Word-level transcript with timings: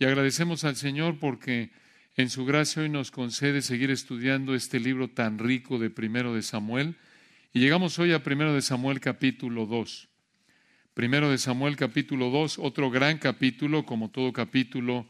Y 0.00 0.06
agradecemos 0.06 0.64
al 0.64 0.76
Señor 0.76 1.18
porque 1.18 1.72
en 2.16 2.30
su 2.30 2.46
gracia 2.46 2.80
hoy 2.80 2.88
nos 2.88 3.10
concede 3.10 3.60
seguir 3.60 3.90
estudiando 3.90 4.54
este 4.54 4.80
libro 4.80 5.10
tan 5.10 5.38
rico 5.38 5.78
de 5.78 5.90
Primero 5.90 6.34
de 6.34 6.40
Samuel. 6.40 6.96
Y 7.52 7.60
llegamos 7.60 7.98
hoy 7.98 8.14
a 8.14 8.24
Primero 8.24 8.54
de 8.54 8.62
Samuel 8.62 8.98
capítulo 8.98 9.66
2. 9.66 10.08
Primero 10.94 11.30
de 11.30 11.36
Samuel 11.36 11.76
capítulo 11.76 12.30
2, 12.30 12.60
otro 12.60 12.90
gran 12.90 13.18
capítulo, 13.18 13.84
como 13.84 14.10
todo 14.10 14.32
capítulo 14.32 15.06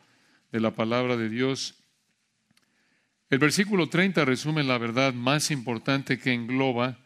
de 0.50 0.58
la 0.58 0.74
palabra 0.74 1.16
de 1.16 1.28
Dios. 1.28 1.84
El 3.28 3.38
versículo 3.38 3.88
30 3.88 4.24
resume 4.24 4.64
la 4.64 4.76
verdad 4.76 5.14
más 5.14 5.52
importante 5.52 6.18
que 6.18 6.32
engloba 6.32 6.98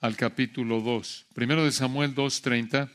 al 0.00 0.16
capítulo 0.16 0.80
2. 0.80 1.26
Primero 1.32 1.64
de 1.64 1.70
Samuel 1.70 2.16
2.30. 2.16 2.90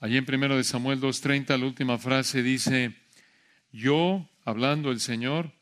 Allí 0.00 0.16
en 0.16 0.26
primero 0.26 0.56
de 0.56 0.64
Samuel 0.64 1.00
2.30 1.00 1.56
la 1.56 1.64
última 1.64 1.96
frase 1.96 2.42
dice, 2.42 3.03
yo, 3.74 4.30
hablando 4.44 4.92
el 4.92 5.00
Señor, 5.00 5.52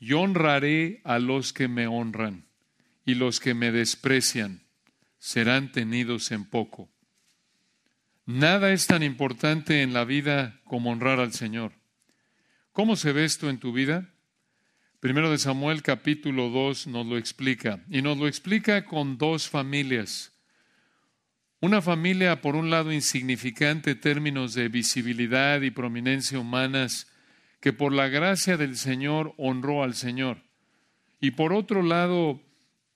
yo 0.00 0.22
honraré 0.22 1.00
a 1.04 1.20
los 1.20 1.52
que 1.52 1.68
me 1.68 1.86
honran 1.86 2.46
y 3.04 3.14
los 3.14 3.38
que 3.38 3.54
me 3.54 3.70
desprecian 3.70 4.62
serán 5.18 5.70
tenidos 5.70 6.32
en 6.32 6.46
poco. 6.46 6.90
Nada 8.26 8.72
es 8.72 8.88
tan 8.88 9.04
importante 9.04 9.82
en 9.82 9.92
la 9.92 10.04
vida 10.04 10.60
como 10.64 10.90
honrar 10.90 11.20
al 11.20 11.32
Señor. 11.32 11.72
¿Cómo 12.72 12.96
se 12.96 13.12
ve 13.12 13.24
esto 13.24 13.48
en 13.48 13.58
tu 13.58 13.72
vida? 13.72 14.10
Primero 14.98 15.30
de 15.30 15.38
Samuel 15.38 15.82
capítulo 15.82 16.48
2 16.48 16.88
nos 16.88 17.06
lo 17.06 17.18
explica 17.18 17.84
y 17.88 18.02
nos 18.02 18.18
lo 18.18 18.26
explica 18.26 18.84
con 18.84 19.16
dos 19.16 19.48
familias. 19.48 20.32
Una 21.60 21.82
familia, 21.82 22.40
por 22.40 22.56
un 22.56 22.70
lado, 22.70 22.90
insignificante 22.90 23.92
en 23.92 24.00
términos 24.00 24.54
de 24.54 24.68
visibilidad 24.68 25.60
y 25.60 25.70
prominencia 25.70 26.38
humanas, 26.38 27.09
que 27.60 27.72
por 27.72 27.92
la 27.92 28.08
gracia 28.08 28.56
del 28.56 28.76
Señor 28.76 29.34
honró 29.36 29.82
al 29.82 29.94
Señor. 29.94 30.42
Y 31.20 31.32
por 31.32 31.52
otro 31.52 31.82
lado, 31.82 32.40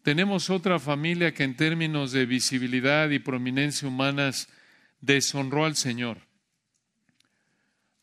tenemos 0.02 0.50
otra 0.50 0.78
familia 0.78 1.32
que 1.32 1.44
en 1.44 1.56
términos 1.56 2.12
de 2.12 2.26
visibilidad 2.26 3.10
y 3.10 3.18
prominencia 3.18 3.88
humanas 3.88 4.48
deshonró 5.00 5.64
al 5.64 5.76
Señor. 5.76 6.18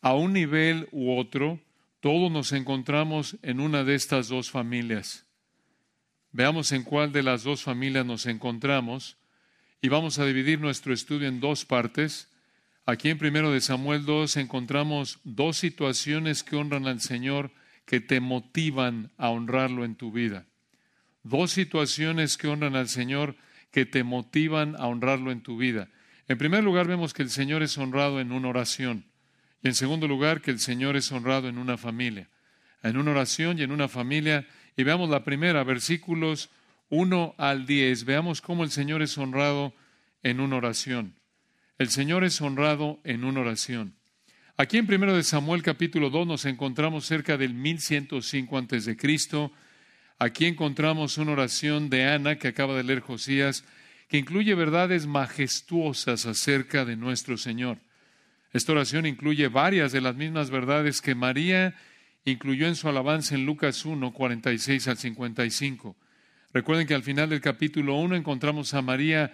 A 0.02 0.16
un 0.16 0.34
nivel 0.34 0.88
u 0.92 1.16
otro, 1.16 1.60
todos 2.00 2.32
nos 2.32 2.52
encontramos 2.54 3.38
en 3.44 3.60
una 3.60 3.84
de 3.84 3.94
estas 3.94 4.28
dos 4.30 4.50
familias. 4.50 5.26
Veamos 6.32 6.72
en 6.72 6.84
cuál 6.84 7.12
de 7.12 7.22
las 7.22 7.44
dos 7.44 7.62
familias 7.62 8.06
nos 8.06 8.26
encontramos 8.26 9.18
y 9.82 9.90
vamos 9.90 10.18
a 10.18 10.26
dividir 10.26 10.60
nuestro 10.60 10.94
estudio 10.94 11.28
en 11.28 11.40
dos 11.40 11.66
partes. 11.66 12.31
Aquí 12.92 13.08
en 13.08 13.18
primero 13.18 13.54
de 13.54 13.62
Samuel 13.62 14.04
2 14.04 14.36
encontramos 14.36 15.22
dos 15.24 15.56
situaciones 15.56 16.44
que 16.44 16.58
honran 16.58 16.88
al 16.88 17.00
Señor 17.00 17.54
que 17.86 18.02
te 18.02 18.20
motivan 18.20 19.14
a 19.18 19.30
honrarlo 19.30 19.86
en 19.86 19.96
tu 19.96 20.12
vida. 20.12 20.46
Dos 21.24 21.52
situaciones 21.52 22.36
que 22.36 22.50
honran 22.50 22.76
al 22.76 22.90
Señor 22.90 23.38
que 23.72 23.86
te 23.86 24.04
motivan 24.04 24.76
a 24.76 24.88
honrarlo 24.88 25.32
en 25.32 25.42
tu 25.42 25.56
vida. 25.56 25.88
En 26.28 26.38
primer 26.38 26.66
lugar 26.66 26.86
vemos 26.86 27.14
que 27.14 27.24
el 27.24 27.30
Señor 27.30 27.64
es 27.64 27.78
honrado 27.78 28.20
en 28.20 28.34
una 28.34 28.50
oración. 28.50 29.06
Y 29.64 29.70
en 29.70 29.76
segundo 29.76 30.06
lugar, 30.06 30.42
que 30.42 30.52
el 30.52 30.60
Señor 30.60 30.98
es 30.98 31.10
honrado 31.14 31.48
en 31.48 31.60
una 31.60 31.78
familia, 31.78 32.28
en 32.84 32.98
una 32.98 33.12
oración 33.12 33.58
y 33.58 33.64
en 33.64 33.72
una 33.72 33.88
familia. 33.88 34.46
Y 34.76 34.84
veamos 34.84 35.10
la 35.10 35.24
primera, 35.24 35.64
versículos 35.64 36.50
1 36.90 37.36
al 37.38 37.66
10. 37.66 38.04
Veamos 38.04 38.42
cómo 38.42 38.66
el 38.66 38.70
Señor 38.70 39.02
es 39.02 39.18
honrado 39.18 39.74
en 40.24 40.42
una 40.42 40.58
oración. 40.58 41.21
El 41.82 41.90
Señor 41.90 42.24
es 42.24 42.40
honrado 42.42 43.00
en 43.04 43.24
una 43.24 43.40
oración. 43.40 43.96
Aquí 44.56 44.78
en 44.78 44.86
1 44.86 45.16
de 45.16 45.24
Samuel 45.24 45.64
capítulo 45.64 46.12
2 46.12 46.28
nos 46.28 46.46
encontramos 46.46 47.08
cerca 47.08 47.40
del 47.40 47.56
1105 47.56 48.56
antes 48.56 48.86
de 48.86 48.96
Cristo. 48.96 49.52
Aquí 50.20 50.46
encontramos 50.46 51.18
una 51.18 51.32
oración 51.32 51.90
de 51.90 52.06
Ana 52.06 52.36
que 52.36 52.50
acaba 52.50 52.76
de 52.76 52.84
leer 52.84 53.00
Josías, 53.00 53.66
que 54.10 54.20
incluye 54.20 54.54
verdades 54.54 55.08
majestuosas 55.08 56.28
acerca 56.28 56.86
de 56.86 56.98
nuestro 56.98 57.36
Señor. 57.36 57.80
Esta 58.54 58.74
oración 58.74 59.08
incluye 59.08 59.48
varias 59.48 59.92
de 59.92 60.02
las 60.02 60.16
mismas 60.16 60.52
verdades 60.52 61.02
que 61.02 61.16
María 61.16 61.74
incluyó 62.26 62.68
en 62.68 62.76
su 62.76 62.90
alabanza 62.90 63.34
en 63.34 63.48
Lucas 63.48 63.86
1, 63.86 64.14
46 64.14 64.88
al 64.88 64.98
55. 65.00 65.98
Recuerden 66.54 66.86
que 66.86 66.94
al 66.94 67.02
final 67.02 67.30
del 67.30 67.42
capítulo 67.42 67.96
1 67.96 68.18
encontramos 68.18 68.76
a 68.76 68.84
María 68.84 69.32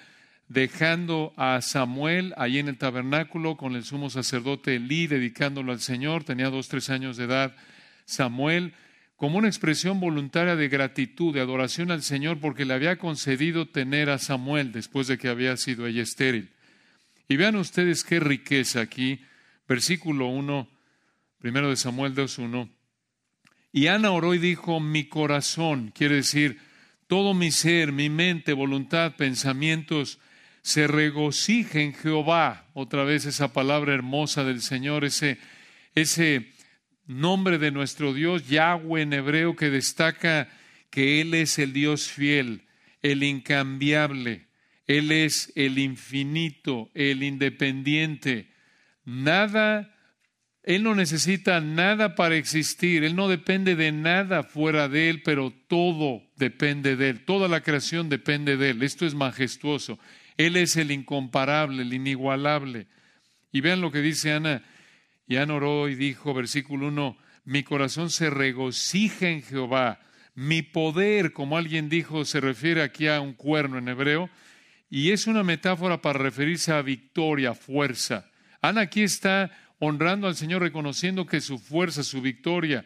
dejando 0.47 1.33
a 1.35 1.61
Samuel 1.61 2.33
ahí 2.37 2.59
en 2.59 2.69
el 2.69 2.77
tabernáculo 2.77 3.57
con 3.57 3.75
el 3.75 3.83
sumo 3.83 4.09
sacerdote 4.09 4.75
Elí, 4.75 5.07
dedicándolo 5.07 5.71
al 5.71 5.81
Señor, 5.81 6.23
tenía 6.23 6.49
dos, 6.49 6.67
tres 6.67 6.89
años 6.89 7.17
de 7.17 7.25
edad. 7.25 7.55
Samuel, 8.05 8.73
como 9.17 9.37
una 9.37 9.47
expresión 9.47 9.99
voluntaria 9.99 10.55
de 10.55 10.69
gratitud, 10.69 11.33
de 11.33 11.41
adoración 11.41 11.91
al 11.91 12.03
Señor, 12.03 12.39
porque 12.39 12.65
le 12.65 12.73
había 12.73 12.97
concedido 12.97 13.67
tener 13.67 14.09
a 14.09 14.19
Samuel 14.19 14.71
después 14.71 15.07
de 15.07 15.17
que 15.17 15.27
había 15.27 15.57
sido 15.57 15.85
ella 15.85 16.03
estéril. 16.03 16.51
Y 17.27 17.35
vean 17.35 17.57
ustedes 17.57 18.03
qué 18.03 18.19
riqueza 18.21 18.79
aquí, 18.79 19.19
versículo 19.67 20.27
1, 20.27 20.69
primero 21.39 21.69
de 21.69 21.75
Samuel 21.75 22.15
2.1. 22.15 22.69
Y 23.73 23.87
Ana 23.87 24.11
oró 24.11 24.33
y 24.33 24.37
dijo, 24.37 24.79
mi 24.79 25.05
corazón, 25.05 25.91
quiere 25.93 26.15
decir, 26.15 26.59
todo 27.07 27.33
mi 27.33 27.51
ser, 27.51 27.91
mi 27.91 28.09
mente, 28.09 28.53
voluntad, 28.53 29.15
pensamientos, 29.17 30.19
se 30.67 30.85
regocija 30.85 31.79
en 31.79 31.93
Jehová. 31.93 32.65
Otra 32.73 33.05
vez 33.05 33.25
esa 33.25 33.53
palabra 33.53 33.93
hermosa 33.93 34.43
del 34.43 34.61
Señor, 34.61 35.05
ese, 35.05 35.37
ese 35.95 36.51
nombre 37.05 37.57
de 37.57 37.71
nuestro 37.71 38.13
Dios, 38.13 38.49
Yahweh 38.49 39.03
en 39.03 39.13
hebreo, 39.13 39.55
que 39.55 39.69
destaca 39.69 40.49
que 40.89 41.21
Él 41.21 41.33
es 41.35 41.57
el 41.57 41.71
Dios 41.71 42.09
fiel, 42.09 42.63
el 43.01 43.23
incambiable, 43.23 44.47
él 44.87 45.13
es 45.13 45.53
el 45.55 45.79
infinito, 45.79 46.91
el 46.93 47.23
independiente. 47.23 48.51
Nada, 49.05 49.95
Él 50.63 50.83
no 50.83 50.95
necesita 50.95 51.61
nada 51.61 52.15
para 52.15 52.35
existir, 52.35 53.05
Él 53.05 53.15
no 53.15 53.29
depende 53.29 53.77
de 53.77 53.93
nada 53.93 54.43
fuera 54.43 54.89
de 54.89 55.09
Él, 55.09 55.21
pero 55.23 55.53
todo 55.69 56.23
depende 56.35 56.97
de 56.97 57.11
Él, 57.11 57.23
toda 57.23 57.47
la 57.47 57.61
creación 57.61 58.09
depende 58.09 58.57
de 58.57 58.71
Él. 58.71 58.83
Esto 58.83 59.05
es 59.05 59.13
majestuoso. 59.13 59.97
Él 60.37 60.55
es 60.55 60.77
el 60.77 60.91
incomparable, 60.91 61.81
el 61.81 61.93
inigualable. 61.93 62.87
Y 63.51 63.61
vean 63.61 63.81
lo 63.81 63.91
que 63.91 64.01
dice 64.01 64.31
Ana. 64.31 64.63
Y 65.27 65.35
Ana 65.35 65.55
oró 65.55 65.89
y 65.89 65.95
dijo, 65.95 66.33
versículo 66.33 66.87
1, 66.87 67.17
mi 67.45 67.63
corazón 67.63 68.09
se 68.09 68.29
regocija 68.29 69.29
en 69.29 69.41
Jehová. 69.41 69.99
Mi 70.35 70.61
poder, 70.61 71.33
como 71.33 71.57
alguien 71.57 71.89
dijo, 71.89 72.23
se 72.23 72.39
refiere 72.39 72.83
aquí 72.83 73.07
a 73.07 73.19
un 73.21 73.33
cuerno 73.33 73.77
en 73.77 73.87
hebreo, 73.87 74.29
y 74.89 75.11
es 75.11 75.27
una 75.27 75.43
metáfora 75.43 76.01
para 76.01 76.19
referirse 76.19 76.71
a 76.71 76.81
victoria, 76.81 77.53
fuerza. 77.53 78.29
Ana 78.61 78.81
aquí 78.81 79.01
está 79.01 79.51
honrando 79.79 80.27
al 80.27 80.35
Señor, 80.35 80.61
reconociendo 80.61 81.25
que 81.25 81.41
su 81.41 81.57
fuerza, 81.57 82.03
su 82.03 82.21
victoria, 82.21 82.85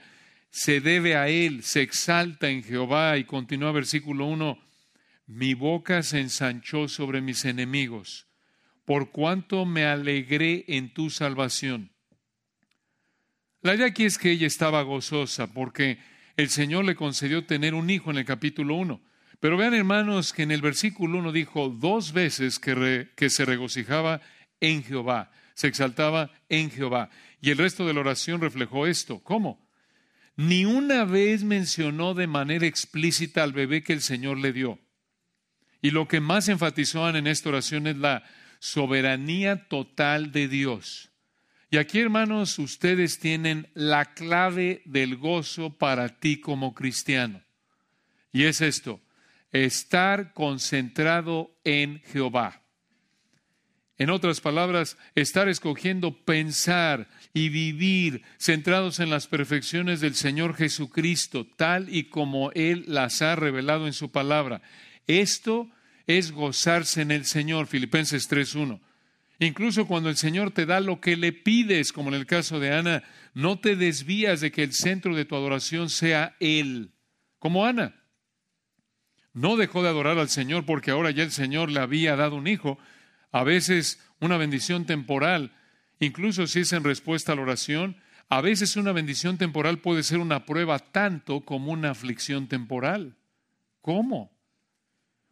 se 0.49 0.81
debe 0.81 1.15
a 1.15 1.27
Él, 1.27 1.63
se 1.63 1.81
exalta 1.81 2.49
en 2.49 2.63
Jehová. 2.63 3.17
Y 3.17 3.23
continúa 3.23 3.71
versículo 3.71 4.25
1, 4.25 4.59
mi 5.31 5.53
boca 5.53 6.03
se 6.03 6.19
ensanchó 6.19 6.89
sobre 6.89 7.21
mis 7.21 7.45
enemigos, 7.45 8.27
por 8.83 9.11
cuanto 9.11 9.65
me 9.65 9.85
alegré 9.85 10.65
en 10.67 10.93
tu 10.93 11.09
salvación. 11.09 11.91
La 13.61 13.75
idea 13.75 13.87
aquí 13.87 14.03
es 14.03 14.17
que 14.17 14.31
ella 14.31 14.45
estaba 14.45 14.81
gozosa 14.81 15.53
porque 15.53 15.99
el 16.35 16.49
Señor 16.49 16.83
le 16.83 16.95
concedió 16.95 17.45
tener 17.45 17.73
un 17.75 17.89
hijo 17.89 18.11
en 18.11 18.17
el 18.17 18.25
capítulo 18.25 18.75
1. 18.75 19.01
Pero 19.39 19.55
vean, 19.55 19.73
hermanos, 19.73 20.33
que 20.33 20.43
en 20.43 20.51
el 20.51 20.61
versículo 20.61 21.19
1 21.19 21.31
dijo 21.31 21.69
dos 21.69 22.11
veces 22.11 22.59
que, 22.59 23.09
que 23.15 23.29
se 23.29 23.45
regocijaba 23.45 24.19
en 24.59 24.83
Jehová, 24.83 25.31
se 25.53 25.67
exaltaba 25.67 26.29
en 26.49 26.69
Jehová. 26.71 27.09
Y 27.39 27.51
el 27.51 27.57
resto 27.57 27.87
de 27.87 27.93
la 27.93 28.01
oración 28.01 28.41
reflejó 28.41 28.85
esto. 28.85 29.19
¿Cómo? 29.23 29.65
Ni 30.35 30.65
una 30.65 31.05
vez 31.05 31.45
mencionó 31.45 32.15
de 32.15 32.27
manera 32.27 32.67
explícita 32.67 33.43
al 33.43 33.53
bebé 33.53 33.81
que 33.81 33.93
el 33.93 34.01
Señor 34.01 34.37
le 34.37 34.51
dio. 34.51 34.79
Y 35.81 35.91
lo 35.91 36.07
que 36.07 36.19
más 36.19 36.47
enfatizó 36.47 37.09
en 37.09 37.27
esta 37.27 37.49
oración 37.49 37.87
es 37.87 37.97
la 37.97 38.23
soberanía 38.59 39.67
total 39.67 40.31
de 40.31 40.47
Dios. 40.47 41.09
Y 41.71 41.77
aquí, 41.77 41.99
hermanos, 41.99 42.59
ustedes 42.59 43.19
tienen 43.19 43.69
la 43.73 44.13
clave 44.13 44.81
del 44.85 45.15
gozo 45.15 45.77
para 45.77 46.09
ti 46.19 46.39
como 46.39 46.73
cristiano. 46.73 47.41
Y 48.31 48.43
es 48.43 48.61
esto 48.61 49.01
estar 49.51 50.33
concentrado 50.33 51.53
en 51.63 52.01
Jehová. 52.11 52.61
En 53.97 54.09
otras 54.09 54.41
palabras, 54.41 54.97
estar 55.13 55.47
escogiendo 55.47 56.25
pensar 56.25 57.07
y 57.33 57.49
vivir 57.49 58.23
centrados 58.39 58.99
en 58.99 59.09
las 59.09 59.27
perfecciones 59.27 59.99
del 59.99 60.15
Señor 60.15 60.55
Jesucristo, 60.55 61.45
tal 61.55 61.93
y 61.93 62.05
como 62.05 62.51
Él 62.53 62.83
las 62.87 63.21
ha 63.21 63.35
revelado 63.35 63.85
en 63.85 63.93
su 63.93 64.11
palabra. 64.11 64.61
Esto 65.07 65.69
es 66.07 66.31
gozarse 66.31 67.01
en 67.01 67.11
el 67.11 67.25
Señor, 67.25 67.67
Filipenses 67.67 68.29
3.1. 68.29 68.79
Incluso 69.39 69.87
cuando 69.87 70.09
el 70.09 70.17
Señor 70.17 70.51
te 70.51 70.67
da 70.67 70.79
lo 70.79 71.01
que 71.01 71.17
le 71.17 71.33
pides, 71.33 71.91
como 71.91 72.09
en 72.09 72.15
el 72.15 72.27
caso 72.27 72.59
de 72.59 72.73
Ana, 72.73 73.03
no 73.33 73.59
te 73.59 73.75
desvías 73.75 74.39
de 74.39 74.51
que 74.51 74.61
el 74.61 74.73
centro 74.73 75.15
de 75.15 75.25
tu 75.25 75.35
adoración 75.35 75.89
sea 75.89 76.35
Él, 76.39 76.91
como 77.39 77.65
Ana. 77.65 77.95
No 79.33 79.55
dejó 79.57 79.81
de 79.81 79.89
adorar 79.89 80.19
al 80.19 80.29
Señor 80.29 80.65
porque 80.65 80.91
ahora 80.91 81.09
ya 81.09 81.23
el 81.23 81.31
Señor 81.31 81.71
le 81.71 81.79
había 81.79 82.15
dado 82.15 82.35
un 82.35 82.47
hijo, 82.47 82.77
a 83.31 83.43
veces 83.43 83.99
una 84.19 84.37
bendición 84.37 84.85
temporal, 84.85 85.53
incluso 85.99 86.45
si 86.45 86.59
es 86.59 86.73
en 86.73 86.83
respuesta 86.83 87.31
a 87.31 87.35
la 87.35 87.41
oración, 87.41 87.97
a 88.29 88.41
veces 88.41 88.75
una 88.75 88.91
bendición 88.91 89.37
temporal 89.37 89.79
puede 89.79 90.03
ser 90.03 90.19
una 90.19 90.45
prueba 90.45 90.79
tanto 90.79 91.41
como 91.41 91.71
una 91.71 91.91
aflicción 91.91 92.47
temporal. 92.47 93.17
¿Cómo? 93.81 94.30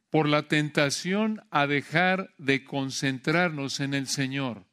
Por 0.09 0.27
la 0.27 0.47
tentación 0.47 1.41
a 1.51 1.67
dejar 1.67 2.33
de 2.38 2.63
concentrarnos 2.63 3.79
en 3.79 3.94
el 3.94 4.07
Señor, 4.07 4.65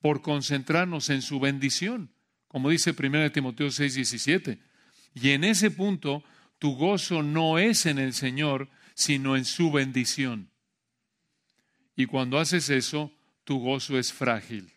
por 0.00 0.22
concentrarnos 0.22 1.10
en 1.10 1.22
su 1.22 1.38
bendición, 1.38 2.12
como 2.48 2.70
dice 2.70 2.94
1 2.98 3.30
Timoteo 3.32 3.70
6, 3.70 3.94
17. 3.94 4.58
Y 5.14 5.30
en 5.30 5.44
ese 5.44 5.70
punto, 5.70 6.24
tu 6.58 6.74
gozo 6.76 7.22
no 7.22 7.58
es 7.58 7.86
en 7.86 7.98
el 7.98 8.12
Señor, 8.12 8.68
sino 8.94 9.36
en 9.36 9.44
su 9.44 9.70
bendición. 9.70 10.50
Y 11.94 12.06
cuando 12.06 12.38
haces 12.38 12.68
eso, 12.70 13.12
tu 13.44 13.58
gozo 13.58 13.98
es 13.98 14.12
frágil, 14.12 14.72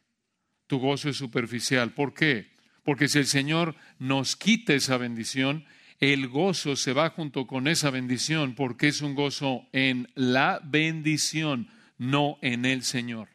tu 0.67 0.79
gozo 0.79 1.09
es 1.09 1.17
superficial. 1.17 1.93
¿Por 1.93 2.13
qué? 2.13 2.53
Porque 2.83 3.07
si 3.07 3.19
el 3.19 3.27
Señor 3.27 3.75
nos 3.97 4.35
quita 4.35 4.73
esa 4.73 4.97
bendición, 4.97 5.65
el 5.99 6.27
gozo 6.27 6.75
se 6.75 6.93
va 6.93 7.09
junto 7.09 7.47
con 7.47 7.67
esa 7.67 7.89
bendición 7.89 8.55
porque 8.55 8.89
es 8.89 9.01
un 9.01 9.15
gozo 9.15 9.67
en 9.71 10.09
la 10.15 10.59
bendición, 10.63 11.69
no 11.97 12.37
en 12.41 12.65
el 12.65 12.83
Señor. 12.83 13.29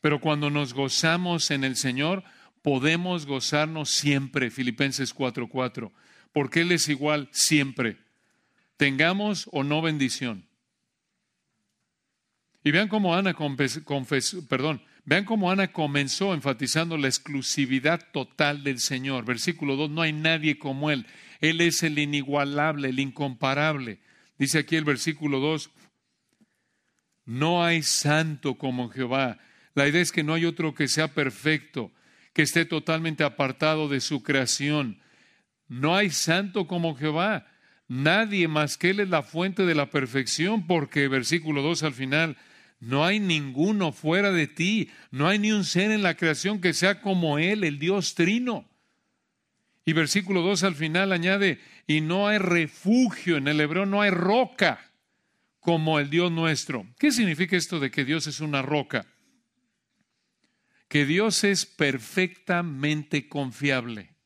Pero 0.00 0.20
cuando 0.20 0.50
nos 0.50 0.74
gozamos 0.74 1.50
en 1.52 1.62
el 1.62 1.76
Señor, 1.76 2.24
podemos 2.62 3.26
gozarnos 3.26 3.90
siempre, 3.90 4.50
Filipenses 4.50 5.14
4:4, 5.14 5.92
porque 6.32 6.62
Él 6.62 6.72
es 6.72 6.88
igual 6.88 7.28
siempre, 7.30 7.98
tengamos 8.76 9.48
o 9.52 9.62
no 9.62 9.80
bendición. 9.80 10.46
Y 12.64 12.70
vean 12.70 12.88
cómo 12.88 13.14
Ana 13.14 13.34
confesó, 13.34 14.46
perdón, 14.48 14.82
Vean 15.04 15.24
cómo 15.24 15.50
Ana 15.50 15.72
comenzó 15.72 16.32
enfatizando 16.32 16.96
la 16.96 17.08
exclusividad 17.08 18.00
total 18.12 18.62
del 18.62 18.78
Señor. 18.78 19.24
Versículo 19.24 19.76
2, 19.76 19.90
no 19.90 20.02
hay 20.02 20.12
nadie 20.12 20.58
como 20.58 20.90
Él. 20.90 21.06
Él 21.40 21.60
es 21.60 21.82
el 21.82 21.98
inigualable, 21.98 22.90
el 22.90 23.00
incomparable. 23.00 23.98
Dice 24.38 24.60
aquí 24.60 24.76
el 24.76 24.84
versículo 24.84 25.40
2, 25.40 25.70
no 27.24 27.64
hay 27.64 27.82
santo 27.82 28.56
como 28.56 28.90
Jehová. 28.90 29.38
La 29.74 29.88
idea 29.88 30.00
es 30.00 30.12
que 30.12 30.22
no 30.22 30.34
hay 30.34 30.44
otro 30.44 30.74
que 30.74 30.86
sea 30.86 31.08
perfecto, 31.14 31.92
que 32.32 32.42
esté 32.42 32.64
totalmente 32.64 33.24
apartado 33.24 33.88
de 33.88 34.00
su 34.00 34.22
creación. 34.22 35.00
No 35.66 35.96
hay 35.96 36.10
santo 36.10 36.66
como 36.66 36.94
Jehová. 36.94 37.46
Nadie 37.88 38.46
más 38.46 38.78
que 38.78 38.90
Él 38.90 39.00
es 39.00 39.08
la 39.08 39.22
fuente 39.22 39.66
de 39.66 39.74
la 39.74 39.90
perfección, 39.90 40.66
porque 40.66 41.08
versículo 41.08 41.62
2 41.62 41.82
al 41.82 41.94
final, 41.94 42.36
no 42.82 43.04
hay 43.04 43.20
ninguno 43.20 43.92
fuera 43.92 44.32
de 44.32 44.48
ti, 44.48 44.90
no 45.12 45.28
hay 45.28 45.38
ni 45.38 45.52
un 45.52 45.64
ser 45.64 45.92
en 45.92 46.02
la 46.02 46.16
creación 46.16 46.60
que 46.60 46.74
sea 46.74 47.00
como 47.00 47.38
Él, 47.38 47.62
el 47.62 47.78
Dios 47.78 48.16
trino. 48.16 48.68
Y 49.84 49.92
versículo 49.92 50.42
2 50.42 50.64
al 50.64 50.74
final 50.74 51.12
añade, 51.12 51.60
y 51.86 52.00
no 52.00 52.26
hay 52.26 52.38
refugio, 52.38 53.36
en 53.36 53.46
el 53.46 53.60
hebreo 53.60 53.86
no 53.86 54.02
hay 54.02 54.10
roca 54.10 54.80
como 55.60 56.00
el 56.00 56.10
Dios 56.10 56.32
nuestro. 56.32 56.84
¿Qué 56.98 57.12
significa 57.12 57.56
esto 57.56 57.78
de 57.78 57.92
que 57.92 58.04
Dios 58.04 58.26
es 58.26 58.40
una 58.40 58.62
roca? 58.62 59.06
Que 60.88 61.06
Dios 61.06 61.44
es 61.44 61.66
perfectamente 61.66 63.28
confiable, 63.28 64.16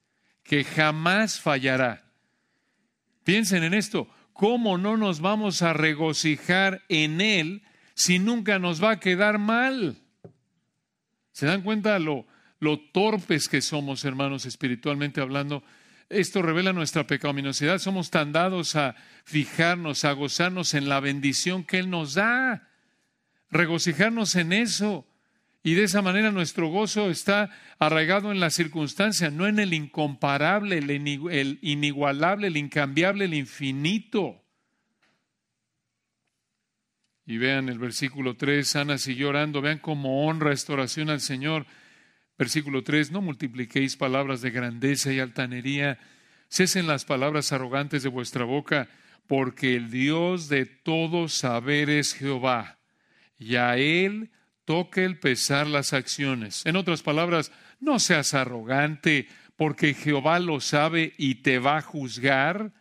que 0.42 0.64
jamás 0.64 1.40
fallará. 1.40 2.10
Piensen 3.22 3.64
en 3.64 3.74
esto, 3.74 4.08
¿cómo 4.32 4.78
no 4.78 4.96
nos 4.96 5.20
vamos 5.20 5.60
a 5.60 5.74
regocijar 5.74 6.82
en 6.88 7.20
Él 7.20 7.62
si 7.96 8.18
nunca 8.18 8.58
nos 8.58 8.82
va 8.82 8.92
a 8.92 9.00
quedar 9.00 9.38
mal? 9.38 9.96
¿Se 11.32 11.46
dan 11.46 11.62
cuenta 11.62 11.98
lo, 11.98 12.26
lo 12.60 12.78
torpes 12.78 13.48
que 13.48 13.62
somos, 13.62 14.04
hermanos, 14.04 14.44
espiritualmente 14.44 15.22
hablando? 15.22 15.64
Esto 16.10 16.42
revela 16.42 16.74
nuestra 16.74 17.06
pecaminosidad. 17.06 17.78
Somos 17.78 18.10
tan 18.10 18.32
dados 18.32 18.76
a 18.76 18.94
fijarnos, 19.24 20.04
a 20.04 20.12
gozarnos 20.12 20.74
en 20.74 20.88
la 20.90 21.00
bendición 21.00 21.64
que 21.64 21.78
Él 21.78 21.90
nos 21.90 22.14
da, 22.14 22.68
regocijarnos 23.50 24.36
en 24.36 24.52
eso. 24.52 25.08
Y 25.62 25.74
de 25.74 25.84
esa 25.84 26.02
manera 26.02 26.30
nuestro 26.30 26.68
gozo 26.68 27.10
está 27.10 27.50
arraigado 27.78 28.30
en 28.30 28.40
la 28.40 28.50
circunstancia, 28.50 29.30
no 29.30 29.48
en 29.48 29.58
el 29.58 29.72
incomparable, 29.72 30.78
el 30.78 31.58
inigualable, 31.62 32.48
el 32.48 32.58
incambiable, 32.58 33.24
el 33.24 33.34
infinito. 33.34 34.45
Y 37.26 37.38
vean 37.38 37.68
el 37.68 37.78
versículo 37.78 38.36
3, 38.36 38.76
Ana 38.76 38.98
siguió 38.98 39.30
orando, 39.30 39.60
vean 39.60 39.78
cómo 39.78 40.26
honra 40.26 40.52
esta 40.52 40.74
oración 40.74 41.10
al 41.10 41.20
Señor. 41.20 41.66
Versículo 42.38 42.84
3, 42.84 43.10
no 43.10 43.20
multipliquéis 43.20 43.96
palabras 43.96 44.42
de 44.42 44.50
grandeza 44.50 45.12
y 45.12 45.18
altanería, 45.18 45.98
cesen 46.48 46.86
las 46.86 47.04
palabras 47.04 47.52
arrogantes 47.52 48.04
de 48.04 48.10
vuestra 48.10 48.44
boca, 48.44 48.88
porque 49.26 49.74
el 49.74 49.90
Dios 49.90 50.48
de 50.48 50.66
todo 50.66 51.28
saber 51.28 51.90
es 51.90 52.14
Jehová, 52.14 52.78
y 53.38 53.56
a 53.56 53.76
Él 53.76 54.30
toque 54.64 55.04
el 55.04 55.18
pesar 55.18 55.66
las 55.66 55.92
acciones. 55.92 56.64
En 56.64 56.76
otras 56.76 57.02
palabras, 57.02 57.50
no 57.80 57.98
seas 57.98 58.34
arrogante, 58.34 59.28
porque 59.56 59.94
Jehová 59.94 60.38
lo 60.38 60.60
sabe 60.60 61.14
y 61.18 61.36
te 61.36 61.58
va 61.58 61.78
a 61.78 61.82
juzgar. 61.82 62.72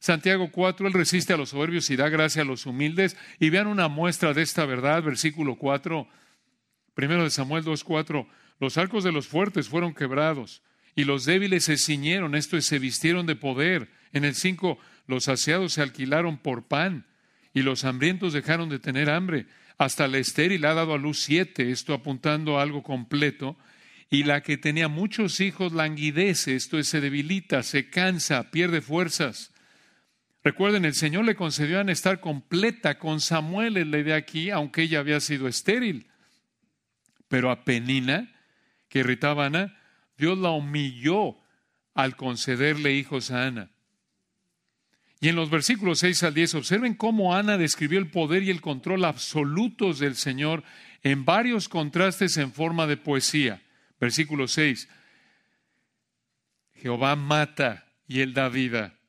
Santiago 0.00 0.50
4, 0.50 0.88
Él 0.88 0.92
resiste 0.94 1.34
a 1.34 1.36
los 1.36 1.50
soberbios 1.50 1.90
y 1.90 1.96
da 1.96 2.08
gracia 2.08 2.42
a 2.42 2.46
los 2.46 2.66
humildes. 2.66 3.16
Y 3.38 3.50
vean 3.50 3.66
una 3.66 3.88
muestra 3.88 4.34
de 4.34 4.42
esta 4.42 4.64
verdad, 4.64 5.02
versículo 5.02 5.56
4, 5.56 6.08
primero 6.94 7.22
de 7.22 7.30
Samuel 7.30 7.62
2, 7.62 7.84
4. 7.84 8.26
Los 8.58 8.78
arcos 8.78 9.04
de 9.04 9.12
los 9.12 9.28
fuertes 9.28 9.68
fueron 9.68 9.94
quebrados 9.94 10.62
y 10.96 11.04
los 11.04 11.24
débiles 11.24 11.64
se 11.64 11.76
ciñeron, 11.76 12.34
esto 12.34 12.56
es, 12.56 12.66
se 12.66 12.78
vistieron 12.78 13.26
de 13.26 13.36
poder. 13.36 13.90
En 14.12 14.24
el 14.24 14.34
5, 14.34 14.78
los 15.06 15.24
saciados 15.24 15.74
se 15.74 15.82
alquilaron 15.82 16.38
por 16.38 16.66
pan 16.66 17.06
y 17.52 17.62
los 17.62 17.84
hambrientos 17.84 18.32
dejaron 18.32 18.68
de 18.68 18.78
tener 18.78 19.10
hambre. 19.10 19.46
Hasta 19.78 20.08
la 20.08 20.18
estéril 20.18 20.64
ha 20.64 20.74
dado 20.74 20.94
a 20.94 20.98
luz 20.98 21.20
siete, 21.20 21.70
esto 21.70 21.94
apuntando 21.94 22.58
a 22.58 22.62
algo 22.62 22.82
completo. 22.82 23.56
Y 24.10 24.24
la 24.24 24.42
que 24.42 24.56
tenía 24.56 24.88
muchos 24.88 25.40
hijos 25.40 25.72
languidece, 25.72 26.54
esto 26.54 26.78
es, 26.78 26.88
se 26.88 27.00
debilita, 27.00 27.62
se 27.62 27.88
cansa, 27.88 28.50
pierde 28.50 28.80
fuerzas. 28.80 29.52
Recuerden, 30.42 30.84
el 30.86 30.94
Señor 30.94 31.24
le 31.24 31.34
concedió 31.34 31.80
a 31.80 31.82
estar 31.92 32.20
completa 32.20 32.98
con 32.98 33.20
Samuel, 33.20 33.76
en 33.76 33.90
la 33.90 33.98
idea 33.98 34.16
aquí, 34.16 34.50
aunque 34.50 34.82
ella 34.82 35.00
había 35.00 35.20
sido 35.20 35.48
estéril. 35.48 36.06
Pero 37.28 37.50
a 37.50 37.64
Penina, 37.64 38.32
que 38.88 39.00
irritaba 39.00 39.44
a 39.44 39.46
Ana, 39.46 39.78
Dios 40.16 40.38
la 40.38 40.50
humilló 40.50 41.36
al 41.94 42.16
concederle 42.16 42.94
hijos 42.94 43.30
a 43.30 43.46
Ana. 43.46 43.70
Y 45.20 45.28
en 45.28 45.36
los 45.36 45.50
versículos 45.50 45.98
6 45.98 46.22
al 46.22 46.34
10, 46.34 46.54
observen 46.54 46.94
cómo 46.94 47.34
Ana 47.34 47.58
describió 47.58 47.98
el 47.98 48.10
poder 48.10 48.42
y 48.42 48.50
el 48.50 48.62
control 48.62 49.04
absolutos 49.04 49.98
del 49.98 50.16
Señor 50.16 50.64
en 51.02 51.26
varios 51.26 51.68
contrastes 51.68 52.38
en 52.38 52.52
forma 52.52 52.86
de 52.86 52.96
poesía. 52.96 53.62
Versículo 54.00 54.48
6. 54.48 54.88
Jehová 56.74 57.16
mata 57.16 57.86
y 58.08 58.20
él 58.20 58.32
da 58.32 58.48
vida. 58.48 58.99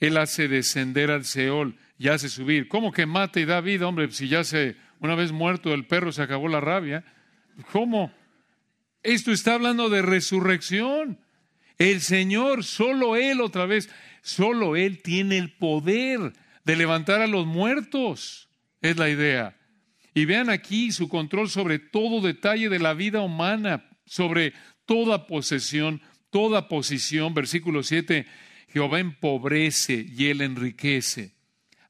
Él 0.00 0.16
hace 0.16 0.48
descender 0.48 1.10
al 1.10 1.26
Seol 1.26 1.76
y 1.98 2.08
hace 2.08 2.30
subir. 2.30 2.66
¿Cómo 2.68 2.90
que 2.90 3.04
mata 3.04 3.38
y 3.38 3.44
da 3.44 3.60
vida, 3.60 3.86
hombre? 3.86 4.10
Si 4.10 4.28
ya 4.28 4.42
se, 4.42 4.76
una 4.98 5.14
vez 5.14 5.30
muerto 5.30 5.74
el 5.74 5.86
perro 5.86 6.10
se 6.10 6.22
acabó 6.22 6.48
la 6.48 6.60
rabia. 6.60 7.04
¿Cómo? 7.70 8.10
Esto 9.02 9.30
está 9.30 9.54
hablando 9.54 9.90
de 9.90 10.00
resurrección. 10.00 11.18
El 11.76 12.00
Señor, 12.00 12.64
solo 12.64 13.16
Él 13.16 13.42
otra 13.42 13.66
vez, 13.66 13.90
solo 14.22 14.74
Él 14.74 15.02
tiene 15.02 15.36
el 15.36 15.52
poder 15.52 16.32
de 16.64 16.76
levantar 16.76 17.20
a 17.20 17.26
los 17.26 17.46
muertos. 17.46 18.48
Es 18.80 18.96
la 18.96 19.10
idea. 19.10 19.58
Y 20.14 20.24
vean 20.24 20.48
aquí 20.48 20.92
su 20.92 21.08
control 21.08 21.50
sobre 21.50 21.78
todo 21.78 22.26
detalle 22.26 22.70
de 22.70 22.78
la 22.78 22.94
vida 22.94 23.20
humana, 23.20 23.88
sobre 24.06 24.54
toda 24.86 25.26
posesión, 25.26 26.00
toda 26.30 26.68
posición. 26.68 27.34
Versículo 27.34 27.82
7 27.82 28.26
Jehová 28.72 29.00
empobrece 29.00 30.06
y 30.08 30.26
él 30.26 30.40
enriquece. 30.40 31.32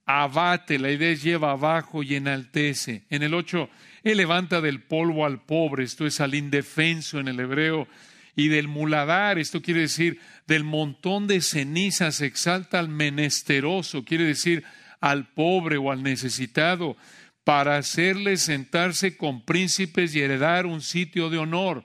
Abate, 0.06 0.78
la 0.78 0.90
idea 0.90 1.10
es 1.10 1.22
lleva 1.22 1.52
abajo 1.52 2.02
y 2.02 2.16
enaltece. 2.16 3.04
En 3.10 3.22
el 3.22 3.34
8, 3.34 3.68
él 4.02 4.16
levanta 4.16 4.60
del 4.60 4.82
polvo 4.82 5.24
al 5.24 5.44
pobre, 5.44 5.84
esto 5.84 6.06
es 6.06 6.20
al 6.20 6.34
indefenso 6.34 7.20
en 7.20 7.28
el 7.28 7.38
hebreo, 7.38 7.86
y 8.34 8.48
del 8.48 8.66
muladar, 8.68 9.38
esto 9.38 9.60
quiere 9.60 9.82
decir 9.82 10.18
del 10.46 10.64
montón 10.64 11.26
de 11.26 11.40
cenizas, 11.40 12.20
exalta 12.22 12.78
al 12.78 12.88
menesteroso, 12.88 14.04
quiere 14.04 14.24
decir 14.24 14.64
al 15.00 15.32
pobre 15.32 15.76
o 15.76 15.90
al 15.92 16.02
necesitado. 16.02 16.96
para 17.44 17.78
hacerle 17.78 18.36
sentarse 18.36 19.16
con 19.16 19.44
príncipes 19.44 20.14
y 20.14 20.20
heredar 20.20 20.66
un 20.66 20.82
sitio 20.82 21.30
de 21.30 21.38
honor. 21.38 21.84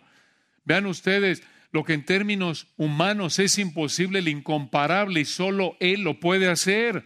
Vean 0.63 0.85
ustedes, 0.85 1.41
lo 1.71 1.83
que 1.83 1.93
en 1.93 2.05
términos 2.05 2.67
humanos 2.77 3.39
es 3.39 3.57
imposible, 3.57 4.19
el 4.19 4.27
incomparable, 4.27 5.21
y 5.21 5.25
solo 5.25 5.75
Él 5.79 6.01
lo 6.01 6.19
puede 6.19 6.47
hacer. 6.47 7.05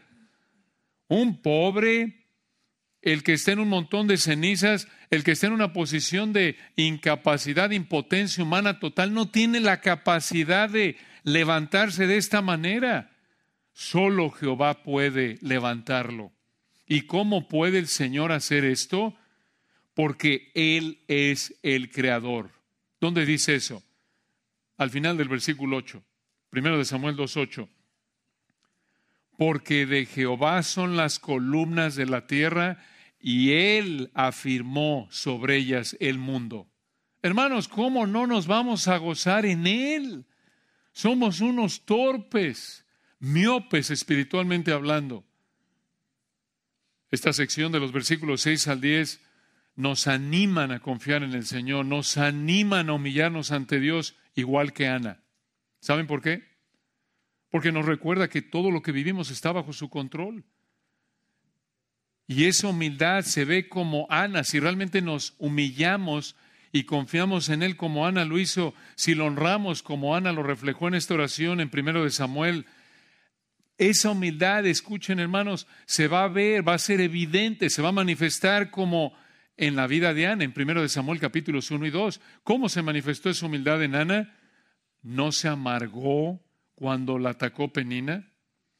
Un 1.07 1.41
pobre, 1.41 2.25
el 3.01 3.23
que 3.23 3.33
esté 3.33 3.53
en 3.53 3.59
un 3.59 3.69
montón 3.69 4.07
de 4.07 4.17
cenizas, 4.17 4.87
el 5.09 5.23
que 5.23 5.31
esté 5.31 5.47
en 5.47 5.53
una 5.53 5.73
posición 5.73 6.33
de 6.33 6.55
incapacidad, 6.75 7.71
impotencia 7.71 8.43
humana 8.43 8.79
total, 8.79 9.13
no 9.13 9.29
tiene 9.29 9.59
la 9.59 9.81
capacidad 9.81 10.69
de 10.69 10.97
levantarse 11.23 12.07
de 12.07 12.17
esta 12.17 12.41
manera. 12.41 13.11
Solo 13.73 14.29
Jehová 14.29 14.83
puede 14.83 15.37
levantarlo. 15.41 16.31
¿Y 16.85 17.01
cómo 17.01 17.47
puede 17.47 17.79
el 17.79 17.87
Señor 17.87 18.31
hacer 18.31 18.65
esto? 18.65 19.15
Porque 19.93 20.51
Él 20.53 20.99
es 21.07 21.55
el 21.63 21.91
creador. 21.91 22.51
¿Dónde 22.99 23.25
dice 23.25 23.55
eso? 23.55 23.83
Al 24.79 24.89
final 24.91 25.17
del 25.17 25.27
versículo 25.27 25.75
8, 25.75 26.01
primero 26.49 26.77
de 26.77 26.85
Samuel 26.85 27.17
2.8. 27.17 27.67
Porque 29.37 29.85
de 29.85 30.05
Jehová 30.05 30.63
son 30.63 30.95
las 30.95 31.19
columnas 31.19 31.95
de 31.95 32.05
la 32.05 32.27
tierra 32.27 32.81
y 33.19 33.51
Él 33.51 34.09
afirmó 34.13 35.09
sobre 35.11 35.57
ellas 35.57 35.97
el 35.99 36.17
mundo. 36.17 36.71
Hermanos, 37.21 37.67
¿cómo 37.67 38.07
no 38.07 38.25
nos 38.25 38.47
vamos 38.47 38.87
a 38.87 38.95
gozar 38.95 39.45
en 39.45 39.67
Él? 39.67 40.25
Somos 40.93 41.41
unos 41.41 41.85
torpes, 41.85 42.85
miopes 43.19 43.91
espiritualmente 43.91 44.71
hablando. 44.71 45.25
Esta 47.11 47.33
sección 47.33 47.73
de 47.73 47.81
los 47.81 47.91
versículos 47.91 48.43
6 48.43 48.69
al 48.69 48.79
10 48.79 49.19
nos 49.75 50.07
animan 50.07 50.71
a 50.71 50.79
confiar 50.79 51.23
en 51.23 51.33
el 51.33 51.45
Señor, 51.45 51.85
nos 51.85 52.17
animan 52.17 52.89
a 52.89 52.93
humillarnos 52.93 53.51
ante 53.51 53.81
Dios 53.81 54.15
igual 54.39 54.73
que 54.73 54.87
Ana. 54.87 55.21
¿Saben 55.79 56.07
por 56.07 56.21
qué? 56.21 56.43
Porque 57.49 57.71
nos 57.71 57.85
recuerda 57.85 58.29
que 58.29 58.41
todo 58.41 58.71
lo 58.71 58.81
que 58.81 58.91
vivimos 58.91 59.31
está 59.31 59.51
bajo 59.51 59.73
su 59.73 59.89
control. 59.89 60.43
Y 62.27 62.45
esa 62.45 62.67
humildad 62.67 63.23
se 63.23 63.43
ve 63.43 63.69
como 63.69 64.05
Ana, 64.09 64.43
si 64.43 64.59
realmente 64.59 65.01
nos 65.01 65.33
humillamos 65.39 66.35
y 66.71 66.83
confiamos 66.83 67.49
en 67.49 67.63
Él 67.63 67.75
como 67.75 68.05
Ana 68.05 68.25
lo 68.25 68.37
hizo, 68.37 68.75
si 68.95 69.15
lo 69.15 69.25
honramos 69.25 69.81
como 69.81 70.15
Ana 70.15 70.31
lo 70.31 70.43
reflejó 70.43 70.87
en 70.87 70.93
esta 70.93 71.15
oración 71.15 71.59
en 71.59 71.69
primero 71.69 72.03
de 72.03 72.11
Samuel, 72.11 72.67
esa 73.79 74.11
humildad, 74.11 74.65
escuchen 74.67 75.19
hermanos, 75.19 75.65
se 75.85 76.07
va 76.07 76.25
a 76.25 76.27
ver, 76.27 76.67
va 76.67 76.73
a 76.73 76.79
ser 76.79 77.01
evidente, 77.01 77.69
se 77.69 77.81
va 77.81 77.89
a 77.89 77.93
manifestar 77.93 78.69
como 78.69 79.13
en 79.59 79.75
la 79.75 79.87
vida 79.87 80.13
de 80.13 80.25
Ana, 80.25 80.45
en 80.45 80.53
primero 80.53 80.81
de 80.81 80.87
Samuel 80.87 81.19
capítulos 81.19 81.69
1 81.69 81.85
y 81.85 81.89
2. 81.89 82.21
¿Cómo 82.43 82.69
se 82.69 82.81
manifestó 82.81 83.29
esa 83.29 83.45
humildad 83.45 83.83
en 83.83 83.93
Ana? 83.93 84.33
No 85.01 85.33
se 85.33 85.49
amargó 85.49 86.41
cuando 86.75 87.19
la 87.19 87.31
atacó 87.31 87.73
Penina. 87.73 88.31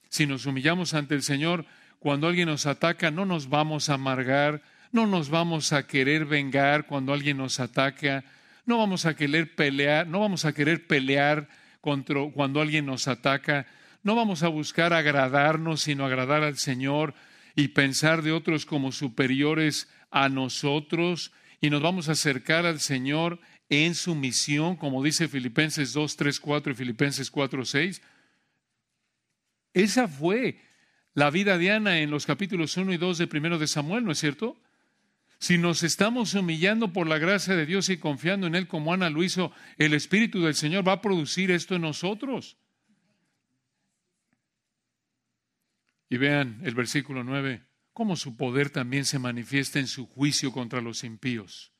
Si 0.09 0.25
nos 0.25 0.45
humillamos 0.45 0.93
ante 0.93 1.15
el 1.15 1.21
Señor, 1.21 1.65
cuando 1.99 2.27
alguien 2.27 2.47
nos 2.47 2.65
ataca, 2.65 3.11
no 3.11 3.25
nos 3.25 3.49
vamos 3.49 3.89
a 3.89 3.95
amargar, 3.95 4.61
no 4.93 5.05
nos 5.05 5.29
vamos 5.29 5.73
a 5.73 5.85
querer 5.85 6.23
vengar 6.23 6.87
cuando 6.87 7.11
alguien 7.11 7.37
nos 7.37 7.59
ataca, 7.59 8.23
no 8.65 8.77
vamos 8.77 9.05
a 9.05 9.15
querer 9.15 9.55
pelear, 9.55 10.07
no 10.07 10.21
vamos 10.21 10.45
a 10.45 10.53
querer 10.53 10.87
pelear 10.87 11.49
contra, 11.81 12.21
cuando 12.33 12.61
alguien 12.61 12.85
nos 12.85 13.09
ataca, 13.09 13.67
no 14.01 14.15
vamos 14.15 14.43
a 14.43 14.47
buscar 14.47 14.93
agradarnos, 14.93 15.81
sino 15.81 16.05
agradar 16.05 16.43
al 16.43 16.57
Señor 16.57 17.15
y 17.53 17.69
pensar 17.69 18.21
de 18.21 18.31
otros 18.31 18.65
como 18.65 18.93
superiores 18.93 19.89
a 20.11 20.29
nosotros 20.29 21.31
y 21.61 21.69
nos 21.69 21.81
vamos 21.81 22.09
a 22.09 22.13
acercar 22.13 22.65
al 22.65 22.79
Señor 22.79 23.39
en 23.69 23.95
su 23.95 24.15
misión, 24.15 24.75
como 24.75 25.03
dice 25.03 25.27
Filipenses 25.27 25.93
2, 25.93 26.15
3, 26.15 26.39
4 26.39 26.71
y 26.71 26.75
Filipenses 26.75 27.29
4, 27.29 27.65
6. 27.65 28.01
Esa 29.73 30.07
fue 30.07 30.61
la 31.13 31.29
vida 31.29 31.57
de 31.57 31.71
Ana 31.71 31.99
en 31.99 32.11
los 32.11 32.25
capítulos 32.25 32.75
1 32.77 32.93
y 32.93 32.97
2 32.97 33.17
de 33.17 33.27
primero 33.27 33.59
de 33.59 33.67
Samuel, 33.67 34.05
¿no 34.05 34.11
es 34.11 34.19
cierto? 34.19 34.59
Si 35.39 35.57
nos 35.57 35.83
estamos 35.83 36.33
humillando 36.33 36.91
por 36.91 37.07
la 37.07 37.17
gracia 37.17 37.55
de 37.55 37.65
Dios 37.65 37.89
y 37.89 37.97
confiando 37.97 38.47
en 38.47 38.55
Él 38.55 38.67
como 38.67 38.93
Ana 38.93 39.09
lo 39.09 39.23
hizo, 39.23 39.53
el 39.77 39.93
Espíritu 39.93 40.41
del 40.41 40.55
Señor 40.55 40.85
va 40.87 40.93
a 40.93 41.01
producir 41.01 41.51
esto 41.51 41.75
en 41.75 41.83
nosotros. 41.83 42.57
Y 46.09 46.17
vean 46.17 46.59
el 46.63 46.75
versículo 46.75 47.23
9, 47.23 47.63
cómo 47.99 48.15
su 48.15 48.37
poder 48.37 48.69
también 48.69 49.03
se 49.03 49.19
manifiesta 49.19 49.77
en 49.77 49.85
su 49.85 50.07
juicio 50.07 50.53
contra 50.53 50.79
los 50.79 51.03
impíos. 51.03 51.73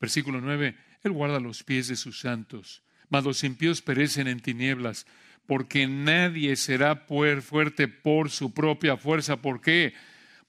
Versículo 0.00 0.40
9, 0.40 0.76
Él 1.02 1.10
guarda 1.10 1.40
los 1.40 1.64
pies 1.64 1.88
de 1.88 1.96
sus 1.96 2.20
santos, 2.20 2.84
mas 3.08 3.24
los 3.24 3.42
impíos 3.42 3.82
perecen 3.82 4.28
en 4.28 4.38
tinieblas, 4.38 5.06
porque 5.44 5.88
nadie 5.88 6.54
será 6.54 6.94
fuerte 6.94 7.88
por 7.88 8.30
su 8.30 8.54
propia 8.54 8.96
fuerza. 8.96 9.42
¿Por 9.42 9.60
qué? 9.60 9.94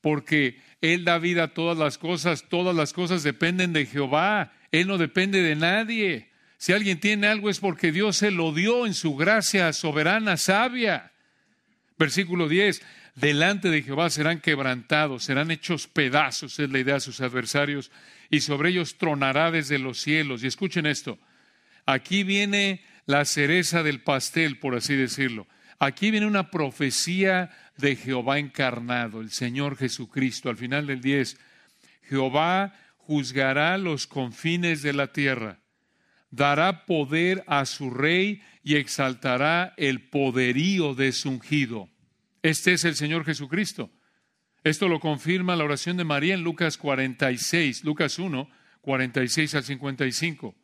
Porque 0.02 0.62
Él 0.82 1.04
da 1.04 1.18
vida 1.18 1.46
a 1.46 1.54
todas 1.56 1.80
las 1.80 1.98
cosas, 1.98 2.48
todas 2.48 2.76
las 2.76 2.94
cosas 2.94 3.24
dependen 3.24 3.74
de 3.74 3.88
Jehová, 3.88 4.54
Él 4.72 4.86
no 4.86 5.00
depende 5.00 5.42
de 5.42 5.56
nadie. 5.56 6.30
Si 6.60 6.74
alguien 6.74 7.00
tiene 7.00 7.26
algo 7.26 7.50
es 7.50 7.60
porque 7.60 7.92
Dios 7.92 8.18
se 8.18 8.30
lo 8.30 8.54
dio 8.54 8.86
en 8.86 8.94
su 8.94 9.16
gracia 9.16 9.74
soberana, 9.74 10.38
sabia. 10.38 11.12
Versículo 11.98 12.50
10, 12.50 12.82
delante 13.16 13.70
de 13.70 13.82
Jehová 13.82 14.10
serán 14.10 14.42
quebrantados, 14.42 15.24
serán 15.24 15.52
hechos 15.52 15.88
pedazos, 15.88 16.60
es 16.60 16.70
la 16.70 16.80
idea 16.80 16.96
de 16.96 17.00
sus 17.00 17.22
adversarios, 17.22 17.92
y 18.30 18.42
sobre 18.42 18.70
ellos 18.70 18.98
tronará 18.98 19.52
desde 19.52 19.80
los 19.80 20.02
cielos. 20.02 20.44
Y 20.44 20.48
escuchen 20.48 20.86
esto, 20.86 21.18
aquí 21.86 22.24
viene 22.24 22.84
la 23.06 23.24
cereza 23.24 23.84
del 23.84 24.02
pastel, 24.02 24.60
por 24.60 24.76
así 24.76 24.96
decirlo. 24.96 25.48
Aquí 25.80 26.12
viene 26.12 26.26
una 26.26 26.52
profecía 26.52 27.52
de 27.78 27.96
Jehová 27.96 28.40
encarnado, 28.40 29.22
el 29.22 29.32
Señor 29.32 29.78
Jesucristo. 29.78 30.50
Al 30.50 30.58
final 30.58 30.88
del 30.88 31.02
10, 31.02 31.38
Jehová 32.04 32.74
juzgará 32.98 33.78
los 33.78 34.08
confines 34.08 34.82
de 34.82 34.94
la 34.94 35.08
tierra, 35.14 35.60
dará 36.32 36.86
poder 36.86 37.44
a 37.48 37.66
su 37.66 37.90
rey 37.92 38.42
y 38.66 38.78
exaltará 38.78 39.76
el 39.78 40.10
poderío 40.10 40.96
de 40.96 41.12
su 41.12 41.30
ungido. 41.30 41.88
Este 42.42 42.74
es 42.74 42.84
el 42.84 42.96
Señor 42.96 43.24
Jesucristo. 43.24 43.92
Esto 44.64 44.90
lo 44.90 45.00
confirma 45.00 45.56
la 45.56 45.64
oración 45.64 45.98
de 45.98 46.04
María 46.04 46.34
en 46.34 46.42
Lucas 46.42 46.76
46, 46.78 47.84
Lucas 47.84 48.18
1, 48.18 48.50
46 48.82 49.54
al 49.54 49.64
55. 49.64 50.56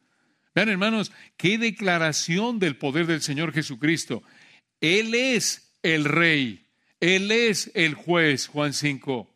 Vean, 0.56 0.70
hermanos, 0.70 1.12
qué 1.38 1.60
declaración 1.60 2.58
del 2.58 2.76
poder 2.76 3.06
del 3.06 3.22
Señor 3.22 3.54
Jesucristo. 3.54 4.24
Él 4.82 5.14
es 5.14 5.72
el 5.84 6.06
rey, 6.06 6.66
Él 7.00 7.32
es 7.32 7.70
el 7.76 7.94
juez, 7.94 8.48
Juan 8.48 8.74
5. 8.74 9.30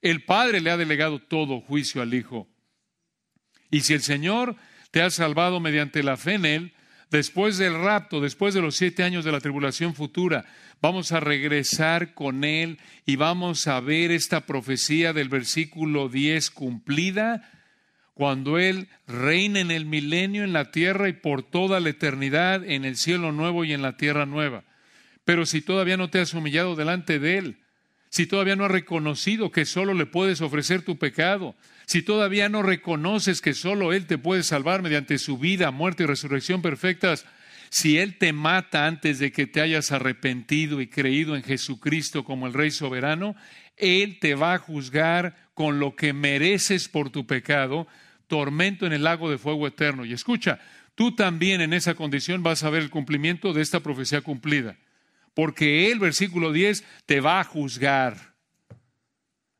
El 0.00 0.24
Padre 0.24 0.62
le 0.62 0.70
ha 0.70 0.78
delegado 0.78 1.20
todo 1.20 1.60
juicio 1.60 2.00
al 2.00 2.14
Hijo. 2.14 2.48
Y 3.70 3.82
si 3.82 3.92
el 3.92 4.00
Señor 4.00 4.56
te 4.90 5.02
ha 5.02 5.10
salvado 5.10 5.60
mediante 5.60 6.02
la 6.02 6.16
fe 6.16 6.34
en 6.34 6.46
Él, 6.46 6.74
después 7.12 7.58
del 7.58 7.74
rapto, 7.74 8.20
después 8.20 8.54
de 8.54 8.62
los 8.62 8.74
siete 8.74 9.04
años 9.04 9.24
de 9.24 9.30
la 9.30 9.40
tribulación 9.40 9.94
futura, 9.94 10.46
vamos 10.80 11.12
a 11.12 11.20
regresar 11.20 12.14
con 12.14 12.42
Él 12.42 12.78
y 13.06 13.16
vamos 13.16 13.68
a 13.68 13.78
ver 13.80 14.10
esta 14.10 14.46
profecía 14.46 15.12
del 15.12 15.28
versículo 15.28 16.08
10 16.08 16.50
cumplida 16.50 17.48
cuando 18.14 18.58
Él 18.58 18.88
reina 19.06 19.60
en 19.60 19.70
el 19.70 19.84
milenio 19.84 20.42
en 20.42 20.52
la 20.52 20.70
tierra 20.70 21.08
y 21.08 21.12
por 21.12 21.42
toda 21.42 21.80
la 21.80 21.90
eternidad 21.90 22.64
en 22.64 22.84
el 22.84 22.96
cielo 22.96 23.30
nuevo 23.30 23.64
y 23.64 23.72
en 23.72 23.82
la 23.82 23.96
tierra 23.96 24.26
nueva. 24.26 24.64
Pero 25.24 25.46
si 25.46 25.60
todavía 25.60 25.96
no 25.96 26.10
te 26.10 26.18
has 26.18 26.34
humillado 26.34 26.74
delante 26.74 27.18
de 27.18 27.38
Él, 27.38 27.58
si 28.08 28.26
todavía 28.26 28.56
no 28.56 28.64
has 28.64 28.70
reconocido 28.70 29.50
que 29.50 29.64
solo 29.64 29.94
le 29.94 30.06
puedes 30.06 30.40
ofrecer 30.40 30.82
tu 30.82 30.98
pecado, 30.98 31.54
si 31.86 32.02
todavía 32.02 32.48
no 32.48 32.62
reconoces 32.62 33.40
que 33.40 33.54
solo 33.54 33.92
Él 33.92 34.06
te 34.06 34.18
puede 34.18 34.42
salvar 34.42 34.82
mediante 34.82 35.18
su 35.18 35.38
vida, 35.38 35.70
muerte 35.70 36.04
y 36.04 36.06
resurrección 36.06 36.62
perfectas, 36.62 37.24
si 37.70 37.98
Él 37.98 38.18
te 38.18 38.34
mata 38.34 38.86
antes 38.86 39.18
de 39.18 39.32
que 39.32 39.46
te 39.46 39.62
hayas 39.62 39.92
arrepentido 39.92 40.82
y 40.82 40.88
creído 40.88 41.36
en 41.36 41.42
Jesucristo 41.42 42.22
como 42.22 42.46
el 42.46 42.52
Rey 42.52 42.70
soberano, 42.70 43.34
Él 43.78 44.18
te 44.20 44.34
va 44.34 44.54
a 44.54 44.58
juzgar 44.58 45.48
con 45.54 45.80
lo 45.80 45.96
que 45.96 46.12
mereces 46.12 46.88
por 46.88 47.08
tu 47.08 47.26
pecado, 47.26 47.86
tormento 48.26 48.84
en 48.86 48.92
el 48.92 49.04
lago 49.04 49.30
de 49.30 49.38
fuego 49.38 49.66
eterno. 49.66 50.04
Y 50.04 50.12
escucha, 50.12 50.60
tú 50.94 51.14
también 51.14 51.62
en 51.62 51.72
esa 51.72 51.94
condición 51.94 52.42
vas 52.42 52.62
a 52.62 52.68
ver 52.68 52.82
el 52.82 52.90
cumplimiento 52.90 53.54
de 53.54 53.62
esta 53.62 53.80
profecía 53.80 54.20
cumplida, 54.20 54.76
porque 55.32 55.90
el 55.90 55.98
versículo 55.98 56.52
10, 56.52 56.84
te 57.06 57.20
va 57.20 57.40
a 57.40 57.44
juzgar. 57.44 58.31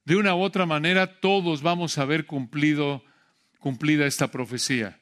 De 0.05 0.17
una 0.17 0.35
u 0.35 0.41
otra 0.41 0.67
manera, 0.67 1.21
todos 1.21 1.63
vamos 1.63 1.99
a 1.99 2.05
ver 2.05 2.27
cumplido, 2.27 3.05
cumplida 3.59 4.07
esta 4.07 4.31
profecía. 4.31 5.01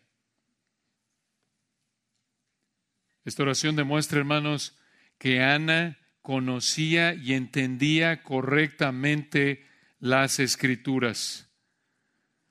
Esta 3.25 3.43
oración 3.43 3.77
demuestra, 3.77 4.19
hermanos, 4.19 4.77
que 5.19 5.43
Ana 5.43 5.99
conocía 6.23 7.15
y 7.15 7.35
entendía 7.35 8.23
correctamente 8.23 9.67
las 9.99 10.39
escrituras. 10.39 11.49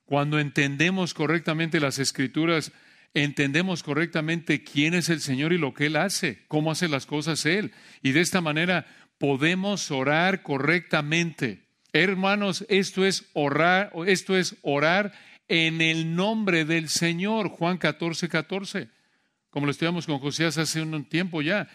Cuando 0.05 0.39
entendemos 0.39 1.13
correctamente 1.13 1.79
las 1.79 1.99
escrituras, 1.99 2.71
entendemos 3.13 3.83
correctamente 3.83 4.63
quién 4.63 4.93
es 4.93 5.09
el 5.09 5.21
Señor 5.21 5.53
y 5.53 5.57
lo 5.57 5.73
que 5.73 5.87
Él 5.87 5.97
hace, 5.97 6.45
cómo 6.47 6.71
hace 6.71 6.87
las 6.87 7.05
cosas 7.05 7.45
Él. 7.45 7.73
Y 8.01 8.11
de 8.11 8.21
esta 8.21 8.41
manera 8.41 8.87
podemos 9.17 9.91
orar 9.91 10.41
correctamente. 10.41 11.68
Hermanos, 11.93 12.65
esto 12.69 13.05
es 13.05 13.29
orar, 13.33 13.91
esto 14.05 14.37
es 14.37 14.55
orar 14.61 15.13
en 15.47 15.81
el 15.81 16.15
nombre 16.15 16.65
del 16.65 16.89
Señor. 16.89 17.49
Juan 17.49 17.77
14, 17.77 18.29
14. 18.29 18.89
Como 19.49 19.65
lo 19.65 19.71
estudiamos 19.71 20.05
con 20.05 20.19
Josías 20.19 20.57
hace 20.57 20.81
un 20.81 21.05
tiempo 21.05 21.41
ya. 21.41 21.67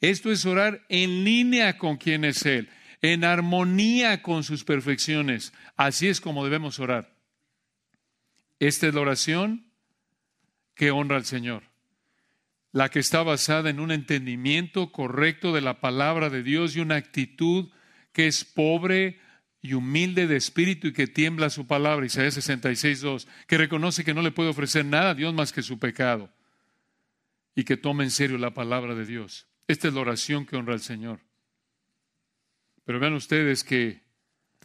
Esto 0.00 0.30
es 0.30 0.46
orar 0.46 0.84
en 0.88 1.24
línea 1.24 1.78
con 1.78 1.96
quien 1.96 2.24
es 2.24 2.46
Él, 2.46 2.68
en 3.02 3.24
armonía 3.24 4.22
con 4.22 4.44
sus 4.44 4.62
perfecciones. 4.62 5.52
Así 5.76 6.06
es 6.08 6.20
como 6.20 6.44
debemos 6.44 6.78
orar. 6.78 7.16
Esta 8.60 8.86
es 8.86 8.94
la 8.94 9.00
oración 9.00 9.66
que 10.74 10.90
honra 10.90 11.16
al 11.16 11.24
Señor, 11.24 11.64
la 12.72 12.90
que 12.90 13.00
está 13.00 13.22
basada 13.22 13.70
en 13.70 13.80
un 13.80 13.90
entendimiento 13.90 14.92
correcto 14.92 15.52
de 15.52 15.62
la 15.62 15.80
palabra 15.80 16.30
de 16.30 16.42
Dios 16.42 16.76
y 16.76 16.80
una 16.80 16.96
actitud 16.96 17.70
que 18.12 18.28
es 18.28 18.44
pobre 18.44 19.18
y 19.66 19.74
humilde 19.74 20.28
de 20.28 20.36
espíritu 20.36 20.86
y 20.86 20.92
que 20.92 21.08
tiembla 21.08 21.50
su 21.50 21.66
palabra, 21.66 22.06
Isaías 22.06 22.34
66, 22.34 23.00
2, 23.00 23.28
que 23.48 23.58
reconoce 23.58 24.04
que 24.04 24.14
no 24.14 24.22
le 24.22 24.30
puede 24.30 24.50
ofrecer 24.50 24.84
nada 24.84 25.10
a 25.10 25.14
Dios 25.14 25.34
más 25.34 25.52
que 25.52 25.62
su 25.62 25.80
pecado 25.80 26.32
y 27.56 27.64
que 27.64 27.76
tome 27.76 28.04
en 28.04 28.12
serio 28.12 28.38
la 28.38 28.54
palabra 28.54 28.94
de 28.94 29.04
Dios. 29.04 29.48
Esta 29.66 29.88
es 29.88 29.94
la 29.94 30.02
oración 30.02 30.46
que 30.46 30.56
honra 30.56 30.74
al 30.74 30.80
Señor. 30.80 31.18
Pero 32.84 33.00
vean 33.00 33.14
ustedes 33.14 33.64
que 33.64 34.02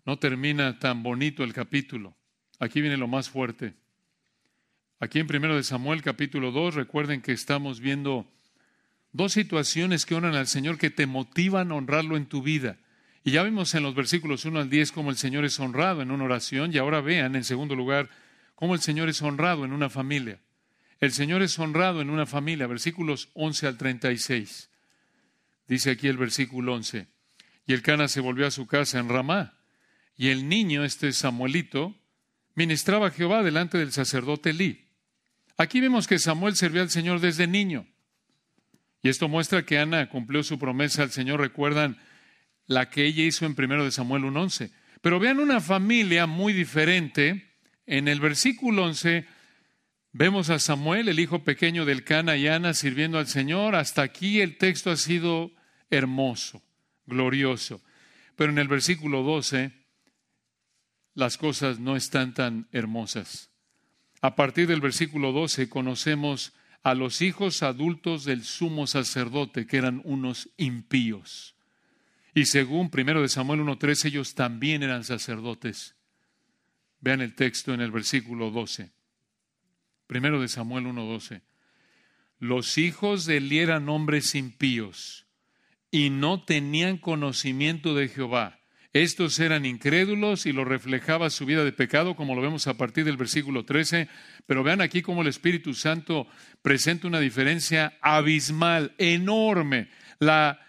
no 0.05 0.19
termina 0.19 0.77
tan 0.77 1.01
bonito 1.01 1.43
el 1.43 1.53
capítulo. 1.53 2.15
Aquí 2.59 2.79
viene 2.79 2.97
lo 2.97 3.07
más 3.07 3.27
fuerte. 3.27 3.73
Aquí 4.99 5.17
en 5.17 5.35
1 5.35 5.55
de 5.55 5.63
Samuel 5.63 6.03
capítulo 6.03 6.51
2, 6.51 6.75
recuerden 6.75 7.23
que 7.23 7.31
estamos 7.31 7.79
viendo 7.79 8.31
dos 9.13 9.33
situaciones 9.33 10.05
que 10.05 10.13
honran 10.13 10.35
al 10.35 10.45
Señor 10.45 10.77
que 10.77 10.91
te 10.91 11.07
motivan 11.07 11.71
a 11.71 11.75
honrarlo 11.75 12.17
en 12.17 12.27
tu 12.27 12.43
vida. 12.43 12.77
Y 13.23 13.31
ya 13.31 13.43
vimos 13.43 13.75
en 13.75 13.83
los 13.83 13.93
versículos 13.93 14.45
1 14.45 14.59
al 14.59 14.69
10 14.69 14.91
cómo 14.91 15.11
el 15.11 15.17
Señor 15.17 15.45
es 15.45 15.59
honrado 15.59 16.01
en 16.01 16.11
una 16.11 16.23
oración 16.23 16.73
y 16.73 16.77
ahora 16.77 17.01
vean 17.01 17.35
en 17.35 17.43
segundo 17.43 17.75
lugar 17.75 18.09
cómo 18.55 18.73
el 18.73 18.81
Señor 18.81 19.09
es 19.09 19.21
honrado 19.21 19.63
en 19.63 19.73
una 19.73 19.89
familia. 19.89 20.39
El 20.99 21.11
Señor 21.11 21.41
es 21.41 21.57
honrado 21.57 22.01
en 22.01 22.09
una 22.09 22.25
familia, 22.25 22.67
versículos 22.67 23.29
11 23.33 23.67
al 23.67 23.77
36. 23.77 24.69
Dice 25.67 25.91
aquí 25.91 26.07
el 26.07 26.17
versículo 26.17 26.73
11. 26.75 27.07
Y 27.65 27.73
el 27.73 27.81
Cana 27.81 28.07
se 28.07 28.21
volvió 28.21 28.47
a 28.47 28.51
su 28.51 28.67
casa 28.67 28.99
en 28.99 29.09
Ramá. 29.09 29.57
Y 30.17 30.29
el 30.29 30.47
niño, 30.49 30.83
este 30.83 31.11
Samuelito, 31.13 31.95
ministraba 32.55 33.07
a 33.07 33.11
Jehová 33.11 33.43
delante 33.43 33.77
del 33.77 33.91
sacerdote 33.91 34.51
Elí. 34.51 34.85
Aquí 35.57 35.79
vemos 35.79 36.07
que 36.07 36.19
Samuel 36.19 36.55
sirvió 36.55 36.81
al 36.81 36.89
Señor 36.89 37.19
desde 37.19 37.47
niño. 37.47 37.87
Y 39.03 39.09
esto 39.09 39.27
muestra 39.27 39.65
que 39.65 39.79
Ana 39.79 40.09
cumplió 40.09 40.43
su 40.43 40.59
promesa 40.59 41.03
al 41.03 41.11
Señor. 41.11 41.39
Recuerdan 41.39 41.97
la 42.71 42.89
que 42.89 43.05
ella 43.05 43.23
hizo 43.23 43.45
en 43.45 43.55
1 43.57 43.83
de 43.83 43.91
Samuel 43.91 44.23
1.11. 44.23 44.71
Pero 45.01 45.19
vean 45.19 45.39
una 45.39 45.59
familia 45.59 46.25
muy 46.25 46.53
diferente. 46.53 47.53
En 47.85 48.07
el 48.07 48.21
versículo 48.21 48.85
11 48.85 49.25
vemos 50.13 50.49
a 50.49 50.57
Samuel, 50.57 51.09
el 51.09 51.19
hijo 51.19 51.43
pequeño 51.43 51.83
del 51.83 52.05
Cana 52.05 52.37
y 52.37 52.47
Ana, 52.47 52.73
sirviendo 52.73 53.19
al 53.19 53.27
Señor. 53.27 53.75
Hasta 53.75 54.03
aquí 54.03 54.39
el 54.39 54.57
texto 54.57 54.89
ha 54.89 54.95
sido 54.95 55.51
hermoso, 55.89 56.63
glorioso. 57.05 57.81
Pero 58.37 58.53
en 58.53 58.57
el 58.57 58.69
versículo 58.69 59.21
12 59.21 59.73
las 61.13 61.37
cosas 61.37 61.79
no 61.79 61.97
están 61.97 62.33
tan 62.33 62.69
hermosas. 62.71 63.49
A 64.21 64.37
partir 64.37 64.67
del 64.67 64.79
versículo 64.79 65.33
12 65.33 65.67
conocemos 65.67 66.53
a 66.83 66.93
los 66.93 67.21
hijos 67.21 67.63
adultos 67.63 68.23
del 68.23 68.45
sumo 68.45 68.87
sacerdote, 68.87 69.67
que 69.67 69.75
eran 69.75 70.01
unos 70.05 70.49
impíos. 70.55 71.55
Y 72.33 72.45
según 72.45 72.89
1 72.93 73.21
de 73.21 73.29
Samuel 73.29 73.61
1.13, 73.61 74.05
ellos 74.05 74.35
también 74.35 74.83
eran 74.83 75.03
sacerdotes. 75.03 75.95
Vean 76.99 77.21
el 77.21 77.35
texto 77.35 77.73
en 77.73 77.81
el 77.81 77.91
versículo 77.91 78.51
12. 78.51 78.91
Primero 80.07 80.41
de 80.41 80.47
Samuel 80.47 80.85
1.12. 80.85 81.41
Los 82.39 82.77
hijos 82.77 83.25
de 83.25 83.37
Eli 83.37 83.59
eran 83.59 83.89
hombres 83.89 84.35
impíos 84.35 85.25
y 85.91 86.09
no 86.09 86.43
tenían 86.43 86.97
conocimiento 86.97 87.95
de 87.95 88.07
Jehová 88.07 88.61
estos 88.93 89.39
eran 89.39 89.65
incrédulos 89.65 90.45
y 90.45 90.51
lo 90.51 90.65
reflejaba 90.65 91.29
su 91.29 91.45
vida 91.45 91.63
de 91.63 91.71
pecado, 91.71 92.15
como 92.15 92.35
lo 92.35 92.41
vemos 92.41 92.67
a 92.67 92.75
partir 92.75 93.05
del 93.05 93.15
versículo 93.15 93.63
13. 93.63 94.09
Pero 94.45 94.63
vean 94.63 94.81
aquí 94.81 95.01
cómo 95.01 95.21
el 95.21 95.29
Espíritu 95.29 95.73
Santo 95.73 96.27
presenta 96.61 97.07
una 97.07 97.21
diferencia 97.21 97.97
abismal, 98.01 98.93
enorme. 98.97 99.87
La 100.19 100.59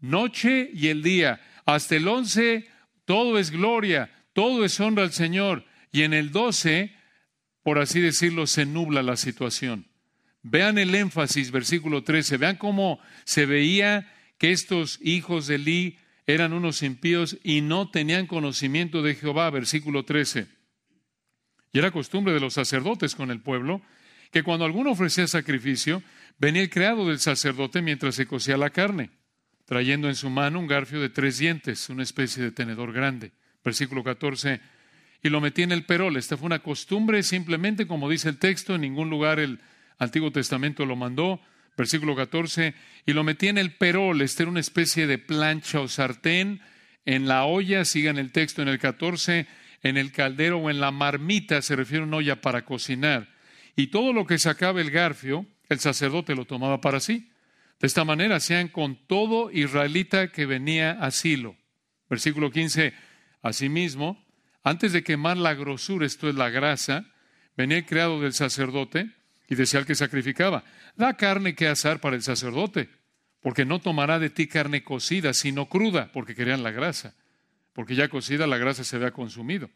noche 0.00 0.70
y 0.72 0.88
el 0.88 1.02
día. 1.02 1.40
Hasta 1.64 1.96
el 1.96 2.08
11 2.08 2.66
todo 3.04 3.38
es 3.38 3.50
gloria, 3.50 4.10
todo 4.32 4.64
es 4.64 4.78
honra 4.80 5.02
al 5.02 5.12
Señor. 5.12 5.64
Y 5.92 6.02
en 6.02 6.12
el 6.12 6.30
12, 6.30 6.92
por 7.62 7.78
así 7.78 8.00
decirlo, 8.00 8.46
se 8.46 8.66
nubla 8.66 9.02
la 9.02 9.16
situación. 9.16 9.86
Vean 10.42 10.78
el 10.78 10.94
énfasis, 10.94 11.50
versículo 11.50 12.04
13. 12.04 12.36
Vean 12.36 12.56
cómo 12.56 13.00
se 13.24 13.46
veía 13.46 14.12
que 14.38 14.52
estos 14.52 14.98
hijos 15.02 15.46
de 15.46 15.56
Eli 15.56 15.98
eran 16.26 16.52
unos 16.52 16.82
impíos 16.82 17.38
y 17.42 17.62
no 17.62 17.90
tenían 17.90 18.26
conocimiento 18.26 19.02
de 19.02 19.14
Jehová, 19.14 19.50
versículo 19.50 20.04
13. 20.04 20.46
Y 21.72 21.78
era 21.78 21.90
costumbre 21.90 22.32
de 22.34 22.40
los 22.40 22.54
sacerdotes 22.54 23.14
con 23.14 23.30
el 23.30 23.40
pueblo 23.40 23.82
que 24.30 24.42
cuando 24.42 24.64
alguno 24.64 24.90
ofrecía 24.90 25.26
sacrificio, 25.26 26.02
venía 26.38 26.62
el 26.62 26.70
criado 26.70 27.08
del 27.08 27.18
sacerdote 27.18 27.82
mientras 27.82 28.14
se 28.14 28.26
cocía 28.26 28.56
la 28.56 28.70
carne, 28.70 29.10
trayendo 29.68 30.08
en 30.08 30.14
su 30.14 30.30
mano 30.30 30.58
un 30.58 30.66
garfio 30.66 30.98
de 30.98 31.10
tres 31.10 31.36
dientes, 31.36 31.90
una 31.90 32.02
especie 32.02 32.42
de 32.42 32.52
tenedor 32.52 32.90
grande. 32.90 33.32
Versículo 33.62 34.02
14. 34.02 34.60
Y 35.22 35.28
lo 35.28 35.42
metía 35.42 35.64
en 35.64 35.72
el 35.72 35.84
perol. 35.84 36.16
Esta 36.16 36.38
fue 36.38 36.46
una 36.46 36.60
costumbre, 36.60 37.22
simplemente 37.22 37.86
como 37.86 38.08
dice 38.08 38.30
el 38.30 38.38
texto, 38.38 38.74
en 38.74 38.80
ningún 38.80 39.10
lugar 39.10 39.38
el 39.38 39.60
Antiguo 39.98 40.32
Testamento 40.32 40.86
lo 40.86 40.96
mandó 40.96 41.40
versículo 41.76 42.16
14, 42.16 42.74
y 43.06 43.12
lo 43.12 43.22
metía 43.22 43.50
en 43.50 43.58
el 43.58 43.72
perol, 43.72 44.20
este 44.20 44.42
era 44.42 44.50
una 44.50 44.58
especie 44.58 45.06
de 45.06 45.16
plancha 45.16 45.80
o 45.80 45.86
sartén, 45.86 46.60
en 47.04 47.28
la 47.28 47.44
olla, 47.44 47.84
sigan 47.84 48.18
el 48.18 48.32
texto 48.32 48.62
en 48.62 48.68
el 48.68 48.80
14, 48.80 49.46
en 49.84 49.96
el 49.96 50.10
caldero 50.10 50.58
o 50.58 50.70
en 50.70 50.80
la 50.80 50.90
marmita, 50.90 51.62
se 51.62 51.76
refiere 51.76 52.02
a 52.02 52.06
una 52.06 52.16
olla 52.16 52.40
para 52.40 52.64
cocinar. 52.64 53.28
Y 53.76 53.86
todo 53.86 54.12
lo 54.12 54.26
que 54.26 54.38
sacaba 54.38 54.80
el 54.80 54.90
garfio, 54.90 55.46
el 55.68 55.78
sacerdote 55.78 56.34
lo 56.34 56.46
tomaba 56.46 56.80
para 56.80 56.98
sí. 56.98 57.30
De 57.80 57.86
esta 57.86 58.04
manera 58.04 58.36
hacían 58.36 58.68
con 58.68 58.96
todo 59.06 59.50
israelita 59.52 60.32
que 60.32 60.46
venía 60.46 60.92
a 60.92 61.10
Silo. 61.10 61.56
Versículo 62.10 62.50
15, 62.50 62.92
asimismo, 63.42 64.24
antes 64.64 64.92
de 64.92 65.04
quemar 65.04 65.36
la 65.36 65.54
grosura, 65.54 66.04
esto 66.04 66.28
es 66.28 66.34
la 66.34 66.50
grasa, 66.50 67.06
venía 67.56 67.78
el 67.78 67.86
criado 67.86 68.20
del 68.20 68.32
sacerdote 68.32 69.10
y 69.48 69.54
decía 69.54 69.80
al 69.80 69.86
que 69.86 69.94
sacrificaba, 69.94 70.64
da 70.96 71.16
carne 71.16 71.54
que 71.54 71.68
asar 71.68 72.00
para 72.00 72.16
el 72.16 72.22
sacerdote, 72.22 72.88
porque 73.40 73.64
no 73.64 73.80
tomará 73.80 74.18
de 74.18 74.30
ti 74.30 74.48
carne 74.48 74.82
cocida, 74.82 75.32
sino 75.32 75.68
cruda, 75.68 76.10
porque 76.12 76.34
querían 76.34 76.62
la 76.62 76.72
grasa, 76.72 77.14
porque 77.72 77.94
ya 77.94 78.08
cocida 78.08 78.46
la 78.46 78.58
grasa 78.58 78.84
se 78.84 78.96
había 78.96 79.12
consumido. 79.12 79.70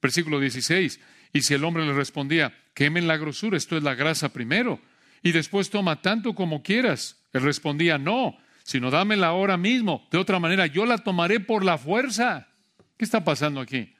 Versículo 0.00 0.38
16, 0.38 1.00
y 1.32 1.42
si 1.42 1.54
el 1.54 1.64
hombre 1.64 1.84
le 1.84 1.92
respondía, 1.92 2.56
quemen 2.74 3.08
la 3.08 3.16
grosura, 3.16 3.56
esto 3.56 3.76
es 3.76 3.82
la 3.82 3.94
grasa 3.94 4.32
primero, 4.32 4.80
y 5.22 5.32
después 5.32 5.70
toma 5.70 6.02
tanto 6.02 6.34
como 6.34 6.62
quieras, 6.62 7.22
él 7.32 7.42
respondía, 7.42 7.98
no, 7.98 8.38
sino 8.64 8.90
dámela 8.90 9.28
ahora 9.28 9.56
mismo, 9.56 10.06
de 10.10 10.18
otra 10.18 10.38
manera 10.38 10.66
yo 10.66 10.86
la 10.86 10.98
tomaré 10.98 11.40
por 11.40 11.64
la 11.64 11.78
fuerza. 11.78 12.48
¿Qué 12.96 13.04
está 13.04 13.24
pasando 13.24 13.60
aquí? 13.60 13.94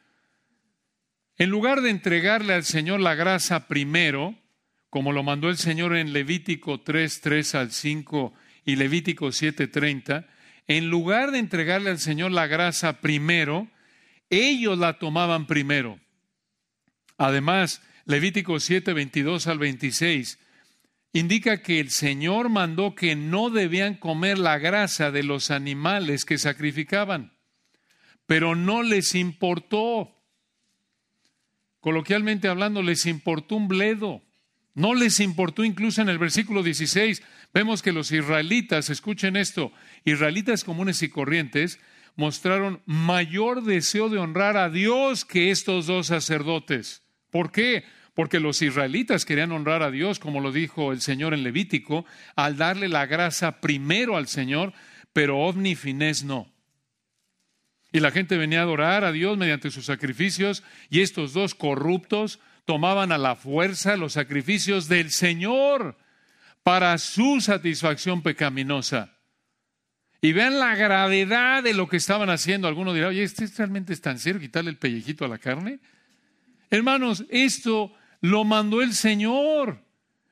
En 1.37 1.50
lugar 1.50 1.80
de 1.80 1.90
entregarle 1.90 2.52
al 2.52 2.64
Señor 2.64 3.00
la 3.00 3.14
grasa 3.14 3.66
primero, 3.66 4.35
como 4.90 5.12
lo 5.12 5.22
mandó 5.22 5.48
el 5.48 5.56
Señor 5.56 5.96
en 5.96 6.12
Levítico 6.12 6.80
3, 6.80 7.20
3 7.20 7.54
al 7.54 7.70
5 7.70 8.35
y 8.64 8.76
Levítico 8.76 9.33
7, 9.33 9.68
30, 9.68 10.26
en 10.66 10.90
lugar 10.90 11.30
de 11.30 11.38
entregarle 11.38 11.90
al 11.90 11.98
Señor 11.98 12.30
la 12.30 12.46
grasa 12.46 13.00
primero, 13.00 13.68
ellos 14.28 14.78
la 14.78 14.98
tomaban 14.98 15.46
primero. 15.46 15.98
Además, 17.16 17.83
Levítico 18.04 18.61
7, 18.61 18.92
22 18.92 19.46
al 19.46 19.59
26 19.59 20.38
indica 21.12 21.62
que 21.62 21.81
el 21.81 21.90
Señor 21.90 22.49
mandó 22.49 22.94
que 22.94 23.16
no 23.16 23.51
debían 23.51 23.94
comer 23.94 24.38
la 24.38 24.59
grasa 24.59 25.11
de 25.11 25.23
los 25.23 25.51
animales 25.51 26.25
que 26.25 26.38
sacrificaban, 26.38 27.33
pero 28.27 28.55
no 28.55 28.83
les 28.83 29.14
importó. 29.14 30.16
Coloquialmente 31.81 32.49
hablando, 32.49 32.83
les 32.83 33.07
importó 33.07 33.57
un 33.57 33.68
bledo. 33.68 34.23
No 34.75 34.94
les 34.94 35.18
importó 35.18 35.64
incluso 35.64 36.01
en 36.01 36.09
el 36.09 36.18
versículo 36.18 36.62
16. 36.62 37.23
Vemos 37.53 37.83
que 37.83 37.92
los 37.92 38.12
israelitas, 38.12 38.88
escuchen 38.88 39.37
esto, 39.37 39.73
israelitas 40.05 40.62
comunes 40.62 41.03
y 41.03 41.09
corrientes, 41.09 41.81
mostraron 42.14 42.83
mayor 42.87 43.64
deseo 43.64 44.09
de 44.09 44.18
honrar 44.18 44.57
a 44.57 44.70
Dios 44.70 45.25
que 45.25 45.51
estos 45.51 45.87
dos 45.87 46.07
sacerdotes. 46.07 47.03
¿Por 47.31 47.51
qué? 47.51 47.85
Porque 48.14 48.40
los 48.40 48.61
israelitas 48.62 49.25
querían 49.25 49.53
honrar 49.53 49.83
a 49.83 49.90
Dios, 49.90 50.18
como 50.18 50.40
lo 50.40 50.53
dijo 50.53 50.92
el 50.92 51.01
Señor 51.01 51.35
en 51.35 51.42
Levítico, 51.42 52.05
al 52.37 52.57
darle 52.57 52.88
la 52.88 53.07
grasa 53.07 53.61
primero 53.61 54.16
al 54.16 54.27
Señor, 54.27 54.73
pero 55.12 55.38
Ovni 55.38 55.75
Finés 55.75 56.25
no. 56.25 56.53
Y 57.92 58.01
la 58.01 58.11
gente 58.11 58.37
venía 58.37 58.61
a 58.61 58.62
adorar 58.62 59.05
a 59.05 59.12
Dios 59.12 59.37
mediante 59.37 59.70
sus 59.70 59.87
sacrificios, 59.87 60.62
y 60.90 61.01
estos 61.01 61.33
dos 61.33 61.55
corruptos 61.55 62.40
tomaban 62.64 63.11
a 63.11 63.18
la 63.18 63.37
fuerza 63.37 63.96
los 63.96 64.12
sacrificios 64.12 64.88
del 64.88 65.11
Señor 65.11 65.96
para 66.62 66.96
su 66.99 67.40
satisfacción 67.40 68.23
pecaminosa. 68.23 69.16
Y 70.23 70.33
vean 70.33 70.59
la 70.59 70.75
gravedad 70.77 71.62
de 71.62 71.73
lo 71.75 71.88
que 71.88 71.96
estaban 71.96 72.29
haciendo. 72.29 72.68
Algunos 72.68 72.94
dirán, 72.94 73.11
oye, 73.11 73.23
¿este 73.23 73.46
realmente 73.57 73.92
es 73.92 74.03
tan 74.03 74.18
serio 74.18 74.40
quitarle 74.40 74.70
el 74.70 74.77
pellejito 74.77 75.25
a 75.25 75.29
la 75.29 75.38
carne? 75.38 75.81
Hermanos, 76.68 77.25
esto 77.31 77.92
lo 78.20 78.44
mandó 78.44 78.83
el 78.83 78.94
Señor. 78.94 79.83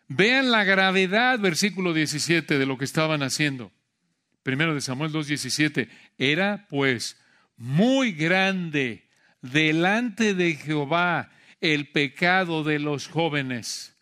Vean 0.08 0.50
la 0.50 0.64
gravedad, 0.64 1.38
versículo 1.38 1.92
17, 1.92 2.58
de 2.58 2.66
lo 2.66 2.78
que 2.78 2.84
estaban 2.84 3.22
haciendo. 3.22 3.70
Primero 4.42 4.74
de 4.74 4.80
Samuel 4.80 5.12
2.17. 5.12 5.88
Era 6.16 6.66
pues 6.70 7.20
muy 7.56 8.12
grande 8.12 9.04
delante 9.42 10.34
de 10.34 10.54
Jehová 10.54 11.30
el 11.60 11.88
pecado 11.88 12.64
de 12.64 12.78
los 12.78 13.08
jóvenes, 13.08 13.96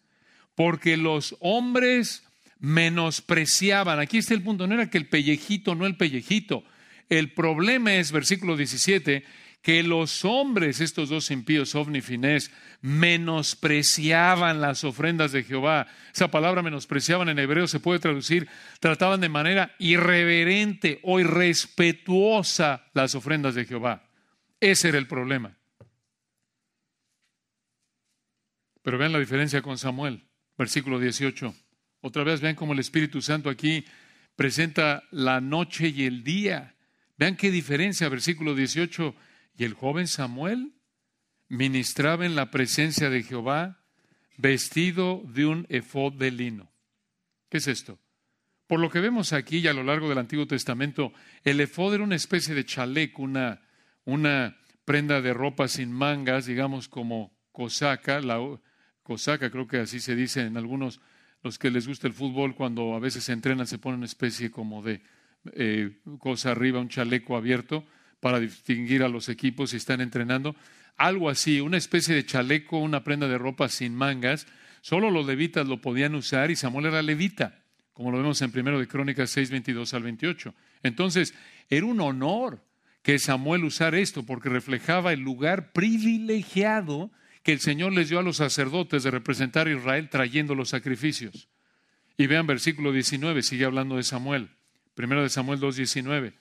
porque 0.55 0.96
los 0.96 1.37
hombres 1.40 2.22
menospreciaban. 2.59 3.99
Aquí 3.99 4.18
está 4.18 4.35
el 4.35 4.42
punto, 4.42 4.66
no 4.66 4.75
era 4.75 4.90
que 4.90 4.99
el 4.99 5.09
pellejito, 5.09 5.75
no 5.75 5.87
el 5.87 5.96
pellejito. 5.96 6.64
El 7.09 7.33
problema 7.33 7.94
es, 7.94 8.12
versículo 8.12 8.57
17, 8.57 9.25
que 9.66 9.83
los 9.83 10.24
hombres, 10.24 10.81
estos 10.81 11.09
dos 11.09 11.29
impíos, 11.33 11.74
Ovni 11.74 11.98
y 11.98 12.00
Finés, 12.00 12.52
menospreciaban 12.83 14.61
las 14.61 14.85
ofrendas 14.85 15.33
de 15.33 15.42
Jehová. 15.42 15.88
Esa 16.14 16.31
palabra 16.31 16.62
menospreciaban 16.62 17.29
en 17.31 17.40
hebreo 17.40 17.66
se 17.66 17.81
puede 17.81 17.98
traducir, 17.98 18.48
trataban 18.79 19.20
de 19.20 19.29
manera 19.29 19.74
irreverente 19.81 21.00
o 21.02 21.18
irrespetuosa 21.18 22.87
las 22.94 23.16
ofrendas 23.16 23.57
de 23.57 23.64
Jehová. 23.64 24.09
Ese 24.61 24.90
era 24.90 24.98
el 24.98 25.09
problema. 25.09 25.59
Pero 28.83 28.98
vean 28.98 29.12
la 29.12 29.18
diferencia 29.18 29.62
con 29.62 29.79
Samuel, 29.79 30.29
versículo 30.57 31.00
18. 31.00 31.52
Otra 32.02 32.22
vez 32.22 32.40
vean 32.40 32.55
cómo 32.55 32.72
el 32.72 32.79
Espíritu 32.79 33.20
Santo 33.20 33.50
aquí 33.50 33.85
presenta 34.37 35.02
la 35.11 35.40
noche 35.40 35.88
y 35.88 36.05
el 36.05 36.22
día. 36.22 36.76
Vean 37.16 37.35
qué 37.35 37.50
diferencia, 37.50 38.09
versículo 38.09 38.55
18. 38.55 39.16
Y 39.57 39.64
el 39.64 39.75
joven 39.75 40.07
Samuel 40.07 40.75
ministraba 41.49 42.27
en 42.27 42.37
la 42.37 42.51
presencia 42.51 43.11
de 43.11 43.23
Jehová 43.23 43.81
vestido 44.37 45.23
de 45.25 45.47
un 45.47 45.66
efod 45.69 46.12
de 46.14 46.31
lino. 46.31 46.71
¿Qué 47.49 47.59
es 47.59 47.69
esto? 47.69 47.99
Por 48.66 48.81
lo 48.81 48.90
que 48.90 49.01
vemos 49.01 49.33
aquí 49.33 49.59
y 49.59 49.69
a 49.69 49.73
lo 49.73 49.85
largo 49.85 50.09
del 50.09 50.19
Antiguo 50.19 50.47
Testamento, 50.47 51.12
el 51.45 51.61
efod 51.61 51.95
era 51.95 52.05
una 52.05 52.16
especie 52.16 52.55
de 52.55 52.64
chaleco, 52.64 53.23
una, 53.23 53.62
una 54.05 54.57
prenda 54.85 55.23
de 55.23 55.33
ropa 55.33 55.69
sin 55.69 55.92
mangas, 55.92 56.47
digamos 56.47 56.88
como 56.88 57.33
cosaca, 57.53 58.21
la 58.21 58.38
cosaca 59.03 59.51
creo 59.51 59.66
que 59.66 59.79
así 59.79 60.01
se 60.01 60.16
dice 60.16 60.42
en 60.42 60.57
algunos 60.57 61.01
los 61.42 61.59
que 61.59 61.71
les 61.71 61.87
gusta 61.87 62.09
el 62.09 62.12
fútbol, 62.12 62.57
cuando 62.57 62.95
a 62.95 62.99
veces 62.99 63.25
se 63.25 63.33
entrenan, 63.33 63.69
se 63.69 63.79
ponen 63.79 63.99
una 63.99 64.07
especie 64.07 64.51
como 64.51 64.83
de 64.83 65.01
eh, 65.53 66.01
cosa 66.19 66.51
arriba, 66.51 66.81
un 66.81 66.88
chaleco 66.88 67.37
abierto 67.37 67.87
para 68.27 68.41
distinguir 68.41 69.05
a 69.05 69.09
los 69.09 69.29
equipos 69.29 69.71
si 69.71 69.77
están 69.77 70.01
entrenando. 70.01 70.57
Algo 70.97 71.31
así, 71.31 71.61
una 71.61 71.77
especie 71.77 72.12
de 72.12 72.27
chaleco, 72.27 72.77
una 72.77 73.05
prenda 73.05 73.29
de 73.29 73.39
ropa 73.39 73.69
sin 73.69 73.95
mangas. 73.95 74.49
Solo 74.81 75.12
los 75.12 75.25
levitas 75.25 75.69
lo 75.69 75.81
podían 75.81 76.17
usar 76.17 76.51
y 76.51 76.57
Samuel 76.57 76.87
era 76.87 77.03
levita, 77.03 77.62
como 77.93 78.11
lo 78.11 78.19
vemos 78.19 78.43
en 78.43 78.51
primero 78.51 78.81
de 78.81 78.89
Crónicas 78.89 79.31
6, 79.31 79.53
22 79.53 79.95
al 79.95 80.03
28. 80.03 80.55
Entonces, 80.83 81.35
era 81.71 81.87
un 81.87 82.01
honor 82.01 82.65
que 83.05 83.21
Samuel 83.21 83.62
usara 83.62 84.01
esto 84.01 84.25
porque 84.25 84.49
reflejaba 84.49 85.12
el 85.12 85.21
lugar 85.21 85.71
privilegiado 85.71 87.12
que 87.45 87.53
el 87.53 87.61
Señor 87.61 87.93
les 87.93 88.09
dio 88.09 88.19
a 88.19 88.25
los 88.25 88.39
sacerdotes 88.39 89.05
de 89.05 89.12
representar 89.12 89.69
a 89.69 89.73
Israel 89.73 90.09
trayendo 90.09 90.57
los 90.57 90.71
sacrificios. 90.71 91.47
Y 92.19 92.27
vean 92.27 92.49
versículo 92.49 92.91
19, 92.91 93.45
sigue 93.45 93.67
hablando 93.67 93.95
de 93.95 94.03
Samuel. 94.03 94.49
Primero 94.97 95.23
de 95.23 95.29
Samuel 95.29 95.61
2.19. 95.61 96.33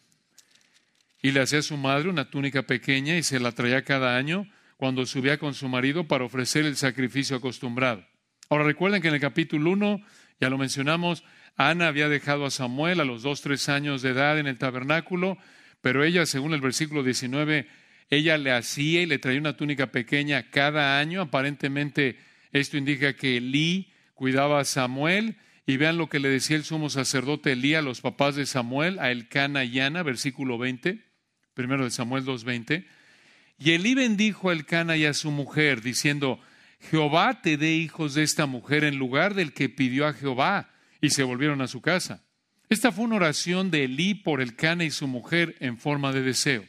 Y 1.25 1.31
le 1.31 1.41
hacía 1.41 1.57
a 1.57 1.63
su 1.63 1.75
madre 1.75 2.07
una 2.07 2.29
túnica 2.29 2.67
pequeña 2.67 3.17
y 3.17 3.23
se 3.23 3.39
la 3.39 3.51
traía 3.51 3.83
cada 3.83 4.15
año 4.15 4.47
cuando 4.77 5.07
subía 5.07 5.39
con 5.39 5.55
su 5.55 5.67
marido 5.67 6.07
para 6.07 6.23
ofrecer 6.23 6.67
el 6.67 6.77
sacrificio 6.77 7.35
acostumbrado. 7.35 8.05
Ahora 8.47 8.63
recuerden 8.63 9.01
que 9.01 9.07
en 9.07 9.15
el 9.15 9.19
capítulo 9.19 9.71
1, 9.71 10.05
ya 10.39 10.51
lo 10.51 10.59
mencionamos, 10.59 11.23
Ana 11.55 11.87
había 11.87 12.09
dejado 12.09 12.45
a 12.45 12.51
Samuel 12.51 12.99
a 12.99 13.05
los 13.05 13.23
dos, 13.23 13.41
tres 13.41 13.69
años 13.69 14.03
de 14.03 14.11
edad 14.11 14.37
en 14.37 14.45
el 14.45 14.59
tabernáculo, 14.59 15.39
pero 15.81 16.03
ella, 16.03 16.27
según 16.27 16.53
el 16.53 16.61
versículo 16.61 17.01
19, 17.01 17.69
ella 18.11 18.37
le 18.37 18.51
hacía 18.51 19.01
y 19.01 19.07
le 19.07 19.17
traía 19.17 19.39
una 19.39 19.57
túnica 19.57 19.87
pequeña 19.87 20.51
cada 20.51 20.99
año. 20.99 21.21
Aparentemente 21.21 22.19
esto 22.51 22.77
indica 22.77 23.15
que 23.15 23.37
Elí 23.37 23.91
cuidaba 24.13 24.59
a 24.59 24.63
Samuel. 24.63 25.37
Y 25.65 25.77
vean 25.77 25.97
lo 25.97 26.09
que 26.09 26.19
le 26.19 26.29
decía 26.29 26.55
el 26.55 26.63
sumo 26.63 26.91
sacerdote 26.91 27.53
Elí 27.53 27.73
a 27.73 27.81
los 27.81 28.01
papás 28.01 28.35
de 28.35 28.45
Samuel, 28.45 28.99
a 28.99 29.09
Elcana 29.09 29.63
y 29.63 29.79
Ana, 29.79 30.03
versículo 30.03 30.59
20, 30.59 31.03
primero 31.55 31.83
de 31.83 31.89
Samuel 31.89 32.23
2.20. 32.25 32.85
Y 33.57 33.71
Elí 33.71 33.95
bendijo 33.95 34.49
a 34.49 34.53
Elcana 34.53 34.97
y 34.97 35.05
a 35.05 35.13
su 35.13 35.31
mujer, 35.31 35.81
diciendo, 35.81 36.39
Jehová 36.91 37.41
te 37.41 37.57
dé 37.57 37.73
hijos 37.73 38.13
de 38.13 38.21
esta 38.21 38.45
mujer 38.45 38.83
en 38.83 38.97
lugar 38.97 39.33
del 39.33 39.53
que 39.53 39.69
pidió 39.69 40.05
a 40.05 40.13
Jehová. 40.13 40.69
Y 41.01 41.09
se 41.09 41.23
volvieron 41.23 41.61
a 41.61 41.67
su 41.67 41.81
casa. 41.81 42.23
Esta 42.69 42.91
fue 42.91 43.05
una 43.05 43.15
oración 43.15 43.71
de 43.71 43.85
Elí 43.85 44.13
por 44.13 44.41
Elcana 44.41 44.83
y 44.83 44.91
su 44.91 45.07
mujer 45.07 45.55
en 45.59 45.77
forma 45.77 46.11
de 46.11 46.21
deseo. 46.21 46.65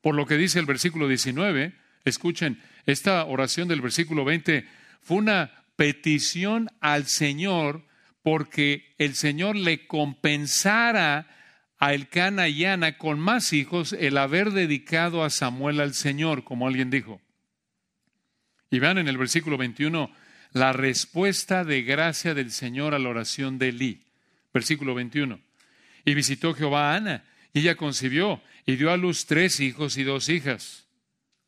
Por 0.00 0.14
lo 0.14 0.26
que 0.26 0.36
dice 0.36 0.58
el 0.58 0.66
versículo 0.66 1.08
19, 1.08 1.74
escuchen, 2.04 2.60
esta 2.86 3.24
oración 3.24 3.68
del 3.68 3.80
versículo 3.80 4.24
20 4.24 4.66
fue 5.00 5.18
una 5.18 5.64
petición 5.76 6.70
al 6.80 7.06
Señor 7.06 7.84
porque 8.22 8.94
el 8.98 9.14
Señor 9.14 9.56
le 9.56 9.86
compensara 9.86 11.26
a 11.84 11.92
Elcana 11.92 12.48
y 12.48 12.64
Ana 12.64 12.96
con 12.96 13.20
más 13.20 13.52
hijos 13.52 13.92
el 13.92 14.16
haber 14.16 14.52
dedicado 14.52 15.22
a 15.22 15.28
Samuel 15.28 15.80
al 15.80 15.92
Señor, 15.92 16.42
como 16.42 16.66
alguien 16.66 16.88
dijo. 16.88 17.20
Y 18.70 18.78
vean 18.78 18.96
en 18.96 19.06
el 19.06 19.18
versículo 19.18 19.58
21 19.58 20.10
la 20.52 20.72
respuesta 20.72 21.62
de 21.62 21.82
gracia 21.82 22.32
del 22.32 22.52
Señor 22.52 22.94
a 22.94 22.98
la 22.98 23.10
oración 23.10 23.58
de 23.58 23.68
Elí. 23.68 24.02
Versículo 24.54 24.94
21. 24.94 25.38
Y 26.06 26.14
visitó 26.14 26.54
Jehová 26.54 26.92
a 26.92 26.96
Ana, 26.96 27.24
y 27.52 27.60
ella 27.60 27.74
concibió, 27.74 28.40
y 28.64 28.76
dio 28.76 28.90
a 28.90 28.96
luz 28.96 29.26
tres 29.26 29.60
hijos 29.60 29.98
y 29.98 30.04
dos 30.04 30.30
hijas. 30.30 30.86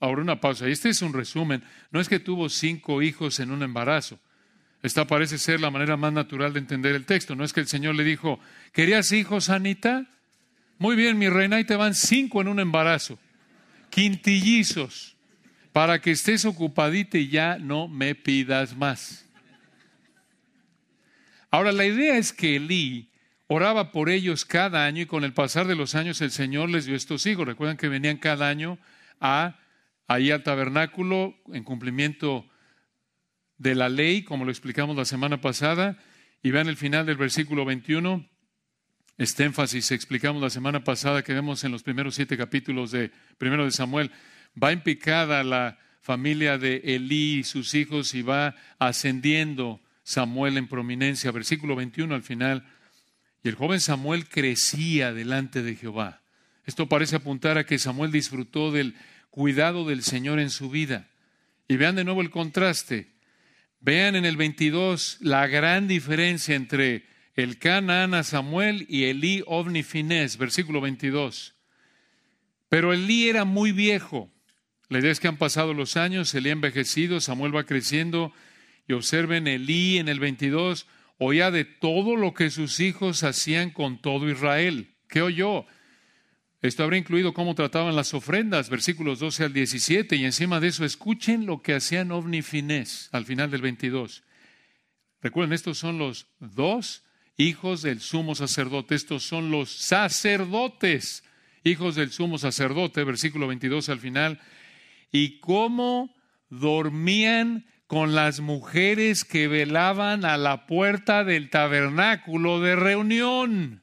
Ahora 0.00 0.20
una 0.20 0.38
pausa. 0.38 0.68
Este 0.68 0.90
es 0.90 1.00
un 1.00 1.14
resumen. 1.14 1.64
No 1.90 1.98
es 1.98 2.10
que 2.10 2.20
tuvo 2.20 2.50
cinco 2.50 3.00
hijos 3.00 3.40
en 3.40 3.52
un 3.52 3.62
embarazo. 3.62 4.18
Esta 4.82 5.06
parece 5.06 5.38
ser 5.38 5.60
la 5.60 5.70
manera 5.70 5.96
más 5.96 6.12
natural 6.12 6.52
de 6.52 6.58
entender 6.58 6.94
el 6.94 7.06
texto. 7.06 7.34
No 7.34 7.42
es 7.42 7.54
que 7.54 7.60
el 7.60 7.68
Señor 7.68 7.94
le 7.94 8.04
dijo, 8.04 8.38
¿querías 8.74 9.12
hijos, 9.12 9.48
Anita? 9.48 10.10
Muy 10.78 10.94
bien, 10.94 11.18
mi 11.18 11.28
reina, 11.28 11.58
y 11.58 11.64
te 11.64 11.76
van 11.76 11.94
cinco 11.94 12.40
en 12.40 12.48
un 12.48 12.60
embarazo. 12.60 13.18
Quintillizos. 13.90 15.16
Para 15.72 16.00
que 16.00 16.10
estés 16.10 16.44
ocupadita 16.44 17.18
y 17.18 17.28
ya 17.28 17.58
no 17.58 17.88
me 17.88 18.14
pidas 18.14 18.76
más. 18.76 19.26
Ahora, 21.50 21.72
la 21.72 21.86
idea 21.86 22.18
es 22.18 22.32
que 22.32 22.56
Elí 22.56 23.10
oraba 23.46 23.92
por 23.92 24.10
ellos 24.10 24.44
cada 24.44 24.84
año 24.84 25.02
y 25.02 25.06
con 25.06 25.24
el 25.24 25.32
pasar 25.32 25.66
de 25.66 25.76
los 25.76 25.94
años 25.94 26.20
el 26.20 26.30
Señor 26.30 26.70
les 26.70 26.84
dio 26.86 26.94
estos 26.94 27.24
hijos. 27.26 27.46
Recuerdan 27.46 27.76
que 27.76 27.88
venían 27.88 28.18
cada 28.18 28.48
año 28.48 28.78
a, 29.20 29.58
ahí 30.06 30.30
al 30.30 30.42
tabernáculo 30.42 31.34
en 31.52 31.64
cumplimiento 31.64 32.46
de 33.58 33.74
la 33.74 33.88
ley, 33.88 34.22
como 34.22 34.44
lo 34.44 34.50
explicamos 34.50 34.96
la 34.96 35.04
semana 35.04 35.40
pasada. 35.40 35.96
Y 36.42 36.50
vean 36.50 36.68
el 36.68 36.76
final 36.76 37.06
del 37.06 37.16
versículo 37.16 37.64
21, 37.64 38.28
este 39.18 39.44
énfasis 39.44 39.92
explicamos 39.92 40.42
la 40.42 40.50
semana 40.50 40.84
pasada 40.84 41.22
que 41.22 41.32
vemos 41.32 41.64
en 41.64 41.72
los 41.72 41.82
primeros 41.82 42.14
siete 42.14 42.36
capítulos 42.36 42.90
de 42.90 43.10
primero 43.38 43.64
de 43.64 43.70
Samuel. 43.70 44.10
Va 44.62 44.72
en 44.72 44.82
picada 44.82 45.42
la 45.42 45.78
familia 46.02 46.58
de 46.58 46.82
Elí 46.84 47.38
y 47.38 47.44
sus 47.44 47.74
hijos 47.74 48.14
y 48.14 48.22
va 48.22 48.54
ascendiendo 48.78 49.80
Samuel 50.02 50.58
en 50.58 50.68
prominencia. 50.68 51.30
Versículo 51.32 51.76
21 51.76 52.14
al 52.14 52.22
final 52.22 52.64
y 53.46 53.48
el 53.48 53.54
joven 53.54 53.80
Samuel 53.80 54.28
crecía 54.28 55.12
delante 55.12 55.62
de 55.62 55.76
Jehová. 55.76 56.20
Esto 56.64 56.88
parece 56.88 57.14
apuntar 57.14 57.58
a 57.58 57.64
que 57.64 57.78
Samuel 57.78 58.10
disfrutó 58.10 58.72
del 58.72 58.96
cuidado 59.30 59.86
del 59.86 60.02
Señor 60.02 60.40
en 60.40 60.50
su 60.50 60.68
vida. 60.68 61.08
Y 61.68 61.76
vean 61.76 61.94
de 61.94 62.02
nuevo 62.02 62.22
el 62.22 62.30
contraste. 62.30 63.12
Vean 63.78 64.16
en 64.16 64.24
el 64.24 64.36
22 64.36 65.18
la 65.20 65.46
gran 65.46 65.86
diferencia 65.86 66.56
entre 66.56 67.06
el 67.36 67.58
Canaán 67.58 68.14
a 68.14 68.24
Samuel 68.24 68.86
y 68.88 69.04
Elí 69.04 69.42
Ovni 69.46 69.82
Finés, 69.82 70.38
versículo 70.38 70.80
22. 70.80 71.54
Pero 72.70 72.94
Elí 72.94 73.28
era 73.28 73.44
muy 73.44 73.72
viejo. 73.72 74.32
La 74.88 75.00
idea 75.00 75.12
es 75.12 75.20
que 75.20 75.28
han 75.28 75.36
pasado 75.36 75.74
los 75.74 75.96
años, 75.98 76.34
Elí 76.34 76.48
ha 76.48 76.52
envejecido, 76.52 77.20
Samuel 77.20 77.54
va 77.54 77.64
creciendo 77.64 78.32
y 78.88 78.94
observen, 78.94 79.46
Elí 79.46 79.98
en 79.98 80.08
el 80.08 80.18
22 80.18 80.86
oía 81.18 81.50
de 81.50 81.64
todo 81.64 82.16
lo 82.16 82.32
que 82.32 82.50
sus 82.50 82.80
hijos 82.80 83.22
hacían 83.22 83.70
con 83.70 84.00
todo 84.00 84.30
Israel. 84.30 84.94
¿Qué 85.08 85.20
oyó? 85.20 85.66
Esto 86.62 86.84
habría 86.84 87.00
incluido 87.00 87.34
cómo 87.34 87.54
trataban 87.54 87.94
las 87.96 88.14
ofrendas, 88.14 88.70
versículos 88.70 89.18
12 89.18 89.44
al 89.44 89.52
17, 89.52 90.16
y 90.16 90.24
encima 90.24 90.58
de 90.58 90.68
eso 90.68 90.84
escuchen 90.84 91.44
lo 91.44 91.60
que 91.60 91.74
hacían 91.74 92.10
Ovni 92.12 92.40
Finés 92.40 93.10
al 93.12 93.26
final 93.26 93.50
del 93.50 93.60
22. 93.60 94.24
Recuerden, 95.20 95.52
estos 95.52 95.78
son 95.78 95.98
los 95.98 96.28
dos 96.38 97.05
hijos 97.36 97.82
del 97.82 98.00
sumo 98.00 98.34
sacerdote, 98.34 98.94
estos 98.94 99.22
son 99.22 99.50
los 99.50 99.70
sacerdotes, 99.70 101.24
hijos 101.64 101.94
del 101.94 102.10
sumo 102.10 102.38
sacerdote, 102.38 103.04
versículo 103.04 103.46
22 103.46 103.88
al 103.88 104.00
final, 104.00 104.40
y 105.12 105.40
cómo 105.40 106.14
dormían 106.48 107.66
con 107.86 108.14
las 108.14 108.40
mujeres 108.40 109.24
que 109.24 109.48
velaban 109.48 110.24
a 110.24 110.36
la 110.36 110.66
puerta 110.66 111.24
del 111.24 111.50
tabernáculo 111.50 112.60
de 112.60 112.76
reunión. 112.76 113.82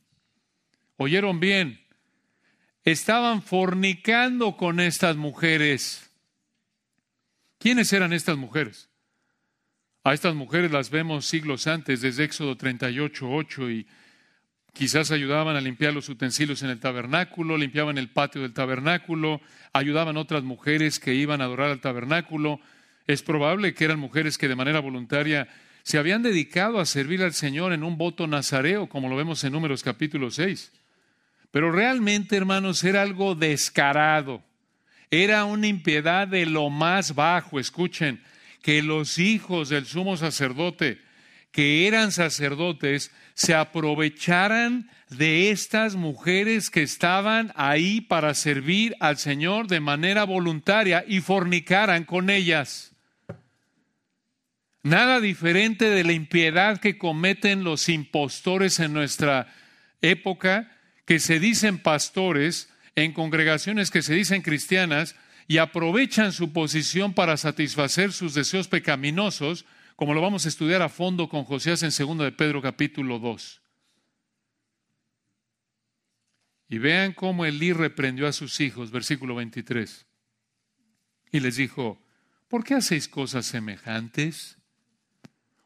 ¿Oyeron 0.97 1.39
bien? 1.39 1.85
Estaban 2.83 3.41
fornicando 3.41 4.57
con 4.57 4.79
estas 4.79 5.15
mujeres. 5.15 6.11
¿Quiénes 7.59 7.93
eran 7.93 8.11
estas 8.11 8.37
mujeres? 8.37 8.89
A 10.05 10.13
estas 10.13 10.35
mujeres 10.35 10.69
las 10.69 10.89
vemos 10.89 11.25
siglos 11.25 11.65
antes, 11.65 12.01
desde 12.01 12.25
Éxodo 12.25 12.57
38, 12.57 13.25
8, 13.25 13.71
y 13.71 13.87
quizás 14.73 15.11
ayudaban 15.11 15.55
a 15.55 15.61
limpiar 15.61 15.93
los 15.93 16.09
utensilios 16.09 16.61
en 16.61 16.71
el 16.71 16.81
tabernáculo, 16.81 17.57
limpiaban 17.57 17.97
el 17.97 18.09
patio 18.09 18.41
del 18.41 18.53
tabernáculo, 18.53 19.39
ayudaban 19.71 20.17
otras 20.17 20.43
mujeres 20.43 20.99
que 20.99 21.13
iban 21.13 21.39
a 21.39 21.45
adorar 21.45 21.69
al 21.69 21.79
tabernáculo. 21.79 22.59
Es 23.07 23.23
probable 23.23 23.73
que 23.73 23.85
eran 23.85 23.97
mujeres 23.97 24.37
que 24.37 24.49
de 24.49 24.57
manera 24.57 24.81
voluntaria 24.81 25.47
se 25.83 25.97
habían 25.97 26.21
dedicado 26.21 26.81
a 26.81 26.85
servir 26.85 27.23
al 27.23 27.33
Señor 27.33 27.71
en 27.71 27.85
un 27.85 27.97
voto 27.97 28.27
nazareo, 28.27 28.89
como 28.89 29.07
lo 29.07 29.15
vemos 29.15 29.41
en 29.45 29.53
Números 29.53 29.83
capítulo 29.83 30.31
6. 30.31 30.73
Pero 31.49 31.71
realmente, 31.71 32.35
hermanos, 32.35 32.83
era 32.83 33.03
algo 33.03 33.35
descarado. 33.35 34.43
Era 35.09 35.45
una 35.45 35.67
impiedad 35.67 36.27
de 36.27 36.45
lo 36.45 36.69
más 36.69 37.15
bajo. 37.15 37.57
Escuchen, 37.57 38.21
que 38.63 38.81
los 38.81 39.19
hijos 39.19 39.69
del 39.69 39.85
sumo 39.85 40.17
sacerdote, 40.17 40.99
que 41.51 41.85
eran 41.85 42.11
sacerdotes, 42.11 43.11
se 43.35 43.53
aprovecharan 43.53 44.89
de 45.09 45.51
estas 45.51 45.95
mujeres 45.95 46.71
que 46.71 46.81
estaban 46.81 47.51
ahí 47.55 47.99
para 48.01 48.33
servir 48.33 48.95
al 49.01 49.17
Señor 49.17 49.67
de 49.67 49.81
manera 49.81 50.23
voluntaria 50.23 51.03
y 51.05 51.19
fornicaran 51.19 52.05
con 52.05 52.29
ellas. 52.29 52.93
Nada 54.81 55.19
diferente 55.19 55.89
de 55.89 56.05
la 56.05 56.13
impiedad 56.13 56.79
que 56.79 56.97
cometen 56.97 57.65
los 57.65 57.89
impostores 57.89 58.79
en 58.79 58.93
nuestra 58.93 59.53
época, 60.01 60.71
que 61.05 61.19
se 61.19 61.39
dicen 61.39 61.79
pastores 61.79 62.69
en 62.95 63.11
congregaciones 63.11 63.91
que 63.91 64.01
se 64.01 64.13
dicen 64.13 64.41
cristianas, 64.41 65.15
y 65.47 65.57
aprovechan 65.57 66.31
su 66.31 66.53
posición 66.53 67.13
para 67.13 67.37
satisfacer 67.37 68.11
sus 68.11 68.33
deseos 68.33 68.67
pecaminosos, 68.67 69.65
como 69.95 70.13
lo 70.13 70.21
vamos 70.21 70.45
a 70.45 70.49
estudiar 70.49 70.81
a 70.81 70.89
fondo 70.89 71.29
con 71.29 71.43
Josías 71.43 71.83
en 71.83 71.89
2 71.89 72.17
de 72.19 72.31
Pedro 72.31 72.61
capítulo 72.61 73.19
2. 73.19 73.61
Y 76.69 76.77
vean 76.79 77.13
cómo 77.13 77.45
Elí 77.45 77.73
reprendió 77.73 78.27
a 78.27 78.33
sus 78.33 78.59
hijos, 78.59 78.89
versículo 78.89 79.35
23. 79.35 80.07
Y 81.31 81.39
les 81.39 81.55
dijo, 81.55 82.01
¿por 82.47 82.63
qué 82.63 82.75
hacéis 82.75 83.07
cosas 83.07 83.45
semejantes? 83.45 84.57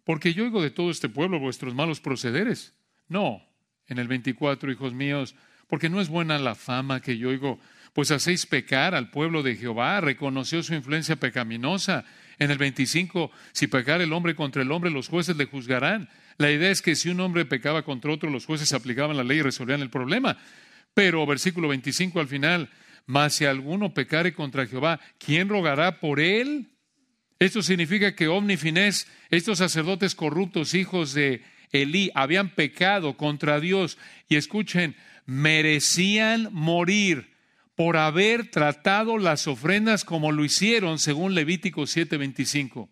Porque 0.04 0.34
yo 0.34 0.44
oigo 0.44 0.62
de 0.62 0.72
todo 0.72 0.90
este 0.90 1.10
pueblo 1.10 1.40
vuestros 1.40 1.76
malos 1.76 2.02
procederes. 2.02 2.74
No, 3.08 3.42
en 3.88 4.00
el 4.00 4.08
24, 4.08 4.72
hijos 4.72 4.94
míos, 4.94 5.36
porque 5.68 5.90
no 5.90 6.02
es 6.02 6.10
buena 6.10 6.40
la 6.40 6.56
fama 6.56 7.02
que 7.02 7.18
yo 7.18 7.30
oigo 7.30 7.60
pues 7.98 8.12
hacéis 8.12 8.46
pecar 8.46 8.94
al 8.94 9.10
pueblo 9.10 9.42
de 9.42 9.56
Jehová, 9.56 10.00
reconoció 10.02 10.62
su 10.62 10.76
influencia 10.76 11.16
pecaminosa. 11.16 12.06
En 12.38 12.52
el 12.52 12.60
25, 12.60 13.32
si 13.54 13.66
pecar 13.66 14.02
el 14.02 14.14
hombre 14.14 14.36
contra 14.36 14.62
el 14.62 14.72
hombre, 14.72 14.92
los 14.92 15.08
jueces 15.08 15.36
le 15.36 15.46
juzgarán. 15.46 16.08
La 16.38 16.52
idea 16.52 16.70
es 16.70 16.84
que 16.84 16.96
si 16.96 17.10
un 17.10 17.20
hombre 17.22 17.44
pecaba 17.46 17.82
contra 17.82 18.12
otro, 18.12 18.30
los 18.30 18.46
jueces 18.46 18.72
aplicaban 18.72 19.18
la 19.18 19.24
ley 19.24 19.40
y 19.40 19.42
resolvían 19.42 19.82
el 19.82 19.90
problema. 19.90 20.38
Pero 20.94 21.26
versículo 21.26 21.70
25 21.70 22.20
al 22.20 22.28
final, 22.28 22.70
mas 23.08 23.34
si 23.34 23.46
alguno 23.46 23.96
pecare 23.96 24.32
contra 24.32 24.68
Jehová, 24.68 25.00
¿quién 25.18 25.50
rogará 25.50 26.00
por 26.00 26.20
él? 26.20 26.70
Esto 27.40 27.64
significa 27.64 28.14
que 28.14 28.28
Omnifines, 28.28 29.08
estos 29.32 29.58
sacerdotes 29.58 30.14
corruptos, 30.14 30.76
hijos 30.76 31.16
de 31.16 31.42
Elí, 31.72 32.12
habían 32.14 32.50
pecado 32.50 33.18
contra 33.18 33.60
Dios 33.60 33.98
y 34.30 34.36
escuchen, 34.36 34.96
merecían 35.26 36.50
morir 36.52 37.36
por 37.78 37.96
haber 37.96 38.50
tratado 38.50 39.20
las 39.20 39.46
ofrendas 39.46 40.04
como 40.04 40.32
lo 40.32 40.44
hicieron 40.44 40.98
según 40.98 41.36
Levítico 41.36 41.84
7:25. 41.84 42.90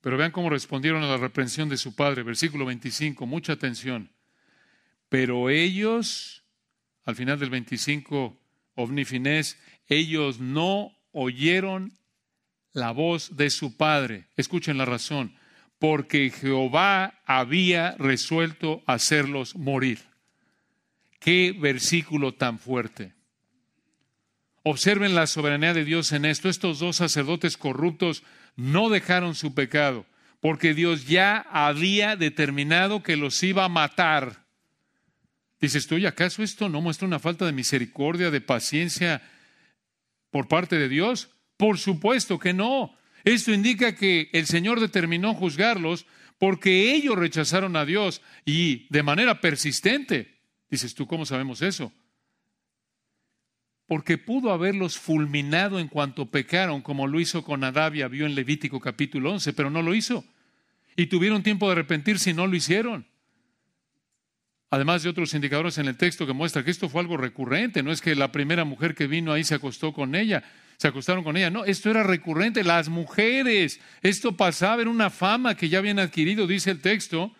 Pero 0.00 0.16
vean 0.16 0.30
cómo 0.30 0.48
respondieron 0.48 1.02
a 1.02 1.08
la 1.08 1.16
reprensión 1.16 1.68
de 1.68 1.76
su 1.76 1.96
padre, 1.96 2.22
versículo 2.22 2.64
25, 2.66 3.26
mucha 3.26 3.54
atención. 3.54 4.12
Pero 5.08 5.50
ellos, 5.50 6.44
al 7.04 7.16
final 7.16 7.40
del 7.40 7.50
25, 7.50 8.38
Ovnifinés, 8.76 9.58
ellos 9.88 10.38
no 10.38 10.96
oyeron 11.10 11.94
la 12.72 12.92
voz 12.92 13.36
de 13.36 13.50
su 13.50 13.76
padre. 13.76 14.28
Escuchen 14.36 14.78
la 14.78 14.84
razón, 14.84 15.34
porque 15.80 16.30
Jehová 16.30 17.20
había 17.26 17.96
resuelto 17.98 18.84
hacerlos 18.86 19.56
morir. 19.56 19.98
Qué 21.18 21.52
versículo 21.58 22.34
tan 22.34 22.60
fuerte. 22.60 23.15
Observen 24.68 25.14
la 25.14 25.28
soberanía 25.28 25.74
de 25.74 25.84
Dios 25.84 26.10
en 26.10 26.24
esto. 26.24 26.48
Estos 26.48 26.80
dos 26.80 26.96
sacerdotes 26.96 27.56
corruptos 27.56 28.24
no 28.56 28.88
dejaron 28.88 29.36
su 29.36 29.54
pecado, 29.54 30.06
porque 30.40 30.74
Dios 30.74 31.06
ya 31.06 31.38
había 31.52 32.16
determinado 32.16 33.00
que 33.00 33.14
los 33.14 33.40
iba 33.44 33.64
a 33.64 33.68
matar. 33.68 34.44
Dices 35.60 35.86
tú, 35.86 35.98
¿y 35.98 36.06
acaso 36.06 36.42
esto 36.42 36.68
no 36.68 36.80
muestra 36.80 37.06
una 37.06 37.20
falta 37.20 37.46
de 37.46 37.52
misericordia, 37.52 38.32
de 38.32 38.40
paciencia 38.40 39.22
por 40.32 40.48
parte 40.48 40.76
de 40.76 40.88
Dios? 40.88 41.30
Por 41.56 41.78
supuesto 41.78 42.40
que 42.40 42.52
no. 42.52 42.92
Esto 43.22 43.52
indica 43.52 43.94
que 43.94 44.30
el 44.32 44.46
Señor 44.46 44.80
determinó 44.80 45.32
juzgarlos 45.34 46.06
porque 46.38 46.92
ellos 46.92 47.16
rechazaron 47.16 47.76
a 47.76 47.84
Dios 47.84 48.20
y 48.44 48.88
de 48.92 49.04
manera 49.04 49.40
persistente. 49.40 50.40
Dices 50.68 50.96
tú, 50.96 51.06
¿cómo 51.06 51.24
sabemos 51.24 51.62
eso? 51.62 51.92
Porque 53.86 54.18
pudo 54.18 54.52
haberlos 54.52 54.98
fulminado 54.98 55.78
en 55.78 55.88
cuanto 55.88 56.26
pecaron, 56.26 56.82
como 56.82 57.06
lo 57.06 57.20
hizo 57.20 57.44
con 57.44 57.62
Adab 57.62 57.92
vio 57.92 58.26
en 58.26 58.34
Levítico 58.34 58.80
capítulo 58.80 59.32
11, 59.32 59.52
pero 59.52 59.70
no 59.70 59.82
lo 59.82 59.94
hizo. 59.94 60.24
Y 60.96 61.06
tuvieron 61.06 61.42
tiempo 61.42 61.66
de 61.66 61.72
arrepentirse 61.72 62.30
y 62.30 62.34
no 62.34 62.46
lo 62.46 62.56
hicieron. 62.56 63.06
Además 64.70 65.04
de 65.04 65.10
otros 65.10 65.32
indicadores 65.34 65.78
en 65.78 65.86
el 65.86 65.96
texto 65.96 66.26
que 66.26 66.32
muestra 66.32 66.64
que 66.64 66.72
esto 66.72 66.88
fue 66.88 67.00
algo 67.00 67.16
recurrente, 67.16 67.84
no 67.84 67.92
es 67.92 68.00
que 68.00 68.16
la 68.16 68.32
primera 68.32 68.64
mujer 68.64 68.96
que 68.96 69.06
vino 69.06 69.32
ahí 69.32 69.44
se 69.44 69.54
acostó 69.54 69.92
con 69.92 70.16
ella, 70.16 70.42
se 70.78 70.88
acostaron 70.88 71.22
con 71.22 71.36
ella, 71.36 71.50
no, 71.50 71.64
esto 71.64 71.88
era 71.88 72.02
recurrente, 72.02 72.64
las 72.64 72.88
mujeres, 72.88 73.80
esto 74.02 74.36
pasaba, 74.36 74.82
era 74.82 74.90
una 74.90 75.10
fama 75.10 75.54
que 75.54 75.68
ya 75.68 75.78
habían 75.78 76.00
adquirido, 76.00 76.48
dice 76.48 76.72
el 76.72 76.80
texto, 76.80 77.32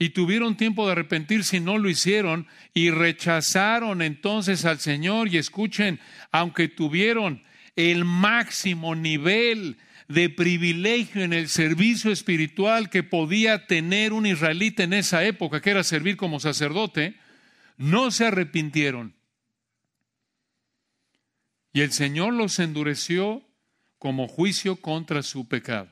y 0.00 0.08
tuvieron 0.08 0.56
tiempo 0.56 0.86
de 0.86 0.92
arrepentirse 0.92 1.58
y 1.58 1.60
no 1.60 1.76
lo 1.76 1.90
hicieron 1.90 2.48
y 2.72 2.88
rechazaron 2.90 4.00
entonces 4.00 4.64
al 4.64 4.80
Señor 4.80 5.28
y 5.28 5.36
escuchen, 5.36 6.00
aunque 6.32 6.68
tuvieron 6.68 7.44
el 7.76 8.06
máximo 8.06 8.94
nivel 8.94 9.76
de 10.08 10.30
privilegio 10.30 11.22
en 11.22 11.34
el 11.34 11.50
servicio 11.50 12.10
espiritual 12.10 12.88
que 12.88 13.02
podía 13.02 13.66
tener 13.66 14.14
un 14.14 14.24
israelita 14.24 14.84
en 14.84 14.94
esa 14.94 15.22
época, 15.22 15.60
que 15.60 15.68
era 15.68 15.84
servir 15.84 16.16
como 16.16 16.40
sacerdote, 16.40 17.16
no 17.76 18.10
se 18.10 18.24
arrepintieron. 18.24 19.14
Y 21.74 21.82
el 21.82 21.92
Señor 21.92 22.32
los 22.32 22.58
endureció 22.58 23.46
como 23.98 24.28
juicio 24.28 24.76
contra 24.76 25.22
su 25.22 25.46
pecado. 25.46 25.90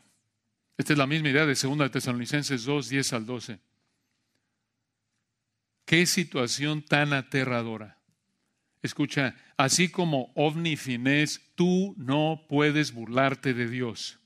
Esta 0.78 0.94
es 0.94 0.98
la 0.98 1.06
misma 1.06 1.28
idea 1.28 1.44
de 1.44 1.54
2 1.54 1.90
Tesalonicenses 1.90 2.64
2, 2.64 2.88
10 2.88 3.12
al 3.12 3.26
12. 3.26 3.67
Qué 5.88 6.04
situación 6.04 6.82
tan 6.82 7.14
aterradora. 7.14 7.96
Escucha, 8.82 9.36
así 9.56 9.88
como 9.88 10.30
ovni 10.34 10.76
finés, 10.76 11.40
tú 11.54 11.94
no 11.96 12.44
puedes 12.46 12.92
burlarte 12.92 13.54
de 13.54 13.70
Dios. 13.70 14.18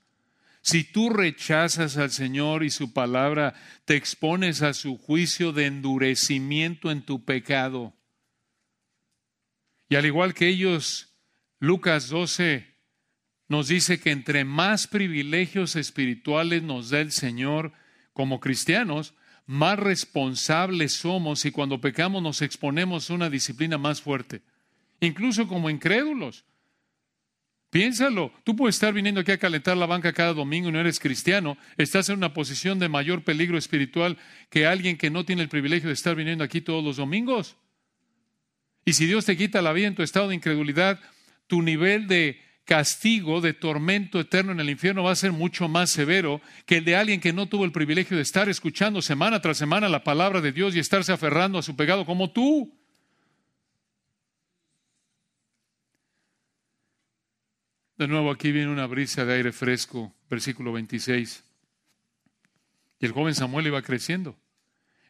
Si 0.61 0.83
tú 0.83 1.09
rechazas 1.09 1.99
al 1.99 2.11
Señor 2.11 2.65
y 2.65 2.71
su 2.71 2.93
palabra, 2.93 3.55
te 3.85 3.95
expones 3.95 4.63
a 4.63 4.75
su 4.75 4.99
juicio 4.99 5.53
de 5.53 5.67
endurecimiento 5.67 6.91
en 6.91 7.03
tu 7.03 7.25
pecado. 7.25 7.95
Y 9.89 9.95
al 9.95 10.05
igual 10.05 10.35
que 10.35 10.49
ellos, 10.49 11.15
Lucas 11.61 12.09
12 12.09 12.75
nos 13.47 13.69
dice 13.69 14.01
que 14.01 14.11
entre 14.11 14.45
más 14.45 14.89
privilegios 14.89 15.77
espirituales 15.77 16.65
nos 16.65 16.91
da 16.91 16.99
el 16.99 17.13
Señor 17.13 17.73
como 18.13 18.41
cristianos, 18.41 19.15
más 19.47 19.79
responsables 19.79 20.93
somos 20.93 21.45
y 21.45 21.51
cuando 21.51 21.81
pecamos 21.81 22.23
nos 22.23 22.43
exponemos 22.43 23.11
a 23.11 23.15
una 23.15 23.31
disciplina 23.31 23.79
más 23.79 24.01
fuerte, 24.01 24.43
incluso 25.01 25.47
como 25.49 25.71
incrédulos. 25.71 26.45
Piénsalo, 27.71 28.33
tú 28.45 28.55
puedes 28.55 28.77
estar 28.77 28.93
viniendo 28.93 29.23
aquí 29.23 29.33
a 29.33 29.39
calentar 29.39 29.77
la 29.79 29.87
banca 29.87 30.13
cada 30.13 30.35
domingo 30.35 30.69
y 30.69 30.73
no 30.73 30.81
eres 30.81 31.01
cristiano, 31.01 31.57
estás 31.79 32.11
en 32.11 32.19
una 32.19 32.35
posición 32.35 32.79
de 32.79 32.91
mayor 32.91 33.25
peligro 33.25 33.57
espiritual 33.57 34.19
que 34.51 34.67
alguien 34.67 34.99
que 34.99 35.09
no 35.09 35.25
tiene 35.25 35.41
el 35.41 35.49
privilegio 35.49 35.89
de 35.89 35.95
estar 35.95 36.15
viniendo 36.15 36.45
aquí 36.45 36.61
todos 36.61 36.85
los 36.85 36.99
domingos. 36.99 37.57
Y 38.85 38.93
si 38.93 39.07
Dios 39.07 39.25
te 39.25 39.39
quita 39.39 39.63
la 39.63 39.73
vida 39.73 39.87
en 39.87 39.95
tu 39.95 40.03
estado 40.03 40.29
de 40.29 40.35
incredulidad, 40.35 41.01
tu 41.47 41.63
nivel 41.63 42.09
de 42.09 42.41
castigo 42.65 43.41
de 43.41 43.55
tormento 43.55 44.21
eterno 44.21 44.53
en 44.53 44.61
el 44.61 44.71
infierno 44.71 45.03
va 45.03 45.13
a 45.13 45.17
ser 45.17 45.33
mucho 45.33 45.69
más 45.69 45.91
severo 45.91 46.41
que 46.65 46.79
el 46.79 46.85
de 46.85 46.97
alguien 46.97 47.21
que 47.21 47.33
no 47.33 47.47
tuvo 47.47 47.65
el 47.65 47.73
privilegio 47.73 48.17
de 48.17 48.23
estar 48.23 48.49
escuchando 48.49 49.03
semana 49.03 49.41
tras 49.41 49.59
semana 49.59 49.89
la 49.89 50.05
palabra 50.05 50.41
de 50.41 50.53
Dios 50.53 50.75
y 50.75 50.79
estarse 50.79 51.13
aferrando 51.13 51.59
a 51.59 51.63
su 51.63 51.77
pecado 51.77 52.07
como 52.07 52.31
tú. 52.31 52.73
De 57.97 58.09
nuevo 58.09 58.31
aquí 58.31 58.53
viene 58.53 58.71
una 58.71 58.87
brisa 58.87 59.25
de 59.25 59.35
aire 59.35 59.53
fresco, 59.53 60.15
versículo 60.29 60.73
26. 60.73 61.45
Y 63.01 63.07
el 63.07 63.13
joven 63.13 63.35
Samuel 63.35 63.67
iba 63.67 63.83
creciendo 63.83 64.37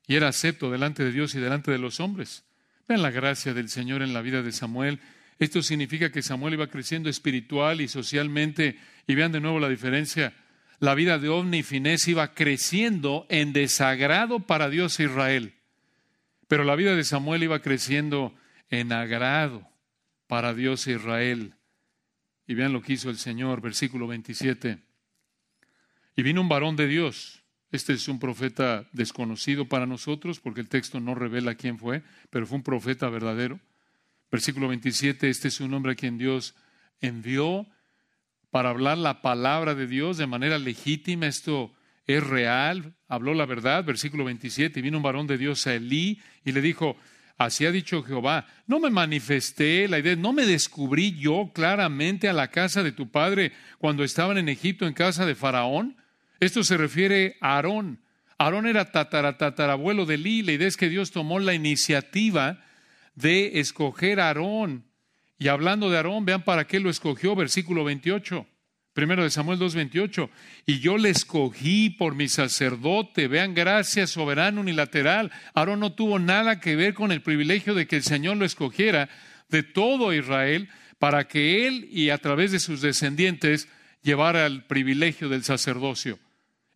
y 0.07 0.17
era 0.17 0.29
acepto 0.29 0.71
delante 0.71 1.05
de 1.05 1.13
Dios 1.13 1.35
y 1.35 1.41
delante 1.41 1.71
de 1.71 1.79
los 1.79 2.01
hombres. 2.01 2.45
Vean 2.89 3.03
la 3.03 3.11
gracia 3.11 3.55
del 3.55 3.69
Señor 3.69 4.03
en 4.03 4.13
la 4.13 4.23
vida 4.23 4.43
de 4.43 4.53
Samuel 4.53 5.01
esto 5.45 5.61
significa 5.61 6.13
que 6.13 6.23
Samuel 6.23 6.55
iba 6.55 6.69
creciendo 6.69 7.11
espiritual 7.11 7.81
y 7.81 7.89
socialmente. 7.89 8.79
Y 9.09 9.17
vean 9.17 9.33
de 9.33 9.41
nuevo 9.41 9.59
la 9.59 9.69
diferencia. 9.69 10.33
La 10.79 10.95
vida 10.95 11.19
de 11.19 11.29
Ovni 11.29 11.59
y 11.59 11.63
Finés 11.65 12.07
iba 12.07 12.33
creciendo 12.33 13.27
en 13.29 13.53
desagrado 13.53 14.39
para 14.39 14.71
Dios 14.71 15.01
Israel. 15.01 15.55
Pero 16.47 16.63
la 16.63 16.77
vida 16.77 16.95
de 16.95 17.03
Samuel 17.03 17.43
iba 17.43 17.61
creciendo 17.61 18.33
en 18.71 18.93
agrado 18.93 19.69
para 20.29 20.55
Dios 20.55 20.87
Israel. 20.87 21.55
Y 22.47 22.55
vean 22.55 22.73
lo 22.73 22.81
que 22.81 22.93
hizo 22.93 23.11
el 23.11 23.19
Señor, 23.19 23.61
versículo 23.61 24.07
27. 24.07 24.79
Y 26.15 26.23
vino 26.23 26.41
un 26.41 26.49
varón 26.49 26.77
de 26.77 26.87
Dios. 26.87 27.43
Este 27.73 27.95
es 27.95 28.07
un 28.07 28.21
profeta 28.21 28.89
desconocido 28.93 29.69
para 29.69 29.87
nosotros 29.87 30.39
porque 30.39 30.61
el 30.61 30.69
texto 30.69 31.01
no 31.01 31.17
revela 31.17 31.57
quién 31.57 31.81
fue, 31.81 32.05
pero 32.31 32.47
fue 32.47 32.59
un 32.59 32.63
profeta 32.63 33.09
verdadero 33.09 33.59
Versículo 34.33 34.69
27, 34.69 35.29
este 35.29 35.49
es 35.49 35.61
un 35.61 35.75
hombre 35.75 35.93
a 35.93 35.95
quien 35.95 36.17
Dios 36.17 36.55
envió 37.03 37.67
para 38.51 38.71
hablar 38.71 38.97
la 38.97 39.21
palabra 39.21 39.75
de 39.75 39.87
Dios 39.87 40.17
de 40.17 40.27
manera 40.27 40.59
legítima. 40.59 41.27
Esto 41.27 41.71
es 42.07 42.27
real, 42.27 42.95
habló 43.09 43.35
la 43.35 43.45
verdad. 43.45 43.85
Versículo 43.85 44.25
27, 44.25 44.81
y 44.81 44.83
vino 44.83 44.97
un 44.97 45.03
varón 45.03 45.27
de 45.27 45.37
Dios 45.37 45.67
a 45.67 45.75
Elí 45.75 46.19
y 46.47 46.53
le 46.53 46.63
dijo, 46.63 46.97
así 47.37 47.67
ha 47.67 47.71
dicho 47.71 48.03
Jehová, 48.03 48.47
no 48.67 48.81
me 48.81 48.89
manifesté, 48.89 49.87
la 49.87 49.99
idea, 49.99 50.17
no 50.17 50.33
me 50.33 50.47
descubrí 50.47 51.15
yo 51.19 51.51
claramente 51.53 52.27
a 52.31 52.33
la 52.33 52.49
casa 52.49 52.83
de 52.83 52.93
tu 52.93 53.11
padre 53.11 53.53
cuando 53.77 54.03
estaban 54.03 54.39
en 54.39 54.49
Egipto 54.49 54.87
en 54.87 54.95
casa 54.95 55.27
de 55.27 55.35
Faraón. 55.35 55.99
Esto 56.41 56.65
se 56.65 56.79
refiere 56.79 57.37
a 57.43 57.57
Aarón. 57.57 58.01
Aarón 58.39 58.67
era 58.67 58.93
tataratatarabuelo 58.93 60.07
de 60.07 60.15
Elí. 60.15 60.41
La 60.41 60.53
idea 60.53 60.69
es 60.69 60.79
que 60.79 60.89
Dios 60.89 61.11
tomó 61.11 61.39
la 61.39 61.53
iniciativa 61.53 62.65
de 63.15 63.61
escoger 63.61 64.21
a 64.21 64.29
Aarón. 64.29 64.85
Y 65.39 65.49
hablando 65.49 65.91
de 65.91 65.97
Aarón, 65.97 66.25
vean 66.25 66.45
para 66.45 66.67
qué 66.67 66.81
lo 66.81 66.91
escogió, 66.91 67.35
versículo 67.35 67.85
28. 67.85 68.47
Primero 68.93 69.23
de 69.23 69.31
Samuel 69.31 69.59
2.28. 69.59 70.29
Y 70.67 70.81
yo 70.81 70.99
le 70.99 71.11
escogí 71.11 71.91
por 71.91 72.15
mi 72.15 72.29
sacerdote. 72.29 73.27
Vean, 73.27 73.55
gracia 73.55 74.07
soberano 74.07 74.61
unilateral. 74.61 75.33
Aarón 75.55 75.81
no 75.81 75.93
tuvo 75.93 76.19
nada 76.19 76.61
que 76.61 76.77
ver 76.77 76.95
con 76.95 77.11
el 77.11 77.23
privilegio 77.23 77.75
de 77.75 77.87
que 77.87 77.97
el 77.97 78.03
Señor 78.03 78.37
lo 78.37 78.45
escogiera 78.45 79.09
de 79.49 79.63
todo 79.63 80.13
Israel 80.13 80.69
para 80.99 81.27
que 81.27 81.67
él 81.67 81.89
y 81.91 82.11
a 82.11 82.19
través 82.19 82.53
de 82.53 82.61
sus 82.61 82.81
descendientes 82.81 83.69
llevara 84.03 84.47
el 84.47 84.65
privilegio 84.65 85.29
del 85.29 85.43
sacerdocio. 85.43 86.19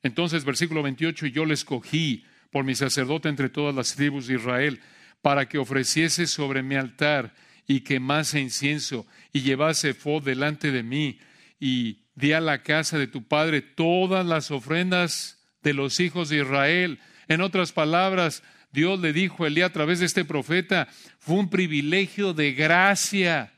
Entonces, 0.02 0.44
versículo 0.44 0.82
28, 0.82 1.26
y 1.26 1.32
yo 1.32 1.44
le 1.44 1.54
escogí 1.54 2.24
por 2.50 2.64
mi 2.64 2.74
sacerdote 2.74 3.28
entre 3.28 3.50
todas 3.50 3.74
las 3.74 3.94
tribus 3.94 4.26
de 4.26 4.34
Israel 4.34 4.80
para 5.22 5.48
que 5.48 5.58
ofreciese 5.58 6.26
sobre 6.26 6.62
mi 6.62 6.76
altar 6.76 7.34
y 7.66 7.80
quemase 7.80 8.40
incienso 8.40 9.06
y 9.32 9.42
llevase 9.42 9.94
fod 9.94 10.24
delante 10.24 10.70
de 10.70 10.82
mí 10.82 11.18
y 11.58 12.04
di 12.14 12.32
a 12.32 12.40
la 12.40 12.62
casa 12.62 12.98
de 12.98 13.06
tu 13.06 13.26
padre 13.26 13.60
todas 13.60 14.24
las 14.24 14.50
ofrendas 14.50 15.38
de 15.62 15.74
los 15.74 16.00
hijos 16.00 16.28
de 16.28 16.38
Israel. 16.38 17.00
En 17.28 17.40
otras 17.40 17.72
palabras, 17.72 18.42
Dios 18.72 19.00
le 19.00 19.12
dijo 19.12 19.44
a 19.44 19.48
Elías 19.48 19.70
a 19.70 19.72
través 19.72 20.00
de 20.00 20.06
este 20.06 20.24
profeta, 20.24 20.88
fue 21.18 21.36
un 21.36 21.50
privilegio 21.50 22.34
de 22.34 22.52
gracia 22.52 23.52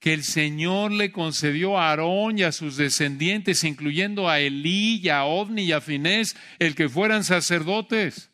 que 0.00 0.14
el 0.14 0.24
Señor 0.24 0.92
le 0.92 1.12
concedió 1.12 1.78
a 1.78 1.90
Aarón 1.90 2.38
y 2.38 2.42
a 2.42 2.52
sus 2.52 2.78
descendientes, 2.78 3.64
incluyendo 3.64 4.28
a 4.28 4.40
Elí 4.40 5.00
y 5.02 5.10
a 5.10 5.24
Ovni 5.24 5.64
y 5.64 5.72
a 5.72 5.82
Finés, 5.82 6.36
el 6.58 6.74
que 6.74 6.88
fueran 6.88 7.22
sacerdotes. 7.22 8.30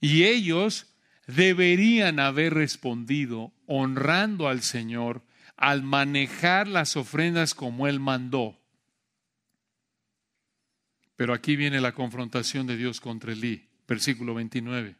Y 0.00 0.24
ellos 0.24 0.86
deberían 1.26 2.20
haber 2.20 2.54
respondido 2.54 3.52
honrando 3.66 4.48
al 4.48 4.62
Señor 4.62 5.22
al 5.56 5.82
manejar 5.82 6.68
las 6.68 6.96
ofrendas 6.96 7.54
como 7.54 7.86
Él 7.86 7.98
mandó. 7.98 8.58
Pero 11.16 11.32
aquí 11.32 11.56
viene 11.56 11.80
la 11.80 11.92
confrontación 11.92 12.66
de 12.66 12.76
Dios 12.76 13.00
contra 13.00 13.32
Elí, 13.32 13.66
versículo 13.88 14.34
29. 14.34 14.96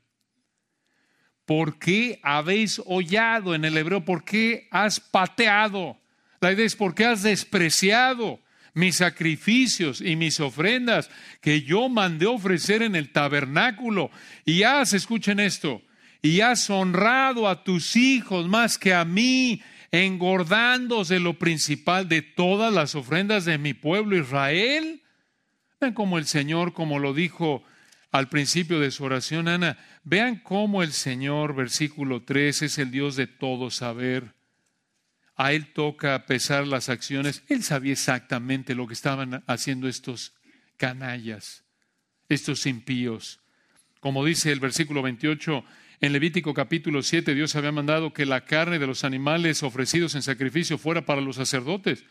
¿Por 1.44 1.78
qué 1.78 2.18
habéis 2.22 2.80
hollado 2.86 3.54
en 3.54 3.64
el 3.64 3.76
hebreo? 3.76 4.04
¿Por 4.04 4.24
qué 4.24 4.66
has 4.70 4.98
pateado? 4.98 5.98
La 6.40 6.52
idea 6.52 6.66
es 6.66 6.74
¿por 6.74 6.94
qué 6.94 7.04
has 7.04 7.22
despreciado 7.22 8.40
mis 8.74 8.96
sacrificios 8.96 10.00
y 10.00 10.16
mis 10.16 10.40
ofrendas 10.40 11.10
que 11.40 11.62
yo 11.62 11.88
mandé 11.88 12.26
ofrecer 12.26 12.82
en 12.82 12.96
el 12.96 13.12
tabernáculo? 13.12 14.10
Y 14.44 14.64
has, 14.64 14.94
escuchen 14.94 15.38
esto, 15.38 15.82
y 16.22 16.40
has 16.40 16.68
honrado 16.70 17.48
a 17.48 17.64
tus 17.64 17.96
hijos 17.96 18.48
más 18.48 18.78
que 18.78 18.94
a 18.94 19.04
mí, 19.04 19.62
engordándose 19.90 21.20
lo 21.20 21.38
principal 21.38 22.08
de 22.08 22.22
todas 22.22 22.72
las 22.72 22.94
ofrendas 22.94 23.44
de 23.44 23.58
mi 23.58 23.74
pueblo 23.74 24.16
Israel. 24.16 25.02
Vean 25.80 25.94
cómo 25.94 26.18
el 26.18 26.26
Señor, 26.26 26.72
como 26.72 26.98
lo 26.98 27.14
dijo 27.14 27.62
al 28.10 28.28
principio 28.28 28.80
de 28.80 28.90
su 28.90 29.04
oración, 29.04 29.48
Ana, 29.48 29.78
vean 30.04 30.36
cómo 30.36 30.82
el 30.82 30.92
Señor, 30.92 31.54
versículo 31.54 32.22
3, 32.22 32.62
es 32.62 32.78
el 32.78 32.90
Dios 32.90 33.16
de 33.16 33.26
todo 33.26 33.70
saber. 33.70 34.34
A 35.36 35.52
Él 35.52 35.72
toca 35.74 36.24
pesar 36.24 36.66
las 36.66 36.88
acciones. 36.88 37.42
Él 37.48 37.62
sabía 37.62 37.92
exactamente 37.92 38.74
lo 38.74 38.86
que 38.86 38.94
estaban 38.94 39.44
haciendo 39.46 39.86
estos 39.86 40.34
canallas, 40.78 41.64
estos 42.28 42.64
impíos. 42.64 43.40
Como 44.00 44.24
dice 44.24 44.50
el 44.50 44.60
versículo 44.60 45.02
28, 45.02 45.64
en 46.00 46.12
Levítico 46.12 46.52
capítulo 46.52 47.02
7 47.02 47.34
Dios 47.34 47.56
había 47.56 47.72
mandado 47.72 48.12
que 48.12 48.26
la 48.26 48.44
carne 48.44 48.78
de 48.78 48.86
los 48.86 49.04
animales 49.04 49.62
ofrecidos 49.62 50.14
en 50.14 50.22
sacrificio 50.22 50.78
fuera 50.78 51.06
para 51.06 51.20
los 51.20 51.36
sacerdotes. 51.36 52.04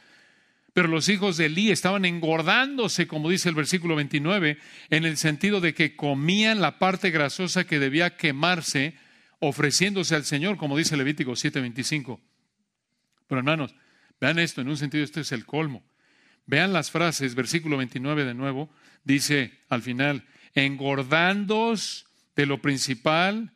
Pero 0.73 0.89
los 0.89 1.07
hijos 1.07 1.37
de 1.37 1.45
Elí 1.45 1.71
estaban 1.71 2.03
engordándose, 2.03 3.07
como 3.07 3.29
dice 3.29 3.47
el 3.47 3.55
versículo 3.55 3.95
29, 3.95 4.57
en 4.89 5.05
el 5.05 5.15
sentido 5.15 5.61
de 5.61 5.73
que 5.73 5.95
comían 5.95 6.59
la 6.59 6.79
parte 6.79 7.11
grasosa 7.11 7.63
que 7.63 7.79
debía 7.79 8.17
quemarse 8.17 8.95
ofreciéndose 9.39 10.15
al 10.15 10.25
Señor, 10.25 10.57
como 10.57 10.77
dice 10.77 10.97
Levítico 10.97 11.31
7:25. 11.31 12.19
Pero 13.27 13.39
hermanos, 13.39 13.73
vean 14.19 14.38
esto, 14.38 14.61
en 14.61 14.67
un 14.67 14.77
sentido 14.77 15.03
esto 15.03 15.21
es 15.21 15.31
el 15.31 15.45
colmo. 15.45 15.83
Vean 16.45 16.73
las 16.73 16.91
frases, 16.91 17.36
versículo 17.36 17.77
29 17.77 18.25
de 18.25 18.33
nuevo, 18.33 18.69
dice 19.05 19.59
al 19.69 19.81
final, 19.81 20.25
engordándos 20.53 22.05
de 22.36 22.45
lo 22.45 22.61
principal 22.61 23.55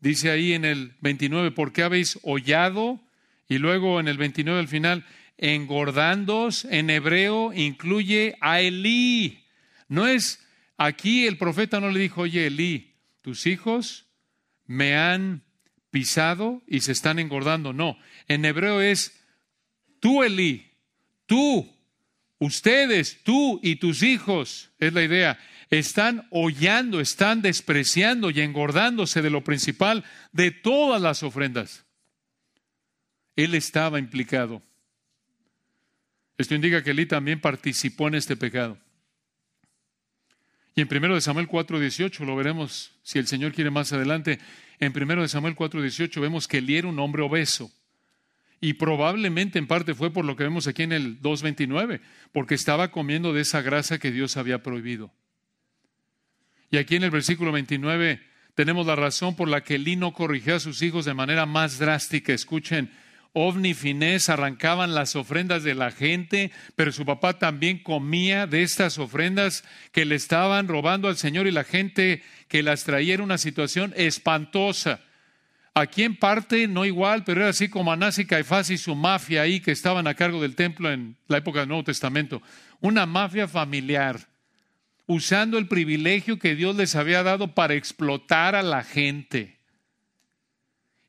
Dice 0.00 0.30
ahí 0.30 0.52
en 0.52 0.64
el 0.64 0.94
29, 1.00 1.50
¿por 1.50 1.72
qué 1.72 1.82
habéis 1.82 2.18
hollado? 2.22 3.00
Y 3.48 3.58
luego 3.58 3.98
en 3.98 4.06
el 4.06 4.16
29 4.16 4.60
al 4.60 4.68
final, 4.68 5.04
engordándos 5.38 6.64
en 6.66 6.90
hebreo 6.90 7.52
incluye 7.52 8.36
a 8.40 8.60
Elí. 8.60 9.44
No 9.88 10.06
es, 10.06 10.44
aquí 10.76 11.26
el 11.26 11.36
profeta 11.36 11.80
no 11.80 11.90
le 11.90 11.98
dijo, 11.98 12.22
oye 12.22 12.46
Elí, 12.46 12.94
tus 13.22 13.46
hijos 13.46 14.06
me 14.66 14.96
han 14.96 15.42
pisado 15.90 16.62
y 16.66 16.80
se 16.80 16.92
están 16.92 17.18
engordando. 17.18 17.72
No, 17.72 17.98
en 18.28 18.44
hebreo 18.44 18.80
es 18.80 19.20
tú 19.98 20.22
Elí, 20.22 20.70
tú, 21.26 21.68
ustedes, 22.38 23.22
tú 23.24 23.58
y 23.64 23.76
tus 23.76 24.02
hijos, 24.04 24.70
es 24.78 24.92
la 24.92 25.02
idea 25.02 25.38
están 25.70 26.26
hollando, 26.30 27.00
están 27.00 27.42
despreciando 27.42 28.30
y 28.30 28.40
engordándose 28.40 29.22
de 29.22 29.30
lo 29.30 29.44
principal 29.44 30.04
de 30.32 30.50
todas 30.50 31.00
las 31.00 31.22
ofrendas. 31.22 31.84
él 33.36 33.54
estaba 33.54 34.00
implicado. 34.00 34.62
Esto 36.38 36.54
indica 36.54 36.82
que 36.82 36.90
Elí 36.90 37.06
también 37.06 37.40
participó 37.40 38.08
en 38.08 38.16
este 38.16 38.36
pecado. 38.36 38.78
Y 40.74 40.80
en 40.80 40.88
1 40.88 41.20
Samuel 41.20 41.48
4:18 41.48 42.24
lo 42.24 42.36
veremos 42.36 42.92
si 43.02 43.18
el 43.18 43.26
Señor 43.26 43.52
quiere 43.52 43.70
más 43.70 43.92
adelante. 43.92 44.38
En 44.78 44.92
1 44.92 45.28
Samuel 45.28 45.56
4:18 45.56 46.20
vemos 46.20 46.46
que 46.46 46.58
Elí 46.58 46.76
era 46.76 46.88
un 46.88 46.98
hombre 47.00 47.22
obeso. 47.22 47.70
Y 48.60 48.74
probablemente 48.74 49.58
en 49.58 49.66
parte 49.66 49.94
fue 49.94 50.12
por 50.12 50.24
lo 50.24 50.36
que 50.36 50.44
vemos 50.44 50.66
aquí 50.66 50.82
en 50.82 50.92
el 50.92 51.20
2.29, 51.20 52.00
porque 52.32 52.54
estaba 52.54 52.90
comiendo 52.90 53.32
de 53.32 53.42
esa 53.42 53.62
grasa 53.62 53.98
que 53.98 54.10
Dios 54.10 54.36
había 54.36 54.62
prohibido. 54.62 55.12
Y 56.70 56.76
aquí 56.76 56.96
en 56.96 57.04
el 57.04 57.10
versículo 57.10 57.52
29 57.52 58.20
tenemos 58.54 58.86
la 58.86 58.96
razón 58.96 59.36
por 59.36 59.48
la 59.48 59.62
que 59.62 59.76
Elí 59.76 59.96
no 59.96 60.12
corrigió 60.12 60.56
a 60.56 60.60
sus 60.60 60.82
hijos 60.82 61.04
de 61.04 61.14
manera 61.14 61.46
más 61.46 61.78
drástica. 61.78 62.32
Escuchen, 62.32 62.90
Ovni 63.32 63.70
y 63.70 63.74
Finés 63.74 64.28
arrancaban 64.28 64.94
las 64.94 65.14
ofrendas 65.14 65.62
de 65.62 65.74
la 65.74 65.90
gente, 65.90 66.50
pero 66.74 66.92
su 66.92 67.04
papá 67.04 67.38
también 67.38 67.78
comía 67.78 68.46
de 68.46 68.62
estas 68.62 68.98
ofrendas 68.98 69.64
que 69.92 70.04
le 70.04 70.16
estaban 70.16 70.66
robando 70.66 71.08
al 71.08 71.16
Señor 71.16 71.46
y 71.46 71.52
la 71.52 71.64
gente 71.64 72.22
que 72.48 72.62
las 72.62 72.84
traía 72.84 73.14
era 73.14 73.22
una 73.22 73.38
situación 73.38 73.92
espantosa. 73.96 75.00
Aquí 75.74 76.02
en 76.02 76.16
parte 76.16 76.66
no 76.66 76.84
igual, 76.84 77.22
pero 77.24 77.42
era 77.42 77.50
así 77.50 77.68
como 77.68 77.92
Anás 77.92 78.18
y 78.18 78.26
Caifás 78.26 78.70
y 78.70 78.78
su 78.78 78.96
mafia 78.96 79.42
ahí 79.42 79.60
que 79.60 79.70
estaban 79.70 80.08
a 80.08 80.14
cargo 80.14 80.42
del 80.42 80.56
templo 80.56 80.90
en 80.90 81.16
la 81.28 81.38
época 81.38 81.60
del 81.60 81.68
Nuevo 81.68 81.84
Testamento. 81.84 82.42
Una 82.80 83.06
mafia 83.06 83.46
familiar, 83.46 84.18
usando 85.08 85.56
el 85.56 85.66
privilegio 85.66 86.38
que 86.38 86.54
Dios 86.54 86.76
les 86.76 86.94
había 86.94 87.22
dado 87.22 87.54
para 87.54 87.74
explotar 87.74 88.54
a 88.54 88.62
la 88.62 88.84
gente. 88.84 89.58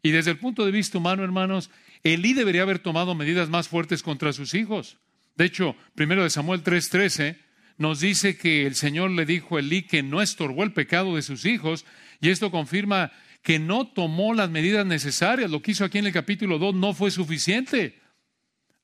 Y 0.02 0.12
desde 0.12 0.32
el 0.32 0.40
punto 0.40 0.66
de 0.66 0.72
vista 0.72 0.98
humano, 0.98 1.24
hermanos, 1.24 1.70
Elí 2.04 2.34
debería 2.34 2.62
haber 2.62 2.80
tomado 2.80 3.14
medidas 3.14 3.50
más 3.50 3.68
fuertes 3.68 4.02
contra 4.02 4.32
sus 4.32 4.54
hijos. 4.54 4.98
De 5.36 5.44
hecho, 5.44 5.76
primero 5.96 6.24
de 6.24 6.30
Samuel 6.30 6.64
3:13 6.64 7.38
nos 7.78 8.00
dice 8.00 8.38
que 8.38 8.66
el 8.66 8.76
Señor 8.76 9.12
le 9.12 9.26
dijo 9.26 9.58
a 9.58 9.60
Elí 9.60 9.84
que 9.84 10.02
no 10.02 10.22
estorbó 10.22 10.64
el 10.64 10.72
pecado 10.72 11.18
de 11.18 11.22
sus 11.22 11.46
hijos, 11.46 11.86
y 12.22 12.30
esto 12.30 12.52
confirma 12.52 13.12
que 13.44 13.60
no 13.60 13.86
tomó 13.86 14.34
las 14.34 14.50
medidas 14.50 14.86
necesarias. 14.86 15.52
Lo 15.52 15.62
que 15.62 15.72
hizo 15.72 15.84
aquí 15.84 15.98
en 15.98 16.08
el 16.08 16.14
capítulo 16.14 16.58
2 16.58 16.76
no 16.76 16.94
fue 16.94 17.12
suficiente. 17.12 18.00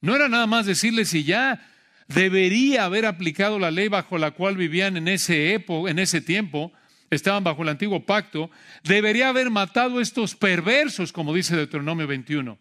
No 0.02 0.14
era 0.14 0.28
nada 0.28 0.46
más 0.46 0.66
decirles 0.66 1.10
si 1.10 1.24
ya 1.24 1.66
debería 2.08 2.86
haber 2.86 3.06
aplicado 3.06 3.60
la 3.60 3.72
ley 3.72 3.88
bajo 3.88 4.18
la 4.18 4.32
cual 4.32 4.58
vivían 4.58 4.98
en 4.98 5.08
ese, 5.08 5.54
en 5.54 6.00
ese 6.00 6.22
tiempo, 6.22 6.72
estaban 7.10 7.44
bajo 7.44 7.64
el 7.64 7.70
antiguo 7.70 8.06
pacto, 8.06 8.50
debería 8.84 9.30
haber 9.30 9.50
matado 9.50 10.00
a 10.00 10.02
estos 10.02 10.36
perversos, 10.36 11.12
como 11.12 11.34
dice 11.34 11.56
Deuteronomio 11.56 12.08
21. 12.08 12.60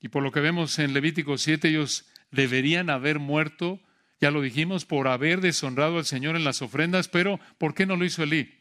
Y 0.00 0.08
por 0.08 0.22
lo 0.22 0.32
que 0.32 0.40
vemos 0.40 0.78
en 0.78 0.94
Levítico 0.94 1.36
7, 1.36 1.68
ellos 1.68 2.06
deberían 2.30 2.88
haber 2.88 3.18
muerto, 3.18 3.80
ya 4.20 4.30
lo 4.30 4.40
dijimos, 4.40 4.86
por 4.86 5.08
haber 5.08 5.40
deshonrado 5.40 5.98
al 5.98 6.06
Señor 6.06 6.36
en 6.36 6.44
las 6.44 6.62
ofrendas, 6.62 7.08
pero 7.08 7.38
¿por 7.58 7.74
qué 7.74 7.86
no 7.86 7.96
lo 7.96 8.04
hizo 8.04 8.22
Elí? 8.22 8.60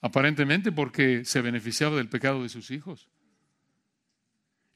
Aparentemente 0.00 0.70
porque 0.70 1.24
se 1.24 1.40
beneficiaba 1.40 1.96
del 1.96 2.08
pecado 2.08 2.42
de 2.42 2.48
sus 2.50 2.70
hijos. 2.70 3.08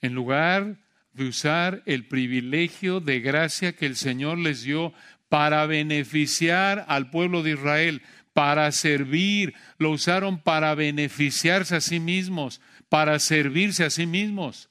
En 0.01 0.14
lugar 0.14 0.78
de 1.19 1.29
usar 1.29 1.83
el 1.85 2.07
privilegio 2.07 3.01
de 3.01 3.21
gracia 3.21 3.75
que 3.75 3.85
el 3.85 3.97
Señor 3.97 4.39
les 4.39 4.62
dio 4.62 4.95
para 5.29 5.66
beneficiar 5.66 6.87
al 6.89 7.11
pueblo 7.11 7.43
de 7.43 7.51
Israel, 7.51 8.03
para 8.33 8.71
servir, 8.73 9.53
lo 9.79 9.91
usaron 9.91 10.39
para 10.41 10.75
beneficiarse 10.75 11.77
a 11.77 11.81
sí 11.81 12.01
mismos, 12.01 12.61
para 12.89 13.19
servirse 13.19 13.85
a 13.85 13.91
sí 13.91 14.07
mismos. 14.07 14.71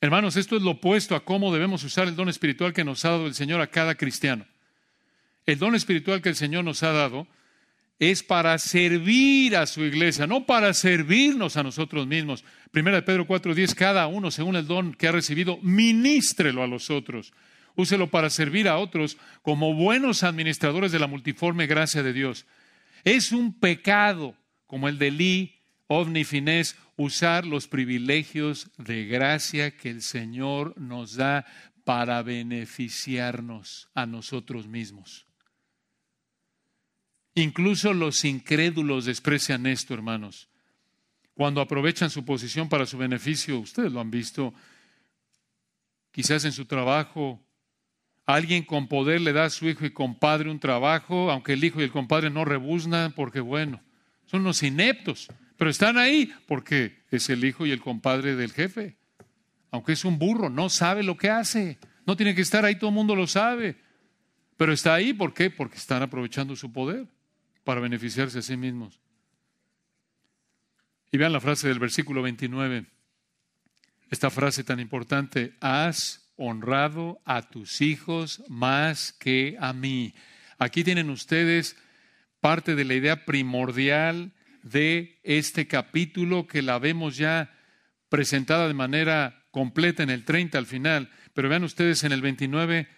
Hermanos, 0.00 0.36
esto 0.36 0.56
es 0.56 0.62
lo 0.62 0.72
opuesto 0.72 1.14
a 1.14 1.24
cómo 1.24 1.52
debemos 1.52 1.84
usar 1.84 2.08
el 2.08 2.16
don 2.16 2.28
espiritual 2.28 2.72
que 2.72 2.84
nos 2.84 3.04
ha 3.04 3.10
dado 3.10 3.26
el 3.26 3.34
Señor 3.34 3.60
a 3.60 3.66
cada 3.66 3.96
cristiano. 3.96 4.46
El 5.44 5.58
don 5.58 5.74
espiritual 5.74 6.22
que 6.22 6.28
el 6.28 6.36
Señor 6.36 6.64
nos 6.64 6.82
ha 6.82 6.92
dado 6.92 7.26
es 8.10 8.24
para 8.24 8.58
servir 8.58 9.56
a 9.56 9.64
su 9.64 9.84
iglesia, 9.84 10.26
no 10.26 10.44
para 10.44 10.74
servirnos 10.74 11.56
a 11.56 11.62
nosotros 11.62 12.04
mismos. 12.04 12.44
Primera 12.72 12.96
de 12.96 13.02
Pedro 13.04 13.28
4:10, 13.28 13.76
cada 13.76 14.08
uno 14.08 14.32
según 14.32 14.56
el 14.56 14.66
don 14.66 14.92
que 14.92 15.06
ha 15.06 15.12
recibido, 15.12 15.58
ministrelo 15.62 16.64
a 16.64 16.66
los 16.66 16.90
otros. 16.90 17.32
Úselo 17.76 18.10
para 18.10 18.28
servir 18.28 18.66
a 18.66 18.78
otros 18.78 19.18
como 19.42 19.74
buenos 19.74 20.24
administradores 20.24 20.90
de 20.90 20.98
la 20.98 21.06
multiforme 21.06 21.68
gracia 21.68 22.02
de 22.02 22.12
Dios. 22.12 22.44
Es 23.04 23.30
un 23.30 23.56
pecado 23.60 24.34
como 24.66 24.88
el 24.88 24.98
de 24.98 25.12
Lee, 25.12 25.60
Ovni 25.86 26.24
Finés, 26.24 26.74
usar 26.96 27.46
los 27.46 27.68
privilegios 27.68 28.68
de 28.78 29.06
gracia 29.06 29.76
que 29.76 29.90
el 29.90 30.02
Señor 30.02 30.74
nos 30.76 31.14
da 31.14 31.46
para 31.84 32.20
beneficiarnos 32.24 33.90
a 33.94 34.06
nosotros 34.06 34.66
mismos. 34.66 35.24
Incluso 37.34 37.94
los 37.94 38.24
incrédulos 38.24 39.06
desprecian 39.06 39.66
esto, 39.66 39.94
hermanos. 39.94 40.48
Cuando 41.34 41.62
aprovechan 41.62 42.10
su 42.10 42.24
posición 42.24 42.68
para 42.68 42.84
su 42.84 42.98
beneficio, 42.98 43.58
ustedes 43.58 43.90
lo 43.90 44.00
han 44.00 44.10
visto, 44.10 44.52
quizás 46.10 46.44
en 46.44 46.52
su 46.52 46.66
trabajo, 46.66 47.42
alguien 48.26 48.64
con 48.64 48.86
poder 48.86 49.22
le 49.22 49.32
da 49.32 49.44
a 49.44 49.50
su 49.50 49.66
hijo 49.66 49.86
y 49.86 49.92
compadre 49.92 50.50
un 50.50 50.60
trabajo, 50.60 51.30
aunque 51.30 51.54
el 51.54 51.64
hijo 51.64 51.80
y 51.80 51.84
el 51.84 51.90
compadre 51.90 52.28
no 52.28 52.44
rebuznan, 52.44 53.12
porque 53.12 53.40
bueno, 53.40 53.80
son 54.26 54.42
unos 54.42 54.62
ineptos. 54.62 55.28
Pero 55.56 55.70
están 55.70 55.96
ahí 55.96 56.30
porque 56.46 57.02
es 57.10 57.30
el 57.30 57.44
hijo 57.44 57.64
y 57.64 57.70
el 57.70 57.80
compadre 57.80 58.36
del 58.36 58.52
jefe. 58.52 58.98
Aunque 59.70 59.92
es 59.92 60.04
un 60.04 60.18
burro, 60.18 60.50
no 60.50 60.68
sabe 60.68 61.02
lo 61.02 61.16
que 61.16 61.30
hace. 61.30 61.78
No 62.04 62.14
tiene 62.14 62.34
que 62.34 62.42
estar 62.42 62.66
ahí, 62.66 62.74
todo 62.74 62.90
el 62.90 62.94
mundo 62.94 63.16
lo 63.16 63.26
sabe. 63.26 63.76
Pero 64.58 64.74
está 64.74 64.92
ahí, 64.92 65.14
¿por 65.14 65.32
qué? 65.32 65.48
Porque 65.48 65.76
están 65.76 66.02
aprovechando 66.02 66.54
su 66.56 66.70
poder 66.70 67.06
para 67.64 67.80
beneficiarse 67.80 68.38
a 68.38 68.42
sí 68.42 68.56
mismos. 68.56 69.00
Y 71.10 71.18
vean 71.18 71.32
la 71.32 71.40
frase 71.40 71.68
del 71.68 71.78
versículo 71.78 72.22
29. 72.22 72.86
Esta 74.10 74.30
frase 74.30 74.64
tan 74.64 74.80
importante, 74.80 75.54
has 75.60 76.32
honrado 76.36 77.20
a 77.24 77.42
tus 77.42 77.80
hijos 77.80 78.42
más 78.48 79.12
que 79.12 79.56
a 79.60 79.72
mí. 79.72 80.14
Aquí 80.58 80.84
tienen 80.84 81.10
ustedes 81.10 81.76
parte 82.40 82.74
de 82.74 82.84
la 82.84 82.94
idea 82.94 83.24
primordial 83.24 84.32
de 84.62 85.20
este 85.22 85.66
capítulo 85.66 86.46
que 86.46 86.62
la 86.62 86.78
vemos 86.78 87.16
ya 87.16 87.52
presentada 88.08 88.68
de 88.68 88.74
manera 88.74 89.44
completa 89.50 90.02
en 90.02 90.10
el 90.10 90.24
30 90.24 90.58
al 90.58 90.66
final. 90.66 91.10
Pero 91.34 91.48
vean 91.48 91.64
ustedes 91.64 92.04
en 92.04 92.12
el 92.12 92.22
29, 92.22 92.88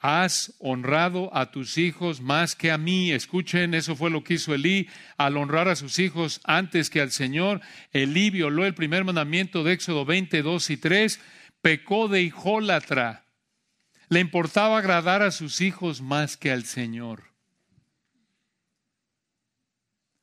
has 0.00 0.54
honrado 0.58 1.34
a 1.36 1.50
tus 1.50 1.76
hijos 1.76 2.20
más 2.20 2.56
que 2.56 2.70
a 2.70 2.78
mí. 2.78 3.12
Escuchen, 3.12 3.74
eso 3.74 3.94
fue 3.94 4.10
lo 4.10 4.24
que 4.24 4.34
hizo 4.34 4.54
Elí 4.54 4.88
al 5.18 5.36
honrar 5.36 5.68
a 5.68 5.76
sus 5.76 5.98
hijos 5.98 6.40
antes 6.44 6.88
que 6.88 7.00
al 7.00 7.10
Señor. 7.10 7.60
Elí 7.92 8.30
violó 8.30 8.64
el 8.64 8.74
primer 8.74 9.04
mandamiento 9.04 9.62
de 9.62 9.74
Éxodo 9.74 10.06
22 10.06 10.70
y 10.70 10.76
3, 10.78 11.20
pecó 11.60 12.08
de 12.08 12.22
hijólatra. 12.22 13.26
Le 14.08 14.20
importaba 14.20 14.78
agradar 14.78 15.22
a 15.22 15.30
sus 15.30 15.60
hijos 15.60 16.00
más 16.00 16.36
que 16.36 16.50
al 16.50 16.64
Señor. 16.64 17.30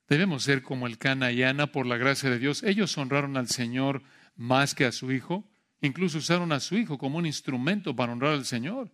Debemos 0.10 0.44
ser 0.44 0.64
como 0.64 0.88
el 0.88 0.98
Cana 0.98 1.32
y 1.32 1.44
Ana 1.44 1.68
por 1.68 1.86
la 1.86 1.98
gracia 1.98 2.30
de 2.30 2.40
Dios. 2.40 2.64
Ellos 2.64 2.98
honraron 2.98 3.38
al 3.38 3.48
Señor 3.48 4.02
más 4.36 4.74
que 4.74 4.86
a 4.86 4.92
su 4.92 5.12
hijo. 5.12 5.48
Incluso 5.82 6.18
usaron 6.18 6.52
a 6.52 6.60
su 6.60 6.76
hijo 6.76 6.98
como 6.98 7.20
un 7.20 7.26
instrumento 7.28 7.96
para 7.96 8.14
honrar 8.14 8.34
al 8.34 8.46
Señor. 8.46 8.92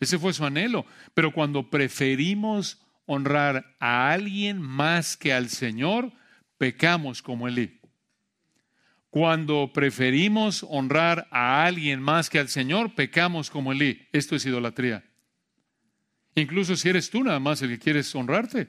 Ese 0.00 0.18
fue 0.18 0.32
su 0.32 0.44
anhelo. 0.44 0.86
Pero 1.14 1.32
cuando 1.32 1.70
preferimos 1.70 2.80
honrar 3.06 3.76
a 3.78 4.10
alguien 4.10 4.60
más 4.60 5.16
que 5.16 5.32
al 5.32 5.48
Señor, 5.48 6.12
pecamos 6.58 7.22
como 7.22 7.48
Elí. 7.48 7.80
Cuando 9.10 9.72
preferimos 9.72 10.66
honrar 10.68 11.28
a 11.30 11.64
alguien 11.64 12.02
más 12.02 12.28
que 12.28 12.40
al 12.40 12.48
Señor, 12.48 12.94
pecamos 12.94 13.50
como 13.50 13.72
Elí. 13.72 14.08
Esto 14.12 14.34
es 14.34 14.44
idolatría. 14.44 15.04
Incluso 16.34 16.74
si 16.76 16.88
eres 16.88 17.10
tú 17.10 17.22
nada 17.22 17.38
más 17.38 17.62
el 17.62 17.70
que 17.70 17.78
quieres 17.78 18.12
honrarte. 18.14 18.68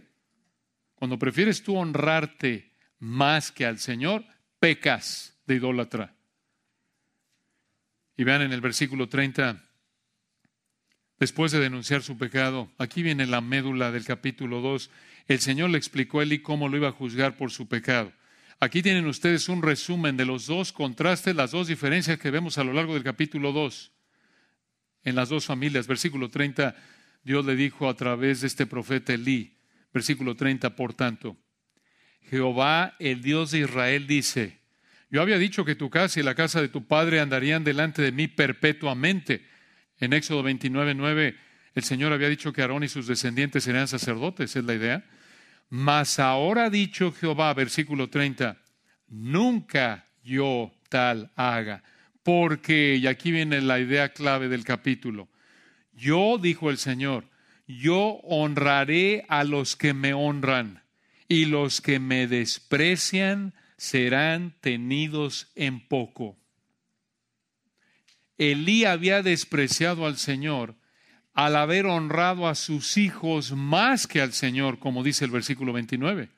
Cuando 0.93 1.17
prefieres 1.17 1.63
tú 1.63 1.75
honrarte 1.75 2.71
más 2.99 3.51
que 3.51 3.65
al 3.65 3.79
Señor, 3.79 4.23
pecas 4.59 5.37
de 5.45 5.55
idólatra. 5.55 6.15
Y 8.15 8.23
vean 8.23 8.43
en 8.43 8.53
el 8.53 8.61
versículo 8.61 9.09
30, 9.09 9.61
después 11.19 11.51
de 11.51 11.59
denunciar 11.59 12.01
su 12.01 12.17
pecado, 12.17 12.71
aquí 12.77 13.03
viene 13.03 13.25
la 13.25 13.41
médula 13.41 13.91
del 13.91 14.05
capítulo 14.05 14.61
2, 14.61 14.89
el 15.27 15.39
Señor 15.39 15.69
le 15.69 15.77
explicó 15.77 16.19
a 16.19 16.23
Eli 16.23 16.39
cómo 16.39 16.69
lo 16.69 16.77
iba 16.77 16.89
a 16.89 16.93
juzgar 16.93 17.37
por 17.37 17.51
su 17.51 17.67
pecado. 17.67 18.11
Aquí 18.59 18.81
tienen 18.81 19.07
ustedes 19.07 19.49
un 19.49 19.61
resumen 19.61 20.17
de 20.17 20.25
los 20.25 20.47
dos 20.47 20.71
contrastes, 20.71 21.35
las 21.35 21.51
dos 21.51 21.67
diferencias 21.67 22.19
que 22.19 22.31
vemos 22.31 22.57
a 22.57 22.63
lo 22.63 22.73
largo 22.73 22.93
del 22.93 23.03
capítulo 23.03 23.51
2 23.51 23.91
en 25.03 25.15
las 25.15 25.29
dos 25.29 25.45
familias. 25.45 25.87
Versículo 25.87 26.29
30, 26.29 26.75
Dios 27.23 27.45
le 27.45 27.55
dijo 27.55 27.89
a 27.89 27.95
través 27.95 28.41
de 28.41 28.47
este 28.47 28.65
profeta 28.65 29.13
Elí, 29.13 29.55
Versículo 29.95 30.35
30, 30.35 30.75
por 30.75 30.93
tanto, 30.93 31.37
Jehová, 32.29 32.97
el 32.99 33.21
Dios 33.21 33.51
de 33.51 33.59
Israel, 33.59 34.07
dice, 34.07 34.59
Yo 35.09 35.21
había 35.21 35.37
dicho 35.37 35.63
que 35.63 35.73
tu 35.75 35.89
casa 35.89 36.19
y 36.19 36.23
la 36.23 36.35
casa 36.35 36.59
de 36.59 36.67
tu 36.67 36.85
padre 36.85 37.21
andarían 37.21 37.63
delante 37.63 38.01
de 38.01 38.11
mí 38.11 38.27
perpetuamente. 38.27 39.45
En 39.99 40.13
Éxodo 40.13 40.43
29, 40.43 40.93
9, 40.95 41.35
el 41.73 41.83
Señor 41.83 42.13
había 42.13 42.29
dicho 42.29 42.53
que 42.53 42.61
Aarón 42.61 42.83
y 42.83 42.87
sus 42.87 43.07
descendientes 43.07 43.63
serían 43.63 43.87
sacerdotes, 43.87 44.55
es 44.55 44.63
la 44.63 44.73
idea. 44.73 45.05
Mas 45.69 46.19
ahora 46.19 46.65
ha 46.65 46.69
dicho 46.69 47.11
Jehová, 47.11 47.53
versículo 47.53 48.09
30, 48.09 48.57
nunca 49.07 50.07
yo 50.23 50.71
tal 50.89 51.31
haga, 51.35 51.83
porque, 52.23 52.95
y 52.95 53.07
aquí 53.07 53.31
viene 53.31 53.61
la 53.61 53.79
idea 53.79 54.09
clave 54.09 54.47
del 54.47 54.63
capítulo, 54.63 55.29
yo, 55.93 56.37
dijo 56.37 56.69
el 56.69 56.77
Señor, 56.77 57.29
yo 57.67 58.19
honraré 58.23 59.25
a 59.29 59.43
los 59.43 59.75
que 59.75 59.93
me 59.93 60.13
honran 60.13 60.83
y 61.27 61.45
los 61.45 61.81
que 61.81 61.99
me 61.99 62.27
desprecian 62.27 63.53
serán 63.77 64.55
tenidos 64.61 65.51
en 65.55 65.79
poco. 65.87 66.37
Elí 68.37 68.85
había 68.85 69.21
despreciado 69.21 70.05
al 70.05 70.17
Señor 70.17 70.75
al 71.33 71.57
haber 71.57 71.85
honrado 71.85 72.47
a 72.47 72.55
sus 72.55 72.97
hijos 72.97 73.51
más 73.51 74.07
que 74.07 74.21
al 74.21 74.31
Señor, 74.31 74.79
como 74.79 75.03
dice 75.03 75.25
el 75.25 75.31
versículo 75.31 75.73
29. 75.73 76.29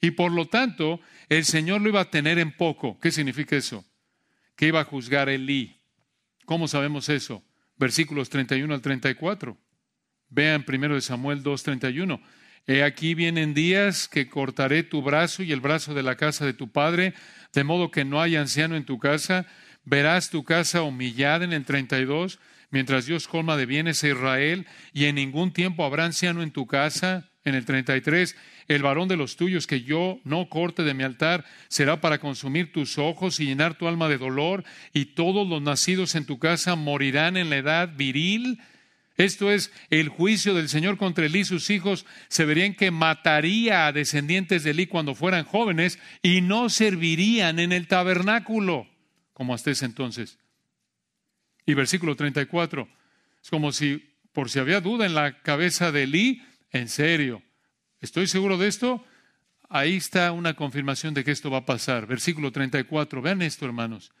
Y 0.00 0.10
por 0.10 0.32
lo 0.32 0.48
tanto, 0.48 1.00
el 1.28 1.44
Señor 1.44 1.80
lo 1.80 1.88
iba 1.88 2.00
a 2.00 2.10
tener 2.10 2.38
en 2.38 2.50
poco. 2.50 2.98
¿Qué 2.98 3.12
significa 3.12 3.56
eso? 3.56 3.84
Que 4.56 4.66
iba 4.66 4.80
a 4.80 4.84
juzgar 4.84 5.28
Elí. 5.28 5.76
¿Cómo 6.44 6.66
sabemos 6.68 7.08
eso? 7.08 7.44
Versículos 7.76 8.28
31 8.28 8.74
al 8.74 8.82
34. 8.82 9.56
Vean 10.28 10.64
primero 10.64 10.96
de 10.96 11.00
Samuel 11.00 11.42
2:31. 11.42 12.20
He 12.66 12.82
aquí 12.82 13.14
vienen 13.14 13.54
días 13.54 14.08
que 14.08 14.28
cortaré 14.28 14.82
tu 14.82 15.00
brazo 15.00 15.42
y 15.42 15.52
el 15.52 15.60
brazo 15.60 15.94
de 15.94 16.02
la 16.02 16.16
casa 16.16 16.44
de 16.44 16.54
tu 16.54 16.72
padre, 16.72 17.14
de 17.52 17.62
modo 17.62 17.90
que 17.90 18.04
no 18.04 18.20
haya 18.20 18.40
anciano 18.40 18.74
en 18.74 18.84
tu 18.84 18.98
casa. 18.98 19.46
Verás 19.84 20.30
tu 20.30 20.44
casa 20.44 20.82
humillada 20.82 21.44
en 21.44 21.52
el 21.52 21.64
32, 21.64 22.38
mientras 22.70 23.06
Dios 23.06 23.28
colma 23.28 23.56
de 23.56 23.66
bienes 23.66 24.02
a 24.02 24.08
Israel, 24.08 24.66
y 24.92 25.04
en 25.04 25.16
ningún 25.16 25.52
tiempo 25.52 25.84
habrá 25.84 26.04
anciano 26.04 26.42
en 26.42 26.50
tu 26.50 26.66
casa. 26.66 27.30
En 27.44 27.54
el 27.54 27.66
33, 27.66 28.36
el 28.68 28.82
varón 28.82 29.06
de 29.06 29.18
los 29.18 29.36
tuyos 29.36 29.66
que 29.66 29.82
yo 29.82 30.18
no 30.24 30.48
corte 30.48 30.82
de 30.82 30.94
mi 30.94 31.02
altar 31.02 31.44
será 31.68 32.00
para 32.00 32.18
consumir 32.18 32.72
tus 32.72 32.96
ojos 32.96 33.38
y 33.38 33.44
llenar 33.44 33.76
tu 33.76 33.86
alma 33.86 34.08
de 34.08 34.16
dolor, 34.16 34.64
y 34.94 35.06
todos 35.06 35.46
los 35.46 35.60
nacidos 35.60 36.14
en 36.14 36.24
tu 36.24 36.38
casa 36.38 36.74
morirán 36.74 37.36
en 37.36 37.50
la 37.50 37.56
edad 37.56 37.90
viril 37.94 38.58
esto 39.16 39.52
es 39.52 39.70
el 39.90 40.08
juicio 40.08 40.54
del 40.54 40.68
Señor 40.68 40.96
contra 40.96 41.26
Elí 41.26 41.40
y 41.40 41.44
sus 41.44 41.70
hijos. 41.70 42.04
Se 42.28 42.44
verían 42.44 42.74
que 42.74 42.90
mataría 42.90 43.86
a 43.86 43.92
descendientes 43.92 44.64
de 44.64 44.70
Elí 44.70 44.86
cuando 44.86 45.14
fueran 45.14 45.44
jóvenes 45.44 46.00
y 46.22 46.40
no 46.40 46.68
servirían 46.68 47.60
en 47.60 47.72
el 47.72 47.86
tabernáculo, 47.86 48.88
como 49.34 49.54
hasta 49.54 49.70
ese 49.70 49.84
entonces. 49.84 50.38
Y 51.66 51.74
versículo 51.74 52.16
34. 52.16 52.88
Es 53.42 53.50
como 53.50 53.72
si, 53.72 54.14
por 54.32 54.48
si 54.48 54.58
había 54.58 54.80
duda 54.80 55.04
en 55.04 55.14
la 55.14 55.42
cabeza 55.42 55.92
de 55.92 56.04
Elí, 56.04 56.42
en 56.70 56.88
serio, 56.88 57.42
¿estoy 58.00 58.26
seguro 58.26 58.56
de 58.56 58.68
esto? 58.68 59.04
Ahí 59.68 59.96
está 59.96 60.32
una 60.32 60.54
confirmación 60.54 61.12
de 61.12 61.24
que 61.24 61.30
esto 61.30 61.50
va 61.50 61.58
a 61.58 61.66
pasar. 61.66 62.06
Versículo 62.06 62.50
34. 62.50 63.20
Vean 63.20 63.42
esto, 63.42 63.66
hermanos. 63.66 64.12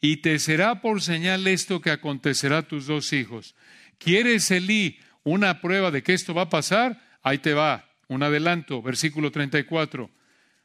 Y 0.00 0.18
te 0.18 0.38
será 0.38 0.80
por 0.80 1.00
señal 1.00 1.46
esto 1.46 1.80
que 1.80 1.90
acontecerá 1.90 2.58
a 2.58 2.68
tus 2.68 2.86
dos 2.86 3.12
hijos 3.12 3.54
¿Quieres, 3.98 4.50
Elí, 4.50 4.98
una 5.24 5.60
prueba 5.60 5.90
de 5.90 6.02
que 6.02 6.14
esto 6.14 6.34
va 6.34 6.42
a 6.42 6.50
pasar? 6.50 7.00
Ahí 7.22 7.38
te 7.38 7.54
va, 7.54 7.88
un 8.08 8.22
adelanto, 8.22 8.82
versículo 8.82 9.30
34. 9.30 10.10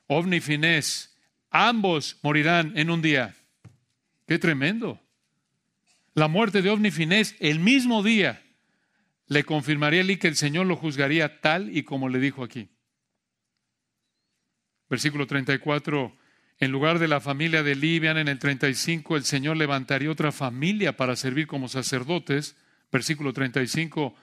Ovni 0.08 0.38
y 0.38 0.42
Finés, 0.42 1.18
ambos 1.50 2.18
morirán 2.22 2.78
en 2.78 2.90
un 2.90 3.02
día. 3.02 3.36
¡Qué 4.32 4.40
tremendo! 4.40 4.98
La 6.14 6.30
muerte 6.30 6.62
de 6.62 6.70
Ovni 6.70 6.88
y 6.88 6.92
Finés 6.92 7.36
el 7.42 7.60
mismo 7.60 8.02
día 8.02 8.42
le 9.28 9.44
confirmaría 9.44 10.00
a 10.00 10.04
Elí 10.04 10.16
que 10.16 10.30
el 10.30 10.38
Señor 10.38 10.68
lo 10.68 10.78
juzgaría 10.78 11.42
tal 11.42 11.76
y 11.76 11.84
como 11.84 12.08
le 12.08 12.18
dijo 12.18 12.42
aquí. 12.42 12.70
Versículo 14.90 15.28
34. 15.28 16.16
En 16.60 16.72
lugar 16.72 17.00
de 17.00 17.10
la 17.10 17.20
familia 17.20 17.62
de 17.62 17.74
Elí, 17.74 18.00
vean 18.00 18.20
en 18.20 18.30
el 18.30 18.40
35, 18.40 19.18
el 19.18 19.26
Señor 19.26 19.58
levantaría 19.58 20.10
otra 20.10 20.32
familia 20.32 20.96
para 20.96 21.18
servir 21.18 21.46
como 21.46 21.68
sacerdotes 21.68 22.56
Versículo 22.90 23.34
35, 23.34 24.16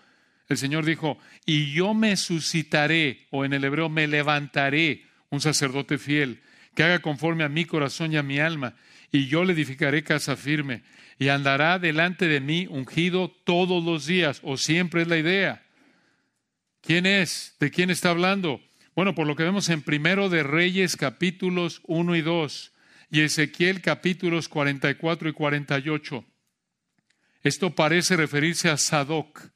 el 0.49 0.57
Señor 0.57 0.87
dijo, 0.87 1.19
y 1.45 1.75
yo 1.75 1.93
me 1.93 2.17
suscitaré, 2.17 3.27
o 3.31 3.45
en 3.45 3.53
el 3.53 3.63
hebreo 3.63 3.91
me 3.91 4.07
levantaré, 4.07 5.05
un 5.29 5.43
sacerdote 5.43 5.99
fiel, 5.99 6.41
que 6.75 6.83
haga 6.83 7.01
conforme 7.01 7.45
a 7.45 7.51
mi 7.51 7.67
corazón 7.67 8.15
y 8.15 8.17
a 8.17 8.23
mi 8.23 8.39
alma, 8.39 8.75
y 9.11 9.27
yo 9.27 9.45
le 9.45 9.53
edificaré 9.53 10.03
casa 10.03 10.37
firme, 10.37 10.83
y 11.19 11.29
andará 11.29 11.79
delante 11.79 12.29
de 12.29 12.41
mí 12.41 12.67
ungido 12.69 13.29
todos 13.45 13.83
los 13.85 14.07
días, 14.07 14.41
o 14.43 14.57
siempre 14.57 15.03
es 15.03 15.09
la 15.09 15.19
idea. 15.19 15.65
¿Quién 16.81 17.07
es? 17.07 17.57
¿De 17.59 17.71
quién 17.71 17.91
está 17.91 18.11
hablando? 18.11 18.61
Bueno, 18.95 19.15
por 19.15 19.27
lo 19.27 19.37
que 19.37 19.43
vemos 19.43 19.69
en 19.69 19.83
Primero 19.83 20.29
de 20.29 20.43
Reyes 20.43 20.97
capítulos 20.97 21.83
1 21.87 22.17
y 22.17 22.23
2 22.23 22.73
y 23.11 23.21
Ezequiel 23.21 23.81
capítulos 23.81 24.49
44 24.49 25.29
y 25.29 25.33
48. 25.33 26.25
Esto 27.43 27.75
parece 27.75 28.17
referirse 28.17 28.69
a 28.69 28.77
Sadoc, 28.77 29.51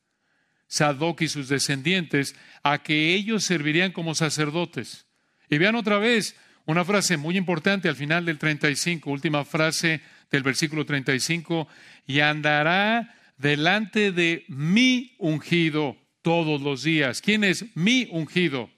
Sadoc 0.67 1.23
y 1.23 1.29
sus 1.29 1.49
descendientes, 1.49 2.37
a 2.63 2.83
que 2.83 3.15
ellos 3.15 3.45
servirían 3.45 3.93
como 3.93 4.15
sacerdotes. 4.15 5.07
Y 5.51 5.59
vean 5.59 5.75
otra 5.75 5.99
vez 5.99 6.37
una 6.67 6.85
frase 6.85 7.17
muy 7.17 7.37
importante 7.37 7.89
al 7.89 7.97
final 7.97 8.25
del 8.25 8.39
35, 8.39 9.11
última 9.11 9.45
frase 9.45 10.01
del 10.31 10.43
versículo 10.43 10.87
35, 10.87 11.69
y 12.07 12.21
andará 12.21 13.15
delante 13.37 14.13
de 14.13 14.45
mi 14.49 15.15
ungido 15.19 15.97
todos 16.23 16.61
los 16.61 16.85
días. 16.85 17.21
¿Quién 17.21 17.45
es 17.45 17.67
mi 17.75 18.09
ungido? 18.11 18.71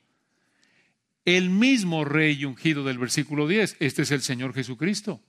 El 1.25 1.51
mismo 1.51 2.05
rey 2.05 2.45
ungido 2.45 2.85
del 2.85 2.99
versículo 2.99 3.47
10. 3.47 3.77
Este 3.81 4.03
es 4.03 4.11
el 4.11 4.23
Señor 4.23 4.55
Jesucristo. 4.55 5.23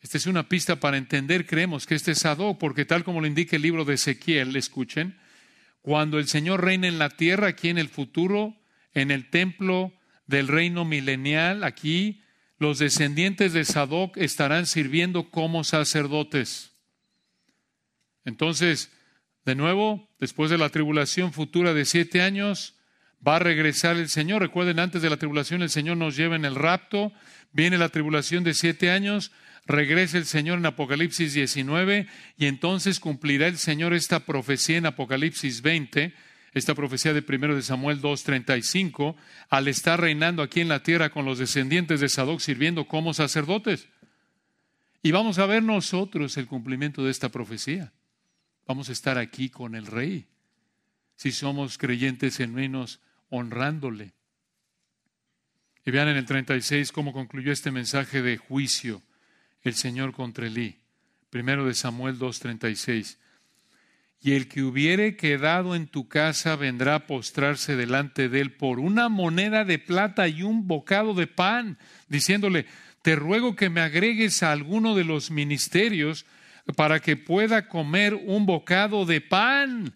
Esta 0.00 0.18
es 0.18 0.26
una 0.26 0.48
pista 0.48 0.80
para 0.80 0.96
entender, 0.96 1.46
creemos 1.46 1.86
que 1.86 1.94
este 1.94 2.10
es 2.10 2.18
Sadoc, 2.18 2.58
porque 2.58 2.84
tal 2.84 3.04
como 3.04 3.20
lo 3.20 3.26
indica 3.28 3.54
el 3.54 3.62
libro 3.62 3.84
de 3.84 3.94
Ezequiel, 3.94 4.56
escuchen, 4.56 5.16
cuando 5.80 6.18
el 6.18 6.26
Señor 6.26 6.64
reina 6.64 6.88
en 6.88 6.98
la 6.98 7.10
tierra, 7.10 7.46
aquí 7.48 7.68
en 7.68 7.78
el 7.78 7.88
futuro, 7.88 8.56
en 8.94 9.12
el 9.12 9.30
templo 9.30 9.92
del 10.32 10.48
reino 10.48 10.84
milenial, 10.84 11.62
aquí, 11.62 12.22
los 12.58 12.78
descendientes 12.78 13.52
de 13.52 13.64
Sadoc 13.64 14.16
estarán 14.16 14.66
sirviendo 14.66 15.30
como 15.30 15.62
sacerdotes. 15.62 16.72
Entonces, 18.24 18.90
de 19.44 19.54
nuevo, 19.54 20.08
después 20.18 20.50
de 20.50 20.58
la 20.58 20.70
tribulación 20.70 21.32
futura 21.32 21.74
de 21.74 21.84
siete 21.84 22.22
años, 22.22 22.76
va 23.26 23.36
a 23.36 23.40
regresar 23.40 23.96
el 23.96 24.08
Señor. 24.08 24.40
Recuerden, 24.40 24.78
antes 24.78 25.02
de 25.02 25.10
la 25.10 25.18
tribulación 25.18 25.60
el 25.62 25.70
Señor 25.70 25.98
nos 25.98 26.16
lleva 26.16 26.34
en 26.34 26.46
el 26.46 26.54
rapto, 26.54 27.12
viene 27.52 27.76
la 27.76 27.90
tribulación 27.90 28.42
de 28.42 28.54
siete 28.54 28.90
años, 28.90 29.32
regresa 29.66 30.16
el 30.16 30.24
Señor 30.24 30.58
en 30.58 30.66
Apocalipsis 30.66 31.34
19 31.34 32.06
y 32.38 32.46
entonces 32.46 33.00
cumplirá 33.00 33.48
el 33.48 33.58
Señor 33.58 33.92
esta 33.92 34.20
profecía 34.20 34.78
en 34.78 34.86
Apocalipsis 34.86 35.60
20, 35.60 36.14
esta 36.54 36.74
profecía 36.74 37.14
de 37.14 37.22
primero 37.22 37.54
de 37.54 37.62
Samuel 37.62 38.00
2:35, 38.00 39.16
al 39.48 39.68
estar 39.68 40.00
reinando 40.00 40.42
aquí 40.42 40.60
en 40.60 40.68
la 40.68 40.82
tierra 40.82 41.10
con 41.10 41.24
los 41.24 41.38
descendientes 41.38 42.00
de 42.00 42.08
Sadoc 42.08 42.40
sirviendo 42.40 42.86
como 42.86 43.14
sacerdotes. 43.14 43.88
Y 45.02 45.10
vamos 45.10 45.38
a 45.38 45.46
ver 45.46 45.62
nosotros 45.62 46.36
el 46.36 46.46
cumplimiento 46.46 47.04
de 47.04 47.10
esta 47.10 47.30
profecía. 47.30 47.92
Vamos 48.66 48.88
a 48.88 48.92
estar 48.92 49.18
aquí 49.18 49.48
con 49.48 49.74
el 49.74 49.86
rey, 49.86 50.26
si 51.16 51.32
somos 51.32 51.78
creyentes 51.78 52.36
genuinos, 52.36 53.00
honrándole. 53.28 54.12
Y 55.84 55.90
vean 55.90 56.08
en 56.08 56.16
el 56.16 56.26
36 56.26 56.92
cómo 56.92 57.12
concluyó 57.12 57.50
este 57.50 57.70
mensaje 57.72 58.22
de 58.22 58.36
juicio 58.36 59.02
el 59.62 59.74
Señor 59.74 60.12
contra 60.12 60.46
Elí. 60.46 60.76
Primero 61.30 61.66
de 61.66 61.74
Samuel 61.74 62.18
2.36. 62.18 63.16
Y 64.24 64.32
el 64.32 64.46
que 64.46 64.62
hubiere 64.62 65.16
quedado 65.16 65.74
en 65.74 65.88
tu 65.88 66.08
casa 66.08 66.54
vendrá 66.54 66.94
a 66.94 67.06
postrarse 67.08 67.74
delante 67.74 68.28
de 68.28 68.40
él 68.40 68.52
por 68.52 68.78
una 68.78 69.08
moneda 69.08 69.64
de 69.64 69.80
plata 69.80 70.28
y 70.28 70.44
un 70.44 70.68
bocado 70.68 71.12
de 71.14 71.26
pan, 71.26 71.76
diciéndole, 72.08 72.66
te 73.02 73.16
ruego 73.16 73.56
que 73.56 73.68
me 73.68 73.80
agregues 73.80 74.44
a 74.44 74.52
alguno 74.52 74.94
de 74.94 75.02
los 75.02 75.32
ministerios 75.32 76.24
para 76.76 77.00
que 77.00 77.16
pueda 77.16 77.66
comer 77.66 78.14
un 78.14 78.46
bocado 78.46 79.04
de 79.04 79.20
pan. 79.20 79.92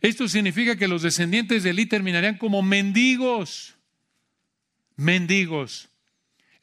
Esto 0.00 0.28
significa 0.28 0.76
que 0.76 0.88
los 0.88 1.02
descendientes 1.02 1.62
de 1.62 1.70
Elí 1.70 1.84
terminarían 1.84 2.38
como 2.38 2.62
mendigos. 2.62 3.76
Mendigos. 4.96 5.90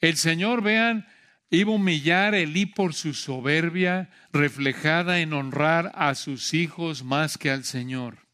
El 0.00 0.16
Señor, 0.16 0.60
vean, 0.60 1.06
Iba 1.50 1.72
a 1.72 1.76
humillar 1.76 2.34
Elí 2.34 2.66
por 2.66 2.94
su 2.94 3.14
soberbia, 3.14 4.10
reflejada 4.32 5.20
en 5.20 5.32
honrar 5.32 5.92
a 5.94 6.14
sus 6.14 6.54
hijos 6.54 7.04
más 7.04 7.38
que 7.38 7.50
al 7.50 7.64
Señor. 7.64 8.26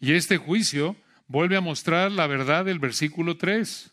Y 0.00 0.12
este 0.12 0.36
juicio 0.36 0.96
vuelve 1.26 1.56
a 1.56 1.60
mostrar 1.60 2.10
la 2.10 2.26
verdad 2.26 2.64
del 2.64 2.78
versículo 2.78 3.36
3. 3.36 3.92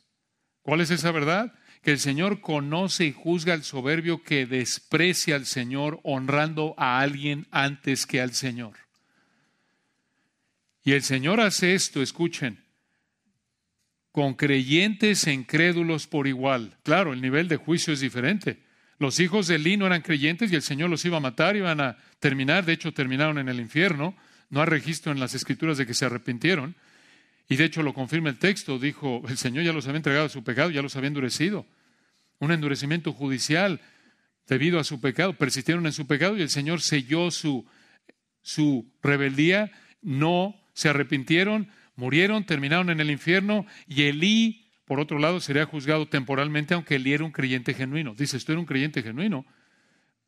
¿Cuál 0.62 0.82
es 0.82 0.92
esa 0.92 1.12
verdad? 1.12 1.54
que 1.88 1.92
el 1.92 2.00
Señor 2.00 2.42
conoce 2.42 3.06
y 3.06 3.14
juzga 3.14 3.54
al 3.54 3.64
soberbio 3.64 4.22
que 4.22 4.46
desprecia 4.46 5.36
al 5.36 5.46
Señor 5.46 6.02
honrando 6.04 6.74
a 6.78 7.00
alguien 7.00 7.48
antes 7.50 8.06
que 8.06 8.20
al 8.20 8.34
Señor. 8.34 8.74
Y 10.84 10.92
el 10.92 11.04
Señor 11.04 11.40
hace 11.40 11.76
esto, 11.76 12.02
escuchen, 12.02 12.62
con 14.18 14.34
creyentes 14.34 15.28
e 15.28 15.32
incrédulos 15.32 16.07
por 16.07 16.26
igual. 16.26 16.76
Claro, 16.82 17.13
el 17.13 17.22
nivel 17.22 17.47
de 17.47 17.57
juicio 17.57 17.93
es 17.93 17.99
diferente. 17.99 18.57
Los 18.97 19.20
hijos 19.20 19.45
de 19.45 19.57
Elí 19.57 19.78
no 19.78 19.86
eran 19.86 20.01
creyentes 20.01 20.51
y 20.51 20.55
el 20.55 20.63
Señor 20.63 20.89
los 20.89 21.05
iba 21.05 21.18
a 21.18 21.20
matar, 21.20 21.55
iban 21.55 21.80
a 21.80 21.97
terminar, 22.20 22.65
de 22.65 22.74
hecho 22.74 22.91
terminaron 22.91 23.38
en 23.38 23.47
el 23.47 23.59
infierno. 23.59 24.15
No 24.49 24.61
hay 24.61 24.65
registro 24.65 25.11
en 25.11 25.20
las 25.20 25.36
escrituras 25.36 25.78
de 25.78 25.86
que 25.86 25.93
se 25.93 26.05
arrepintieron. 26.05 26.76
Y 27.47 27.57
de 27.57 27.65
hecho 27.65 27.84
lo 27.84 27.93
confirma 27.93 28.30
el 28.30 28.39
texto, 28.39 28.80
dijo, 28.80 29.22
el 29.30 29.38
Señor 29.38 29.63
ya 29.63 29.72
los 29.72 29.86
había 29.86 29.97
entregado 29.97 30.26
a 30.26 30.30
su 30.30 30.43
pecado, 30.43 30.72
ya 30.72 30.82
los 30.82 30.95
había 30.95 31.09
endurecido. 31.09 31.68
Un 32.39 32.51
endurecimiento 32.51 33.13
judicial 33.13 33.82
debido 34.47 34.80
a 34.80 34.84
su 34.84 34.99
pecado, 34.99 35.34
persistieron 35.34 35.86
en 35.86 35.93
su 35.93 36.07
pecado 36.07 36.36
y 36.36 36.41
el 36.41 36.49
Señor 36.49 36.82
selló 36.82 37.30
su, 37.30 37.68
su 38.41 38.91
rebeldía, 39.03 39.72
no 40.01 40.59
se 40.74 40.89
arrepintieron, 40.89 41.70
Murieron, 41.98 42.45
terminaron 42.45 42.91
en 42.91 43.00
el 43.00 43.12
infierno 43.12 43.66
y 43.88 44.04
Elí, 44.04 44.70
por 44.86 45.00
otro 45.00 45.20
lado, 45.20 45.41
sería 45.41 45.66
juzgado 45.66 46.08
temporalmente, 46.08 46.76
aunque 46.76 46.95
Elí 46.95 47.12
era 47.12 47.26
un 47.26 47.32
creyente 47.32 47.74
genuino. 47.74 48.14
Dice, 48.16 48.38
¿esto 48.38 48.54
era 48.54 48.60
un 48.60 48.68
creyente 48.68 49.04
genuino? 49.04 49.45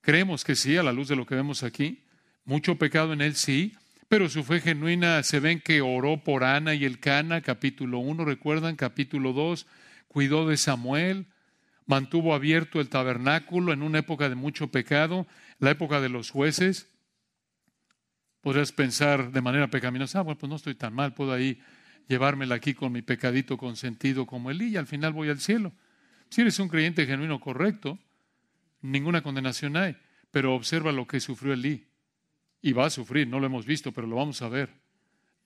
Creemos 0.02 0.44
que 0.44 0.56
sí, 0.56 0.76
a 0.78 0.84
la 0.84 0.92
luz 0.92 1.08
de 1.08 1.16
lo 1.16 1.28
que 1.28 1.36
vemos 1.36 1.62
aquí. 1.64 2.04
Mucho 2.44 2.78
pecado 2.78 3.14
en 3.14 3.22
él, 3.22 3.36
sí, 3.36 3.76
pero 4.08 4.28
su 4.30 4.44
fe 4.44 4.60
genuina 4.60 5.22
se 5.22 5.40
ven 5.40 5.62
que 5.62 5.82
oró 5.82 6.24
por 6.24 6.44
Ana 6.44 6.74
y 6.74 6.86
el 6.86 7.00
Cana, 7.00 7.42
capítulo 7.42 8.00
1, 8.00 8.26
recuerdan, 8.26 8.76
capítulo 8.76 9.34
2, 9.34 9.68
cuidó 10.08 10.48
de 10.48 10.58
Samuel, 10.58 11.28
mantuvo 11.86 12.34
abierto 12.34 12.82
el 12.82 12.90
tabernáculo 12.90 13.74
en 13.74 13.84
una 13.84 14.00
época 14.00 14.28
de 14.28 14.34
mucho 14.34 14.70
pecado, 14.72 15.28
la 15.60 15.70
época 15.70 16.02
de 16.02 16.10
los 16.10 16.32
jueces, 16.32 16.90
Podrías 18.42 18.72
pensar 18.72 19.32
de 19.32 19.42
manera 19.42 19.68
pecaminosa, 19.70 20.20
ah, 20.20 20.22
bueno, 20.24 20.38
pues 20.38 20.50
no 20.50 20.56
estoy 20.56 20.76
tan 20.76 20.94
mal, 20.94 21.14
puedo 21.14 21.34
ahí 21.34 21.60
llevármela 22.08 22.56
aquí 22.56 22.74
con 22.74 22.92
mi 22.92 23.02
pecadito 23.02 23.58
consentido 23.58 24.26
como 24.26 24.50
Elí 24.50 24.70
y 24.70 24.78
al 24.78 24.88
final 24.88 25.14
voy 25.14 25.30
al 25.30 25.40
cielo. 25.40 25.74
Si 26.30 26.42
eres 26.42 26.60
un 26.60 26.70
creyente 26.70 27.06
genuino 27.06 27.40
correcto, 27.40 28.00
ninguna 28.82 29.22
condenación 29.22 29.78
hay, 29.78 29.98
pero 30.32 30.56
observa 30.56 30.92
lo 30.92 31.08
que 31.08 31.20
sufrió 31.20 31.54
Elí. 31.54 31.88
Y 32.62 32.74
va 32.74 32.88
a 32.88 32.90
sufrir, 32.90 33.28
no 33.28 33.40
lo 33.40 33.46
hemos 33.46 33.66
visto, 33.66 33.92
pero 33.92 34.08
lo 34.08 34.18
vamos 34.18 34.42
a 34.42 34.50
ver. 34.50 34.70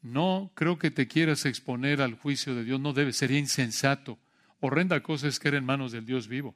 No 0.02 0.52
creo 0.56 0.78
que 0.80 0.92
te 0.92 1.08
quieras 1.08 1.46
exponer 1.46 2.02
al 2.02 2.16
juicio 2.16 2.56
de 2.56 2.64
Dios, 2.64 2.80
no 2.80 2.94
debe, 2.94 3.14
sería 3.14 3.40
insensato. 3.40 4.20
Horrenda 4.60 5.02
cosa 5.02 5.28
es 5.28 5.40
que 5.40 5.50
en 5.50 5.66
manos 5.66 5.92
del 5.92 6.06
Dios 6.06 6.28
vivo. 6.28 6.56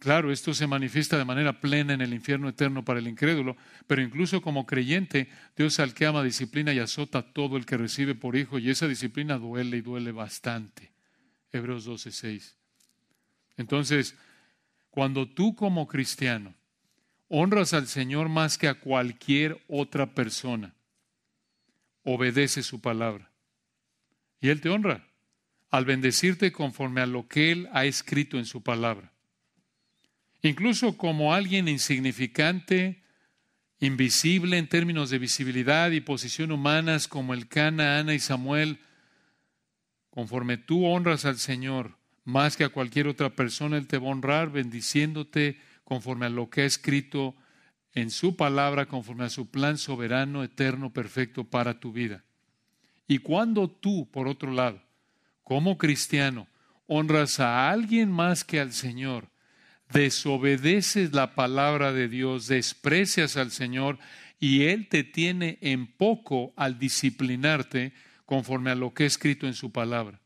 Claro, 0.00 0.32
esto 0.32 0.54
se 0.54 0.66
manifiesta 0.66 1.18
de 1.18 1.26
manera 1.26 1.60
plena 1.60 1.92
en 1.92 2.00
el 2.00 2.14
infierno 2.14 2.48
eterno 2.48 2.82
para 2.82 3.00
el 3.00 3.06
incrédulo, 3.06 3.58
pero 3.86 4.00
incluso 4.00 4.40
como 4.40 4.64
creyente, 4.64 5.28
Dios 5.54 5.78
al 5.78 5.92
que 5.92 6.06
ama 6.06 6.24
disciplina 6.24 6.72
y 6.72 6.78
azota 6.78 7.18
a 7.18 7.32
todo 7.34 7.58
el 7.58 7.66
que 7.66 7.76
recibe 7.76 8.14
por 8.14 8.34
hijo, 8.34 8.58
y 8.58 8.70
esa 8.70 8.88
disciplina 8.88 9.36
duele 9.36 9.76
y 9.76 9.82
duele 9.82 10.10
bastante. 10.10 10.90
Hebreos 11.52 11.84
12:6. 11.84 12.56
Entonces, 13.58 14.16
cuando 14.90 15.28
tú 15.28 15.54
como 15.54 15.86
cristiano 15.86 16.54
honras 17.28 17.74
al 17.74 17.86
Señor 17.86 18.30
más 18.30 18.56
que 18.56 18.68
a 18.68 18.80
cualquier 18.80 19.62
otra 19.68 20.14
persona, 20.14 20.74
obedece 22.04 22.62
su 22.62 22.80
palabra. 22.80 23.30
Y 24.40 24.48
Él 24.48 24.62
te 24.62 24.70
honra 24.70 25.06
al 25.68 25.84
bendecirte 25.84 26.52
conforme 26.52 27.02
a 27.02 27.06
lo 27.06 27.28
que 27.28 27.52
Él 27.52 27.68
ha 27.74 27.84
escrito 27.84 28.38
en 28.38 28.46
su 28.46 28.62
palabra 28.62 29.12
incluso 30.42 30.96
como 30.96 31.34
alguien 31.34 31.68
insignificante, 31.68 33.02
invisible 33.78 34.58
en 34.58 34.68
términos 34.68 35.10
de 35.10 35.18
visibilidad 35.18 35.90
y 35.90 36.00
posición 36.00 36.52
humanas, 36.52 37.08
como 37.08 37.34
el 37.34 37.48
Cana, 37.48 37.98
Ana 37.98 38.14
y 38.14 38.18
Samuel, 38.18 38.80
conforme 40.10 40.58
tú 40.58 40.84
honras 40.84 41.24
al 41.24 41.38
Señor 41.38 41.98
más 42.24 42.56
que 42.56 42.64
a 42.64 42.68
cualquier 42.68 43.08
otra 43.08 43.30
persona, 43.30 43.76
Él 43.76 43.86
te 43.86 43.98
va 43.98 44.08
a 44.08 44.10
honrar 44.10 44.50
bendiciéndote 44.50 45.58
conforme 45.84 46.26
a 46.26 46.30
lo 46.30 46.50
que 46.50 46.62
ha 46.62 46.66
escrito 46.66 47.34
en 47.94 48.10
su 48.10 48.36
palabra, 48.36 48.86
conforme 48.86 49.24
a 49.24 49.30
su 49.30 49.50
plan 49.50 49.78
soberano, 49.78 50.44
eterno, 50.44 50.92
perfecto 50.92 51.44
para 51.44 51.80
tu 51.80 51.92
vida. 51.92 52.24
Y 53.08 53.18
cuando 53.18 53.68
tú, 53.68 54.08
por 54.10 54.28
otro 54.28 54.52
lado, 54.52 54.80
como 55.42 55.78
cristiano, 55.78 56.46
honras 56.86 57.40
a 57.40 57.70
alguien 57.70 58.12
más 58.12 58.44
que 58.44 58.60
al 58.60 58.72
Señor, 58.72 59.29
desobedeces 59.92 61.12
la 61.12 61.34
palabra 61.34 61.92
de 61.92 62.08
Dios, 62.08 62.46
desprecias 62.46 63.36
al 63.36 63.50
Señor 63.50 63.98
y 64.38 64.62
Él 64.64 64.88
te 64.88 65.04
tiene 65.04 65.58
en 65.60 65.86
poco 65.86 66.52
al 66.56 66.78
disciplinarte 66.78 67.92
conforme 68.24 68.70
a 68.70 68.74
lo 68.74 68.94
que 68.94 69.04
he 69.04 69.06
escrito 69.06 69.46
en 69.46 69.54
su 69.54 69.72
palabra. 69.72 70.20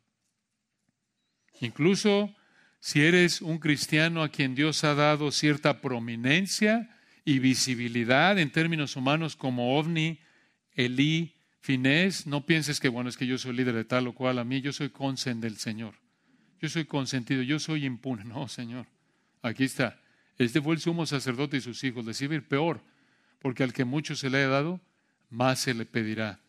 Incluso 1.60 2.34
si 2.80 3.00
eres 3.00 3.40
un 3.40 3.58
cristiano 3.58 4.22
a 4.22 4.28
quien 4.28 4.54
Dios 4.54 4.84
ha 4.84 4.94
dado 4.94 5.30
cierta 5.30 5.80
prominencia 5.80 6.90
y 7.24 7.38
visibilidad 7.38 8.38
en 8.38 8.50
términos 8.50 8.96
humanos 8.96 9.36
como 9.36 9.78
ovni, 9.78 10.20
Elí, 10.72 11.34
Finés, 11.60 12.26
no 12.26 12.44
pienses 12.44 12.80
que, 12.80 12.88
bueno, 12.88 13.08
es 13.08 13.16
que 13.16 13.26
yo 13.26 13.38
soy 13.38 13.54
líder 13.54 13.74
de 13.74 13.86
tal 13.86 14.06
o 14.06 14.12
cual, 14.12 14.38
a 14.38 14.44
mí 14.44 14.60
yo 14.60 14.70
soy 14.70 14.90
consen 14.90 15.40
del 15.40 15.56
Señor. 15.56 15.94
Yo 16.60 16.68
soy 16.68 16.84
consentido, 16.84 17.42
yo 17.42 17.58
soy 17.58 17.86
impune. 17.86 18.24
No, 18.26 18.48
Señor. 18.48 18.86
Aquí 19.44 19.64
está. 19.64 20.00
Este 20.38 20.62
fue 20.62 20.74
el 20.74 20.80
sumo 20.80 21.04
sacerdote 21.04 21.58
y 21.58 21.60
sus 21.60 21.84
hijos. 21.84 22.06
Decir 22.06 22.48
peor, 22.48 22.80
porque 23.40 23.62
al 23.62 23.74
que 23.74 23.84
mucho 23.84 24.16
se 24.16 24.30
le 24.30 24.38
haya 24.38 24.48
dado, 24.48 24.80
más 25.28 25.60
se 25.60 25.74
le 25.74 25.84
pedirá. 25.84 26.40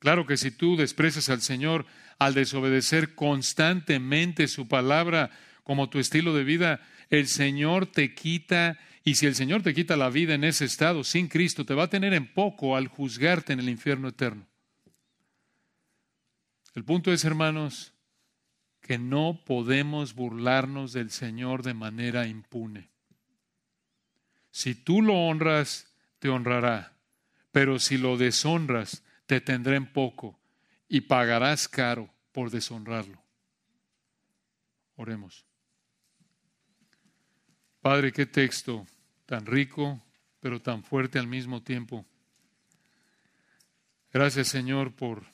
Claro 0.00 0.26
que 0.26 0.36
si 0.36 0.50
tú 0.50 0.76
desprecias 0.76 1.28
al 1.28 1.40
Señor 1.40 1.86
al 2.18 2.34
desobedecer 2.34 3.14
constantemente 3.14 4.48
su 4.48 4.66
palabra 4.66 5.30
como 5.62 5.88
tu 5.88 6.00
estilo 6.00 6.34
de 6.34 6.42
vida, 6.42 6.80
el 7.10 7.28
Señor 7.28 7.86
te 7.86 8.12
quita, 8.12 8.76
y 9.04 9.14
si 9.14 9.26
el 9.26 9.36
Señor 9.36 9.62
te 9.62 9.72
quita 9.72 9.96
la 9.96 10.10
vida 10.10 10.34
en 10.34 10.42
ese 10.42 10.64
estado 10.64 11.04
sin 11.04 11.28
Cristo, 11.28 11.64
te 11.64 11.74
va 11.74 11.84
a 11.84 11.90
tener 11.90 12.12
en 12.12 12.26
poco 12.26 12.76
al 12.76 12.88
juzgarte 12.88 13.52
en 13.52 13.60
el 13.60 13.68
infierno 13.68 14.08
eterno. 14.08 14.48
El 16.74 16.82
punto 16.82 17.12
es, 17.12 17.24
hermanos, 17.24 17.91
que 18.82 18.98
no 18.98 19.40
podemos 19.46 20.14
burlarnos 20.14 20.92
del 20.92 21.10
Señor 21.10 21.62
de 21.62 21.72
manera 21.72 22.26
impune. 22.26 22.90
Si 24.50 24.74
tú 24.74 25.00
lo 25.00 25.14
honras, 25.14 25.94
te 26.18 26.28
honrará, 26.28 26.92
pero 27.52 27.78
si 27.78 27.96
lo 27.96 28.16
deshonras, 28.16 29.02
te 29.26 29.40
tendrá 29.40 29.76
en 29.76 29.90
poco 29.90 30.38
y 30.88 31.02
pagarás 31.02 31.68
caro 31.68 32.12
por 32.32 32.50
deshonrarlo. 32.50 33.22
Oremos. 34.96 35.46
Padre, 37.80 38.12
qué 38.12 38.26
texto 38.26 38.86
tan 39.26 39.46
rico, 39.46 40.04
pero 40.40 40.60
tan 40.60 40.84
fuerte 40.84 41.18
al 41.18 41.26
mismo 41.26 41.62
tiempo. 41.62 42.04
Gracias, 44.12 44.48
Señor, 44.48 44.94
por 44.94 45.31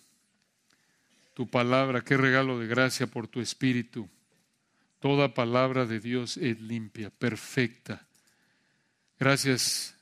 tu 1.39 1.49
palabra, 1.49 2.01
qué 2.01 2.17
regalo 2.17 2.59
de 2.59 2.67
gracia 2.67 3.07
por 3.07 3.29
tu 3.29 3.41
espíritu. 3.41 4.09
Toda 4.99 5.35
palabra 5.35 5.87
de 5.87 6.01
Dios 6.01 6.37
es 6.37 6.61
limpia, 6.61 7.11
perfecta. 7.11 8.09
Gracias 9.21 9.95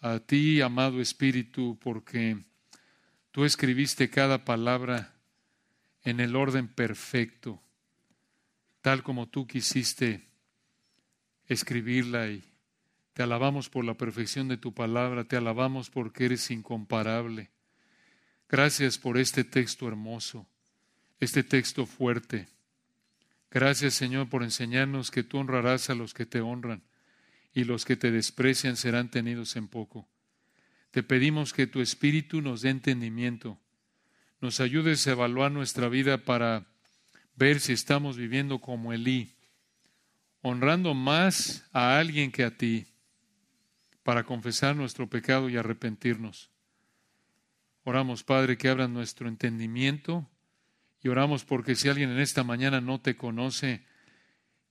a 0.00 0.18
ti, 0.18 0.60
amado 0.60 1.00
Espíritu, 1.00 1.78
porque 1.80 2.38
tú 3.30 3.44
escribiste 3.44 4.10
cada 4.10 4.44
palabra 4.44 5.14
en 6.02 6.18
el 6.18 6.34
orden 6.34 6.66
perfecto, 6.66 7.62
tal 8.80 9.04
como 9.04 9.28
tú 9.28 9.46
quisiste 9.46 10.26
escribirla 11.46 12.26
y 12.26 12.42
te 13.12 13.22
alabamos 13.22 13.70
por 13.70 13.84
la 13.84 13.94
perfección 13.94 14.48
de 14.48 14.56
tu 14.56 14.74
palabra, 14.74 15.22
te 15.22 15.36
alabamos 15.36 15.90
porque 15.90 16.24
eres 16.24 16.50
incomparable. 16.50 17.52
Gracias 18.48 18.98
por 18.98 19.16
este 19.16 19.44
texto 19.44 19.86
hermoso 19.86 20.44
este 21.20 21.42
texto 21.42 21.86
fuerte. 21.86 22.48
Gracias 23.50 23.94
Señor 23.94 24.28
por 24.28 24.42
enseñarnos 24.42 25.10
que 25.10 25.22
tú 25.22 25.38
honrarás 25.38 25.88
a 25.90 25.94
los 25.94 26.14
que 26.14 26.26
te 26.26 26.40
honran 26.40 26.82
y 27.54 27.64
los 27.64 27.84
que 27.84 27.96
te 27.96 28.10
desprecian 28.10 28.76
serán 28.76 29.10
tenidos 29.10 29.56
en 29.56 29.68
poco. 29.68 30.08
Te 30.90 31.02
pedimos 31.02 31.52
que 31.52 31.66
tu 31.66 31.80
Espíritu 31.80 32.42
nos 32.42 32.62
dé 32.62 32.70
entendimiento, 32.70 33.58
nos 34.40 34.60
ayudes 34.60 35.06
a 35.06 35.12
evaluar 35.12 35.52
nuestra 35.52 35.88
vida 35.88 36.18
para 36.24 36.66
ver 37.34 37.60
si 37.60 37.72
estamos 37.72 38.16
viviendo 38.16 38.60
como 38.60 38.92
Elí, 38.92 39.34
honrando 40.42 40.94
más 40.94 41.66
a 41.72 41.98
alguien 41.98 42.30
que 42.30 42.44
a 42.44 42.56
ti, 42.56 42.86
para 44.02 44.24
confesar 44.24 44.76
nuestro 44.76 45.08
pecado 45.08 45.48
y 45.48 45.56
arrepentirnos. 45.56 46.50
Oramos, 47.84 48.22
Padre, 48.22 48.56
que 48.56 48.68
abran 48.68 48.92
nuestro 48.92 49.28
entendimiento 49.28 50.28
y 51.06 51.08
oramos 51.08 51.44
porque 51.44 51.76
si 51.76 51.88
alguien 51.88 52.10
en 52.10 52.18
esta 52.18 52.42
mañana 52.42 52.80
no 52.80 53.00
te 53.00 53.14
conoce 53.16 53.84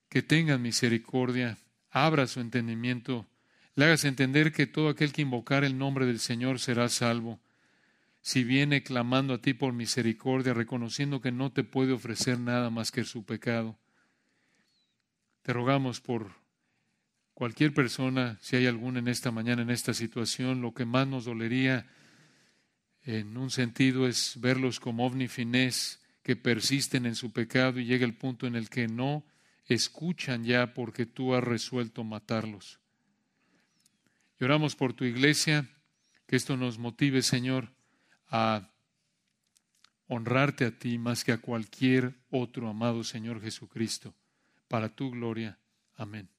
que 0.09 0.21
tengan 0.21 0.61
misericordia, 0.61 1.57
abra 1.91 2.27
su 2.27 2.41
entendimiento, 2.41 3.25
le 3.75 3.85
hagas 3.85 4.03
entender 4.03 4.51
que 4.51 4.67
todo 4.67 4.89
aquel 4.89 5.13
que 5.13 5.21
invocar 5.21 5.63
el 5.63 5.77
nombre 5.77 6.05
del 6.05 6.19
Señor 6.19 6.59
será 6.59 6.89
salvo. 6.89 7.39
Si 8.19 8.43
viene 8.43 8.83
clamando 8.83 9.35
a 9.35 9.37
ti 9.37 9.53
por 9.53 9.71
misericordia, 9.71 10.53
reconociendo 10.53 11.21
que 11.21 11.31
no 11.31 11.53
te 11.53 11.63
puede 11.63 11.93
ofrecer 11.93 12.37
nada 12.37 12.69
más 12.69 12.91
que 12.91 13.05
su 13.05 13.23
pecado. 13.23 13.77
Te 15.41 15.53
rogamos 15.53 16.01
por 16.01 16.33
cualquier 17.33 17.73
persona, 17.73 18.37
si 18.41 18.57
hay 18.57 18.65
alguna 18.65 18.99
en 18.99 19.07
esta 19.07 19.31
mañana 19.31 19.61
en 19.61 19.69
esta 19.69 19.93
situación, 19.93 20.59
lo 20.59 20.73
que 20.73 20.83
más 20.83 21.07
nos 21.07 21.23
dolería 21.23 21.87
en 23.03 23.37
un 23.37 23.51
sentido 23.51 24.05
es 24.05 24.33
verlos 24.41 24.81
como 24.81 25.05
ovni 25.05 25.29
finés 25.29 26.01
que 26.25 26.35
persisten 26.35 27.05
en 27.05 27.13
su 27.13 27.31
pecado 27.31 27.79
y 27.79 27.85
llega 27.85 28.03
el 28.03 28.15
punto 28.15 28.47
en 28.47 28.55
el 28.55 28.67
que 28.67 28.87
no 28.87 29.23
escuchan 29.67 30.43
ya 30.43 30.73
porque 30.73 31.05
tú 31.05 31.35
has 31.35 31.43
resuelto 31.43 32.03
matarlos. 32.03 32.79
Lloramos 34.39 34.75
por 34.75 34.93
tu 34.93 35.05
iglesia, 35.05 35.69
que 36.25 36.35
esto 36.35 36.57
nos 36.57 36.79
motive, 36.79 37.21
Señor, 37.21 37.75
a 38.27 38.71
honrarte 40.07 40.65
a 40.65 40.71
ti 40.71 40.97
más 40.97 41.23
que 41.23 41.31
a 41.31 41.37
cualquier 41.37 42.15
otro 42.31 42.69
amado 42.69 43.03
Señor 43.03 43.39
Jesucristo, 43.39 44.15
para 44.67 44.89
tu 44.89 45.11
gloria. 45.11 45.59
Amén. 45.95 46.34